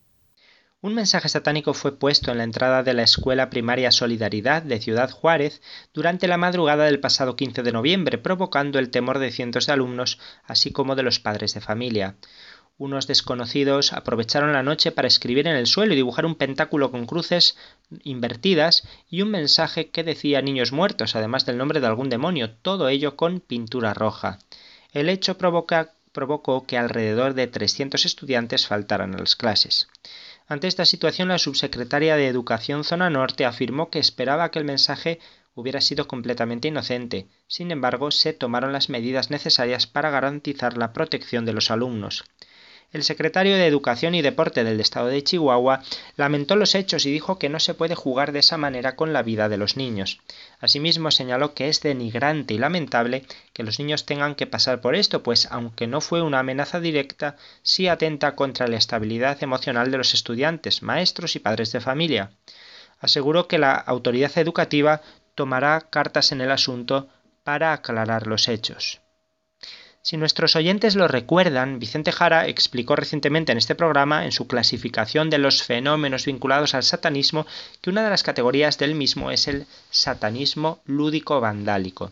Un 0.80 0.93
mensaje 0.93 1.28
satánico 1.28 1.74
fue 1.74 1.99
puesto 1.99 2.32
en 2.32 2.38
la 2.38 2.45
entrada 2.45 2.84
de 2.84 2.93
la 2.93 3.03
Escuela 3.03 3.49
Primaria 3.49 3.91
Solidaridad 3.91 4.63
de 4.63 4.80
Ciudad 4.80 5.11
Juárez 5.11 5.61
durante 5.93 6.30
la 6.30 6.38
madrugada 6.38 6.86
del 6.86 7.01
pasado 7.01 7.36
15 7.36 7.63
de 7.63 7.74
noviembre, 7.74 8.17
provocando 8.17 8.80
el 8.80 8.91
temor 8.91 9.20
de 9.20 9.32
cientos 9.32 9.65
de 9.65 9.74
alumnos, 9.74 10.20
así 10.45 10.72
como 10.72 10.95
de 10.95 11.03
los 11.03 11.20
padres 11.20 11.53
de 11.53 11.59
familia. 11.59 12.15
Unos 12.80 13.07
desconocidos 13.07 13.91
aprovecharon 13.91 14.53
la 14.53 14.63
noche 14.63 14.93
para 14.93 15.09
escribir 15.09 15.49
en 15.49 15.57
el 15.57 15.67
suelo 15.67 15.91
y 15.91 15.97
dibujar 15.97 16.25
un 16.25 16.36
pentáculo 16.36 16.91
con 16.91 17.05
cruces 17.05 17.57
invertidas 18.05 18.88
y 19.09 19.21
un 19.21 19.32
mensaje 19.32 19.89
que 19.89 20.05
decía 20.05 20.41
niños 20.41 20.71
muertos, 20.71 21.13
además 21.17 21.45
del 21.45 21.57
nombre 21.57 21.82
de 21.82 21.88
algún 21.88 22.07
demonio, 22.07 22.51
todo 22.51 22.88
ello 22.88 23.17
con 23.17 23.41
pintura 23.41 23.93
roja. 23.93 24.39
El 24.93 25.09
hecho 25.09 25.38
provocó 25.38 26.65
que 26.65 26.77
alrededor 26.77 27.34
de 27.34 27.47
300 27.47 28.05
estudiantes 28.05 28.65
faltaran 28.65 29.13
a 29.13 29.19
las 29.19 29.36
clases. 29.36 29.89
Ante 30.47 30.67
esta 30.67 30.86
situación, 30.86 31.27
la 31.27 31.38
subsecretaria 31.38 32.15
de 32.15 32.27
Educación 32.27 32.86
Zona 32.86 33.09
Norte 33.09 33.45
afirmó 33.45 33.89
que 33.89 33.99
esperaba 33.99 34.51
que 34.51 34.59
el 34.59 34.63
mensaje 34.63 35.19
hubiera 35.53 35.82
sido 35.82 36.07
completamente 36.07 36.69
inocente. 36.69 37.27
Sin 37.47 37.71
embargo, 37.71 38.09
se 38.11 38.32
tomaron 38.32 38.71
las 38.71 38.88
medidas 38.88 39.32
necesarias 39.32 39.86
para 39.86 40.11
garantizar 40.11 40.77
la 40.77 40.93
protección 40.93 41.43
de 41.43 41.51
los 41.51 41.71
alumnos. 41.71 42.23
El 42.91 43.03
secretario 43.03 43.55
de 43.55 43.67
Educación 43.67 44.15
y 44.15 44.23
Deporte 44.23 44.63
del 44.63 44.79
estado 44.79 45.07
de 45.07 45.23
Chihuahua 45.23 45.83
lamentó 46.15 46.55
los 46.55 46.73
hechos 46.73 47.05
y 47.05 47.11
dijo 47.11 47.37
que 47.37 47.47
no 47.47 47.59
se 47.59 47.75
puede 47.75 47.93
jugar 47.93 48.31
de 48.31 48.39
esa 48.39 48.57
manera 48.57 48.95
con 48.95 49.13
la 49.13 49.21
vida 49.21 49.47
de 49.47 49.57
los 49.57 49.77
niños. 49.77 50.21
Asimismo 50.59 51.11
señaló 51.11 51.53
que 51.53 51.69
es 51.69 51.81
denigrante 51.81 52.55
y 52.55 52.57
lamentable 52.57 53.25
que 53.53 53.61
los 53.61 53.77
niños 53.77 54.07
tengan 54.07 54.33
que 54.33 54.47
pasar 54.47 54.81
por 54.81 54.95
esto, 54.95 55.21
pues 55.21 55.47
aunque 55.51 55.85
no 55.85 56.01
fue 56.01 56.23
una 56.23 56.39
amenaza 56.39 56.79
directa, 56.79 57.35
sí 57.61 57.87
atenta 57.87 58.33
contra 58.33 58.67
la 58.67 58.77
estabilidad 58.77 59.43
emocional 59.43 59.91
de 59.91 59.99
los 59.99 60.15
estudiantes, 60.15 60.81
maestros 60.81 61.35
y 61.35 61.39
padres 61.39 61.71
de 61.71 61.81
familia. 61.81 62.31
Aseguró 62.99 63.47
que 63.47 63.59
la 63.59 63.73
autoridad 63.73 64.35
educativa 64.39 65.01
tomará 65.35 65.81
cartas 65.91 66.31
en 66.31 66.41
el 66.41 66.49
asunto 66.49 67.07
para 67.43 67.71
aclarar 67.71 68.25
los 68.25 68.47
hechos. 68.47 68.99
Si 70.02 70.18
nuestros 70.18 70.56
oyentes 70.56 70.95
lo 70.95 71.08
recuerdan, 71.08 71.78
Vicente 71.78 72.12
Jara 72.12 72.47
explicó 72.47 72.95
recientemente 72.95 73.52
en 73.52 73.58
este 73.58 73.76
programa, 73.76 74.26
en 74.26 74.32
su 74.32 74.47
clasificación 74.47 75.30
de 75.30 75.38
los 75.38 75.62
fenómenos 75.62 76.26
vinculados 76.26 76.74
al 76.74 76.84
satanismo, 76.84 77.45
que 77.82 77.89
una 77.89 78.04
de 78.04 78.10
las 78.10 78.24
categorías 78.24 78.78
del 78.78 78.95
mismo 78.95 79.30
es 79.30 79.47
el 79.47 79.68
satanismo 79.91 80.80
lúdico 80.86 81.41
vandálico. 81.41 82.12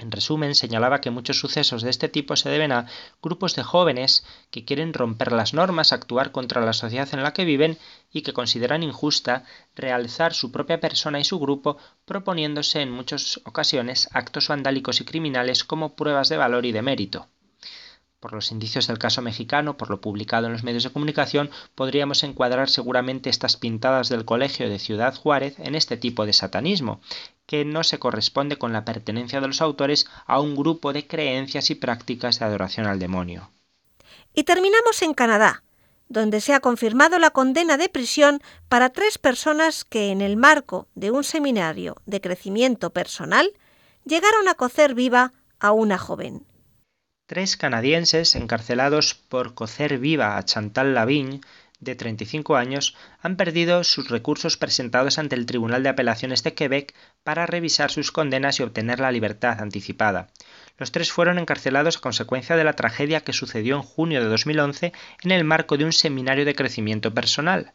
En 0.00 0.12
resumen, 0.12 0.54
señalaba 0.54 1.00
que 1.00 1.10
muchos 1.10 1.40
sucesos 1.40 1.82
de 1.82 1.90
este 1.90 2.08
tipo 2.08 2.36
se 2.36 2.48
deben 2.48 2.70
a 2.70 2.86
grupos 3.20 3.56
de 3.56 3.64
jóvenes 3.64 4.24
que 4.52 4.64
quieren 4.64 4.94
romper 4.94 5.32
las 5.32 5.54
normas, 5.54 5.92
actuar 5.92 6.30
contra 6.30 6.64
la 6.64 6.72
sociedad 6.72 7.08
en 7.12 7.24
la 7.24 7.32
que 7.32 7.44
viven 7.44 7.78
y 8.12 8.22
que 8.22 8.32
consideran 8.32 8.84
injusta 8.84 9.44
realzar 9.74 10.34
su 10.34 10.52
propia 10.52 10.78
persona 10.78 11.18
y 11.18 11.24
su 11.24 11.40
grupo, 11.40 11.78
proponiéndose 12.04 12.80
en 12.80 12.92
muchas 12.92 13.40
ocasiones 13.44 14.08
actos 14.12 14.46
vandálicos 14.46 15.00
y 15.00 15.04
criminales 15.04 15.64
como 15.64 15.96
pruebas 15.96 16.28
de 16.28 16.36
valor 16.36 16.64
y 16.64 16.70
de 16.70 16.82
mérito. 16.82 17.26
Por 18.20 18.32
los 18.32 18.50
indicios 18.50 18.88
del 18.88 18.98
caso 18.98 19.22
mexicano, 19.22 19.76
por 19.76 19.90
lo 19.90 20.00
publicado 20.00 20.46
en 20.46 20.52
los 20.52 20.64
medios 20.64 20.82
de 20.82 20.90
comunicación, 20.90 21.50
podríamos 21.76 22.24
encuadrar 22.24 22.68
seguramente 22.68 23.30
estas 23.30 23.56
pintadas 23.56 24.08
del 24.08 24.24
Colegio 24.24 24.68
de 24.68 24.80
Ciudad 24.80 25.14
Juárez 25.14 25.54
en 25.60 25.76
este 25.76 25.96
tipo 25.96 26.26
de 26.26 26.32
satanismo, 26.32 27.00
que 27.46 27.64
no 27.64 27.84
se 27.84 28.00
corresponde 28.00 28.56
con 28.56 28.72
la 28.72 28.84
pertenencia 28.84 29.40
de 29.40 29.46
los 29.46 29.60
autores 29.60 30.06
a 30.26 30.40
un 30.40 30.56
grupo 30.56 30.92
de 30.92 31.06
creencias 31.06 31.70
y 31.70 31.76
prácticas 31.76 32.40
de 32.40 32.46
adoración 32.46 32.86
al 32.86 32.98
demonio. 32.98 33.52
Y 34.34 34.42
terminamos 34.42 35.00
en 35.02 35.14
Canadá, 35.14 35.62
donde 36.08 36.40
se 36.40 36.54
ha 36.54 36.60
confirmado 36.60 37.20
la 37.20 37.30
condena 37.30 37.76
de 37.76 37.88
prisión 37.88 38.40
para 38.68 38.90
tres 38.90 39.18
personas 39.18 39.84
que 39.84 40.10
en 40.10 40.22
el 40.22 40.36
marco 40.36 40.88
de 40.96 41.12
un 41.12 41.22
seminario 41.22 41.96
de 42.04 42.20
crecimiento 42.20 42.90
personal 42.90 43.52
llegaron 44.04 44.48
a 44.48 44.54
cocer 44.54 44.94
viva 44.94 45.32
a 45.60 45.70
una 45.70 45.98
joven. 45.98 46.47
Tres 47.28 47.58
canadienses 47.58 48.34
encarcelados 48.36 49.12
por 49.12 49.52
cocer 49.52 49.98
viva 49.98 50.38
a 50.38 50.44
Chantal 50.46 50.94
Lavigne, 50.94 51.42
de 51.78 51.94
35 51.94 52.56
años, 52.56 52.96
han 53.20 53.36
perdido 53.36 53.84
sus 53.84 54.08
recursos 54.08 54.56
presentados 54.56 55.18
ante 55.18 55.36
el 55.36 55.44
Tribunal 55.44 55.82
de 55.82 55.90
Apelaciones 55.90 56.42
de 56.42 56.54
Quebec 56.54 56.94
para 57.24 57.44
revisar 57.44 57.90
sus 57.90 58.12
condenas 58.12 58.58
y 58.58 58.62
obtener 58.62 58.98
la 58.98 59.12
libertad 59.12 59.60
anticipada. 59.60 60.28
Los 60.78 60.90
tres 60.90 61.12
fueron 61.12 61.38
encarcelados 61.38 61.98
a 61.98 62.00
consecuencia 62.00 62.56
de 62.56 62.64
la 62.64 62.72
tragedia 62.72 63.20
que 63.20 63.34
sucedió 63.34 63.76
en 63.76 63.82
junio 63.82 64.22
de 64.22 64.30
2011 64.30 64.94
en 65.22 65.30
el 65.30 65.44
marco 65.44 65.76
de 65.76 65.84
un 65.84 65.92
seminario 65.92 66.46
de 66.46 66.54
crecimiento 66.54 67.12
personal. 67.12 67.74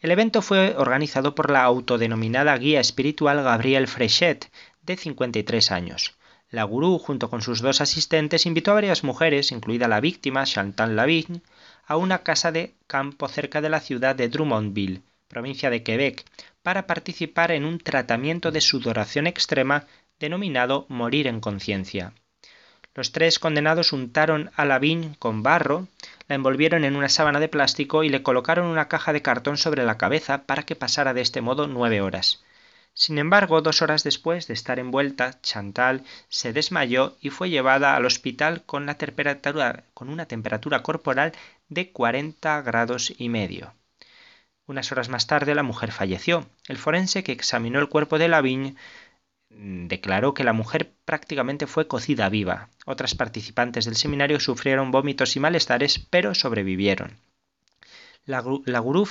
El 0.00 0.12
evento 0.12 0.40
fue 0.40 0.74
organizado 0.78 1.34
por 1.34 1.50
la 1.50 1.62
autodenominada 1.62 2.56
guía 2.56 2.80
espiritual 2.80 3.42
Gabriel 3.42 3.86
Frechet, 3.86 4.50
de 4.80 4.96
53 4.96 5.72
años. 5.72 6.17
La 6.50 6.64
gurú, 6.64 6.98
junto 6.98 7.28
con 7.28 7.42
sus 7.42 7.60
dos 7.60 7.82
asistentes, 7.82 8.46
invitó 8.46 8.70
a 8.70 8.74
varias 8.74 9.04
mujeres, 9.04 9.52
incluida 9.52 9.86
la 9.86 10.00
víctima, 10.00 10.44
Chantal 10.44 10.96
Lavigne, 10.96 11.42
a 11.86 11.96
una 11.98 12.18
casa 12.20 12.52
de 12.52 12.74
campo 12.86 13.28
cerca 13.28 13.60
de 13.60 13.68
la 13.68 13.80
ciudad 13.80 14.16
de 14.16 14.28
Drummondville, 14.28 15.02
provincia 15.28 15.68
de 15.68 15.82
Quebec, 15.82 16.24
para 16.62 16.86
participar 16.86 17.50
en 17.50 17.66
un 17.66 17.78
tratamiento 17.78 18.50
de 18.50 18.62
sudoración 18.62 19.26
extrema 19.26 19.86
denominado 20.18 20.86
morir 20.88 21.26
en 21.26 21.40
conciencia. 21.40 22.14
Los 22.94 23.12
tres 23.12 23.38
condenados 23.38 23.92
untaron 23.92 24.50
a 24.56 24.64
Lavigne 24.64 25.16
con 25.18 25.42
barro, 25.42 25.86
la 26.28 26.34
envolvieron 26.34 26.84
en 26.84 26.96
una 26.96 27.10
sábana 27.10 27.40
de 27.40 27.48
plástico 27.48 28.04
y 28.04 28.08
le 28.08 28.22
colocaron 28.22 28.66
una 28.66 28.88
caja 28.88 29.12
de 29.12 29.22
cartón 29.22 29.58
sobre 29.58 29.84
la 29.84 29.98
cabeza 29.98 30.44
para 30.44 30.62
que 30.62 30.76
pasara 30.76 31.12
de 31.12 31.20
este 31.20 31.42
modo 31.42 31.66
nueve 31.66 32.00
horas. 32.00 32.42
Sin 32.98 33.18
embargo, 33.18 33.62
dos 33.62 33.80
horas 33.80 34.02
después 34.02 34.48
de 34.48 34.54
estar 34.54 34.80
envuelta, 34.80 35.40
Chantal 35.40 36.02
se 36.28 36.52
desmayó 36.52 37.16
y 37.20 37.30
fue 37.30 37.48
llevada 37.48 37.94
al 37.94 38.04
hospital 38.04 38.64
con, 38.66 38.82
una 38.82 40.26
temperatura 40.26 40.82
corporal 40.82 41.32
de 41.68 41.92
40 41.92 42.60
grados 42.62 43.14
y 43.16 43.28
medio. 43.28 43.72
Unas 44.66 44.90
horas 44.90 45.08
más 45.10 45.28
tarde 45.28 45.54
la 45.54 45.62
mujer 45.62 45.92
falleció. 45.92 46.48
El 46.66 46.76
forense 46.76 47.22
que 47.22 47.30
examinó 47.30 47.78
el 47.78 47.88
cuerpo 47.88 48.18
de 48.18 48.26
Lavigne 48.26 48.74
declaró 49.48 50.34
que 50.34 50.42
la 50.42 50.52
mujer 50.52 50.92
prácticamente 51.04 51.68
fue 51.68 51.86
cocida 51.86 52.28
viva. 52.28 52.68
Otras 52.84 53.14
participantes 53.14 53.84
del 53.84 53.94
seminario 53.94 54.40
sufrieron 54.40 54.90
vómitos 54.90 55.36
y 55.36 55.40
malestares, 55.40 56.00
pero 56.10 56.34
sobrevivieron. 56.34 57.16
La, 58.28 58.40
gurú 58.40 59.08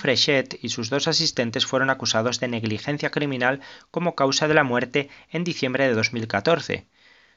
y 0.61 0.69
sus 0.69 0.91
dos 0.91 1.07
asistentes 1.07 1.65
fueron 1.65 1.89
acusados 1.89 2.39
de 2.39 2.47
negligencia 2.47 3.09
criminal 3.09 3.61
como 3.89 4.13
causa 4.13 4.47
de 4.47 4.53
la 4.53 4.63
muerte 4.63 5.09
en 5.31 5.43
diciembre 5.43 5.87
de 5.87 5.95
2014. 5.95 6.87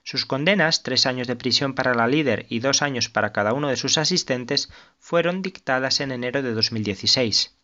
Sus 0.03 0.27
condenas, 0.27 0.83
tres 0.83 1.07
años 1.07 1.27
de 1.27 1.37
prisión 1.37 1.75
para 1.75 1.95
la 1.95 2.07
líder 2.07 2.45
y 2.51 2.59
dos 2.59 2.83
años 2.83 3.09
para 3.09 3.33
cada 3.33 3.55
uno 3.55 3.69
de 3.69 3.77
sus 3.77 3.97
asistentes, 3.97 4.71
fueron 4.99 5.41
dictadas 5.41 6.01
en 6.01 6.13
enero 6.13 6.43
de 6.43 6.53
2016. 6.53 7.57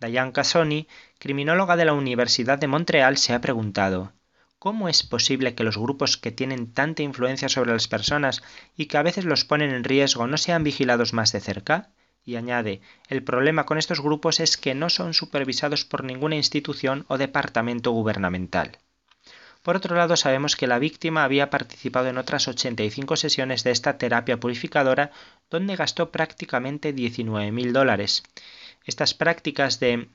Diane 0.00 0.32
Casoni, 0.32 0.88
criminóloga 1.18 1.76
de 1.76 1.84
la 1.84 1.92
Universidad 1.92 2.58
de 2.58 2.68
Montreal, 2.68 3.18
se 3.18 3.34
ha 3.34 3.42
preguntado 3.42 4.14
¿Cómo 4.58 4.88
es 4.88 5.02
posible 5.02 5.54
que 5.54 5.64
los 5.64 5.76
grupos 5.76 6.16
que 6.16 6.32
tienen 6.32 6.72
tanta 6.72 7.02
influencia 7.02 7.50
sobre 7.50 7.72
las 7.72 7.86
personas 7.86 8.42
y 8.78 8.86
que 8.86 8.96
a 8.96 9.02
veces 9.02 9.26
los 9.26 9.44
ponen 9.44 9.74
en 9.74 9.84
riesgo 9.84 10.26
no 10.26 10.38
sean 10.38 10.64
vigilados 10.64 11.12
más 11.12 11.32
de 11.32 11.40
cerca? 11.40 11.90
Y 12.28 12.36
añade, 12.36 12.82
el 13.08 13.22
problema 13.22 13.64
con 13.64 13.78
estos 13.78 14.02
grupos 14.02 14.38
es 14.38 14.58
que 14.58 14.74
no 14.74 14.90
son 14.90 15.14
supervisados 15.14 15.86
por 15.86 16.04
ninguna 16.04 16.36
institución 16.36 17.06
o 17.08 17.16
departamento 17.16 17.90
gubernamental. 17.92 18.76
Por 19.62 19.76
otro 19.76 19.96
lado, 19.96 20.14
sabemos 20.14 20.54
que 20.54 20.66
la 20.66 20.78
víctima 20.78 21.24
había 21.24 21.48
participado 21.48 22.08
en 22.08 22.18
otras 22.18 22.46
85 22.46 23.16
sesiones 23.16 23.64
de 23.64 23.70
esta 23.70 23.96
terapia 23.96 24.38
purificadora, 24.38 25.10
donde 25.48 25.76
gastó 25.76 26.12
prácticamente 26.12 26.94
19.000 26.94 27.72
dólares. 27.72 28.22
Estas 28.84 29.14
prácticas 29.14 29.80
de 29.80 30.08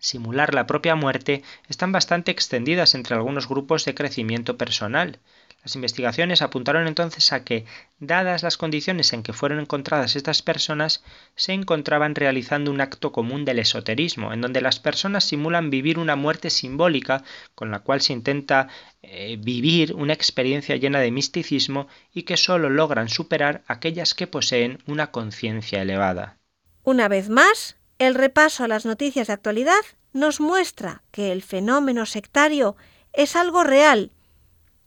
simular 0.00 0.52
la 0.52 0.66
propia 0.66 0.96
muerte 0.96 1.44
están 1.68 1.92
bastante 1.92 2.32
extendidas 2.32 2.96
entre 2.96 3.14
algunos 3.14 3.48
grupos 3.48 3.84
de 3.84 3.94
crecimiento 3.94 4.58
personal. 4.58 5.20
Las 5.66 5.74
investigaciones 5.74 6.42
apuntaron 6.42 6.86
entonces 6.86 7.32
a 7.32 7.42
que, 7.42 7.64
dadas 7.98 8.44
las 8.44 8.56
condiciones 8.56 9.12
en 9.12 9.24
que 9.24 9.32
fueron 9.32 9.58
encontradas 9.58 10.14
estas 10.14 10.40
personas, 10.40 11.02
se 11.34 11.54
encontraban 11.54 12.14
realizando 12.14 12.70
un 12.70 12.80
acto 12.80 13.10
común 13.10 13.44
del 13.44 13.58
esoterismo, 13.58 14.32
en 14.32 14.42
donde 14.42 14.60
las 14.60 14.78
personas 14.78 15.24
simulan 15.24 15.68
vivir 15.68 15.98
una 15.98 16.14
muerte 16.14 16.50
simbólica, 16.50 17.24
con 17.56 17.72
la 17.72 17.80
cual 17.80 18.00
se 18.00 18.12
intenta 18.12 18.68
eh, 19.02 19.38
vivir 19.40 19.92
una 19.96 20.12
experiencia 20.12 20.76
llena 20.76 21.00
de 21.00 21.10
misticismo 21.10 21.88
y 22.14 22.22
que 22.22 22.36
solo 22.36 22.70
logran 22.70 23.08
superar 23.08 23.64
aquellas 23.66 24.14
que 24.14 24.28
poseen 24.28 24.78
una 24.86 25.10
conciencia 25.10 25.82
elevada. 25.82 26.38
Una 26.84 27.08
vez 27.08 27.28
más, 27.28 27.76
el 27.98 28.14
repaso 28.14 28.62
a 28.62 28.68
las 28.68 28.86
noticias 28.86 29.26
de 29.26 29.32
actualidad 29.32 29.82
nos 30.12 30.38
muestra 30.38 31.02
que 31.10 31.32
el 31.32 31.42
fenómeno 31.42 32.06
sectario 32.06 32.76
es 33.12 33.34
algo 33.34 33.64
real 33.64 34.12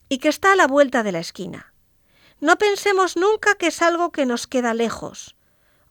y 0.09 0.17
que 0.17 0.27
está 0.27 0.53
a 0.53 0.55
la 0.55 0.67
vuelta 0.67 1.03
de 1.03 1.11
la 1.11 1.19
esquina. 1.19 1.73
No 2.41 2.57
pensemos 2.57 3.15
nunca 3.15 3.55
que 3.55 3.67
es 3.67 3.81
algo 3.81 4.11
que 4.11 4.25
nos 4.25 4.47
queda 4.47 4.73
lejos. 4.73 5.35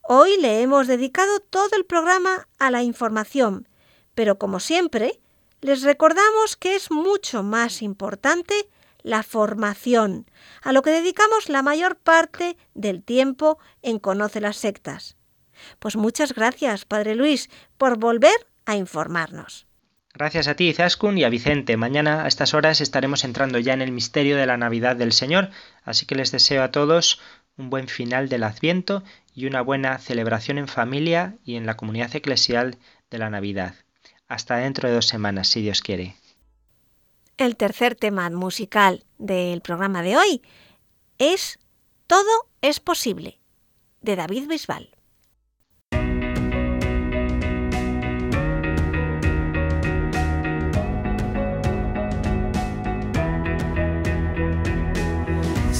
Hoy 0.03 0.37
le 0.41 0.62
hemos 0.62 0.87
dedicado 0.87 1.41
todo 1.41 1.77
el 1.77 1.85
programa 1.85 2.49
a 2.59 2.71
la 2.71 2.83
información, 2.83 3.69
pero 4.14 4.39
como 4.39 4.59
siempre, 4.59 5.21
les 5.61 5.83
recordamos 5.83 6.57
que 6.57 6.75
es 6.75 6.91
mucho 6.91 7.43
más 7.43 7.83
importante 7.83 8.69
la 9.03 9.23
formación, 9.23 10.31
a 10.62 10.73
lo 10.73 10.83
que 10.83 10.91
dedicamos 10.91 11.49
la 11.49 11.62
mayor 11.62 11.97
parte 11.97 12.57
del 12.75 13.03
tiempo 13.03 13.59
en 13.83 13.99
Conoce 13.99 14.41
las 14.41 14.57
Sectas. 14.57 15.16
Pues 15.79 15.97
muchas 15.97 16.35
gracias, 16.35 16.85
Padre 16.85 17.14
Luis, 17.14 17.49
por 17.77 17.99
volver 17.99 18.49
a 18.66 18.77
informarnos. 18.77 19.66
Gracias 20.19 20.49
a 20.49 20.57
ti, 20.57 20.73
Zaskun, 20.73 21.16
y 21.16 21.23
a 21.23 21.29
Vicente. 21.29 21.77
Mañana 21.77 22.25
a 22.25 22.27
estas 22.27 22.53
horas 22.53 22.81
estaremos 22.81 23.23
entrando 23.23 23.61
ya 23.61 23.73
en 23.73 23.83
el 23.83 23.93
misterio 23.93 24.37
de 24.37 24.47
la 24.47 24.57
Navidad 24.57 24.97
del 24.97 25.12
Señor, 25.12 25.51
así 25.85 26.07
que 26.07 26.16
les 26.16 26.33
deseo 26.33 26.64
a 26.64 26.73
todos 26.73 27.21
un 27.57 27.71
buen 27.71 27.87
final 27.87 28.29
del 28.29 28.43
Adviento 28.43 29.05
y 29.33 29.47
una 29.47 29.62
buena 29.62 29.97
celebración 29.99 30.59
en 30.59 30.66
familia 30.66 31.37
y 31.45 31.55
en 31.55 31.66
la 31.66 31.77
comunidad 31.77 32.16
eclesial 32.16 32.79
de 33.12 33.19
la 33.19 33.31
Navidad. 33.31 33.77
Hasta 34.27 34.57
dentro 34.57 34.89
de 34.89 34.97
dos 34.97 35.07
semanas, 35.07 35.47
si 35.47 35.62
Dios 35.62 35.83
quiere. 35.83 36.16
El 37.37 37.55
tercer 37.55 37.95
tema 37.95 38.29
musical 38.29 39.05
del 39.19 39.61
programa 39.61 40.03
de 40.03 40.16
hoy 40.16 40.43
es 41.19 41.61
Todo 42.09 42.49
es 42.61 42.81
posible, 42.81 43.39
de 44.03 44.16
David 44.16 44.49
Bisbal. 44.49 44.97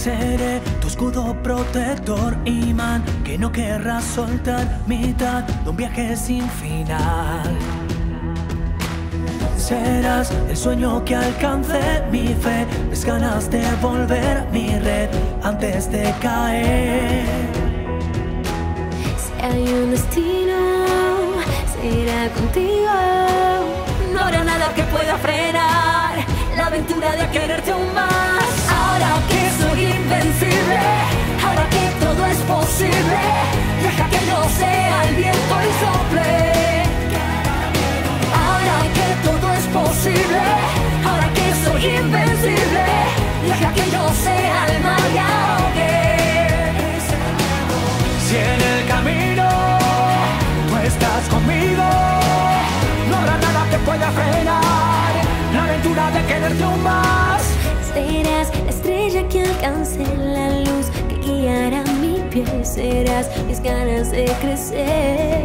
Seré 0.09 0.61
tu 0.81 0.89
escudo 0.89 1.37
protector, 1.43 2.35
imán, 2.47 3.05
que 3.25 3.37
no 3.37 3.53
querrás 3.53 4.03
soltar, 4.05 4.67
mitad 4.87 5.43
de 5.43 5.69
un 5.69 5.77
viaje 5.77 6.17
sin 6.17 6.49
final. 6.49 7.59
Serás 9.59 10.33
el 10.49 10.57
sueño 10.57 11.05
que 11.05 11.15
alcance 11.15 12.03
mi 12.11 12.29
fe, 12.29 12.67
mis 12.89 13.05
ganas 13.05 13.51
de 13.51 13.63
volver 13.83 14.47
mi 14.51 14.79
red 14.79 15.11
antes 15.43 15.93
de 15.93 16.15
caer. 16.23 17.27
Si 19.23 19.45
hay 19.45 19.63
un 19.75 19.91
destino, 19.91 20.59
será 21.75 22.31
contigo. 22.31 22.95
No 24.15 24.21
habrá 24.21 24.43
nada 24.43 24.73
que 24.75 24.85
pueda 24.85 25.19
frenar 25.19 26.25
la 26.57 26.67
aventura 26.67 27.13
de 27.13 27.29
quererte 27.29 27.73
aún 27.73 27.95
más. 27.95 28.38
Ahora 28.79 29.13
que 29.31 29.43
soy 29.61 29.81
invencible, 30.01 30.79
ahora 31.45 31.65
que 31.75 31.85
todo 32.05 32.27
es 32.27 32.39
posible, 32.57 33.19
deja 33.83 34.05
que 34.13 34.21
no 34.31 34.39
sea 34.61 35.05
el 35.09 35.15
viento 35.17 35.55
y 35.69 35.71
sople. 35.83 36.31
Ahora 38.47 38.77
que 38.97 39.09
todo 39.29 39.47
es 39.61 39.67
posible, 39.81 40.43
ahora 41.09 41.29
que 41.39 41.47
soy 41.65 41.83
invencible, 42.03 42.87
deja 43.51 43.73
que 43.73 43.87
no 43.97 44.05
sea 44.25 44.59
el 44.73 44.83
mal 44.83 45.05
y 45.15 45.19
ahogue. 45.19 45.97
Si 48.27 48.37
en 48.37 48.61
el 48.73 48.81
camino 48.87 49.49
tú 50.69 50.77
estás 50.91 51.23
conmigo, 51.35 51.87
no 53.09 53.17
habrá 53.17 53.37
nada 53.39 53.61
que 53.71 53.79
pueda 53.79 54.11
frenar 54.11 55.13
la 55.55 55.65
aventura 55.65 56.11
de 56.11 56.23
quererte 56.27 56.65
aún 56.65 56.83
más. 56.83 57.43
Estrella 58.89 59.29
que 59.29 59.43
alcance 59.43 59.99
la 60.17 60.49
luz 60.61 60.87
que 61.09 61.17
guiará 61.17 61.83
mi 62.01 62.21
pie. 62.31 62.45
Serás 62.65 63.29
mis 63.47 63.61
ganas 63.61 64.11
de 64.11 64.25
crecer. 64.41 65.45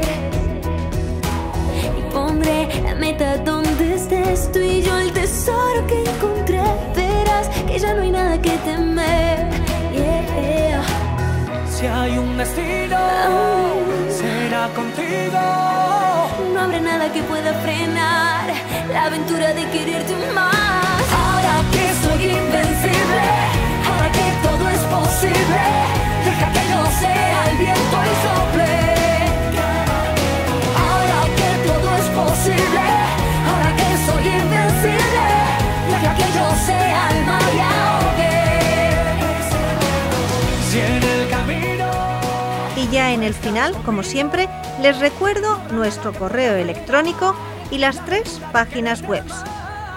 Y 1.98 2.14
pondré 2.14 2.70
la 2.84 2.96
meta 2.96 3.38
donde 3.38 3.96
estés 3.96 4.50
tú 4.52 4.60
y 4.60 4.82
yo, 4.82 4.98
el 4.98 5.12
tesoro 5.12 5.86
que 5.88 6.04
encontré. 6.10 6.62
Verás 6.96 7.50
que 7.68 7.78
ya 7.80 7.94
no 7.94 8.02
hay 8.04 8.12
nada 8.12 8.42
que 8.42 8.52
temer. 8.60 9.50
Yeah. 9.92 10.84
Si 11.70 11.86
hay 11.86 12.18
un 12.18 12.38
destino, 12.38 12.98
será 14.10 14.70
contigo. 14.74 15.42
No 16.54 16.62
habrá 16.62 16.80
nada 16.80 17.12
que 17.12 17.22
pueda 17.24 17.54
frenar 17.56 18.54
la 18.94 19.06
aventura 19.06 19.54
de 19.54 19.66
quererte 19.70 20.14
más. 20.34 20.93
Soy 22.14 22.26
invencible, 22.26 23.24
ahora 23.88 24.12
que 24.12 24.26
todo 24.48 24.70
es 24.70 24.82
posible, 24.82 25.62
deja 26.24 26.48
que 26.54 26.64
no 26.70 26.82
sea 27.00 27.50
el 27.50 27.58
viento 27.58 27.98
y 28.04 28.14
sople. 28.24 28.74
Ahora 30.78 31.20
que 31.38 31.50
todo 31.68 31.88
es 31.98 32.08
posible, 32.22 32.86
ahora 33.50 33.70
que 33.78 33.90
soy 34.06 34.26
invencible, 34.28 35.26
deja 35.90 36.12
que 36.16 36.28
yo 36.38 36.46
sea 36.68 37.02
el 37.10 37.20
mar 37.26 37.50
y 37.52 37.60
ahogue. 37.74 38.36
Si 40.70 40.78
en 40.82 41.02
el 41.02 41.30
camino 41.32 41.90
Y 42.76 42.88
ya 42.90 43.12
en 43.12 43.24
el 43.24 43.34
final, 43.34 43.74
como 43.86 44.04
siempre, 44.04 44.48
les 44.84 45.00
recuerdo 45.00 45.60
nuestro 45.72 46.14
correo 46.14 46.54
electrónico 46.58 47.36
y 47.72 47.80
las 47.80 48.06
tres 48.06 48.40
páginas 48.52 49.02
web. 49.02 49.24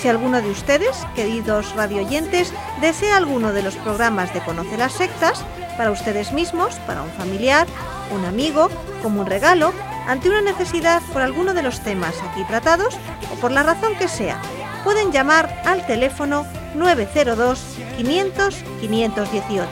Si 0.00 0.08
alguno 0.08 0.42
de 0.42 0.50
ustedes, 0.50 1.06
queridos 1.14 1.74
radioyentes, 1.74 2.52
desea 2.80 3.16
alguno 3.16 3.54
de 3.54 3.62
los 3.62 3.76
programas 3.76 4.34
de 4.34 4.40
Conoce 4.40 4.76
las 4.76 4.92
Sectas, 4.92 5.42
para 5.78 5.90
ustedes 5.90 6.32
mismos, 6.32 6.74
para 6.86 7.02
un 7.02 7.10
familiar, 7.12 7.66
un 8.14 8.24
amigo, 8.24 8.68
como 9.02 9.22
un 9.22 9.26
regalo, 9.26 9.72
ante 10.06 10.28
una 10.28 10.42
necesidad 10.42 11.00
por 11.12 11.22
alguno 11.22 11.54
de 11.54 11.62
los 11.62 11.80
temas 11.80 12.14
aquí 12.30 12.44
tratados 12.44 12.98
o 13.32 13.36
por 13.36 13.50
la 13.50 13.62
razón 13.62 13.94
que 13.96 14.08
sea, 14.08 14.40
pueden 14.84 15.10
llamar 15.10 15.62
al 15.64 15.86
teléfono 15.86 16.44
902 16.74 17.60
500 17.96 18.54
518. 18.80 19.66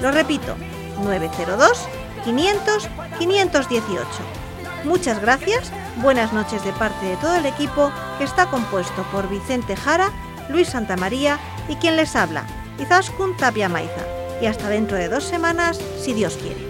Lo 0.00 0.10
repito, 0.10 0.56
902 1.02 1.88
500 2.24 2.88
518. 3.18 4.06
Muchas 4.84 5.20
gracias, 5.20 5.72
buenas 5.96 6.32
noches 6.32 6.64
de 6.64 6.72
parte 6.72 7.04
de 7.06 7.16
todo 7.16 7.34
el 7.36 7.46
equipo 7.46 7.92
que 8.18 8.24
está 8.24 8.46
compuesto 8.46 9.02
por 9.12 9.28
Vicente 9.28 9.76
Jara, 9.76 10.10
Luis 10.48 10.68
Santamaría 10.68 11.38
y 11.68 11.76
quien 11.76 11.96
les 11.96 12.16
habla, 12.16 12.44
Izaskun 12.78 13.36
Tapia 13.36 13.68
Maiza. 13.68 14.00
Y 14.40 14.46
hasta 14.46 14.68
dentro 14.70 14.96
de 14.96 15.10
dos 15.10 15.24
semanas, 15.24 15.78
si 15.98 16.14
Dios 16.14 16.38
quiere. 16.40 16.69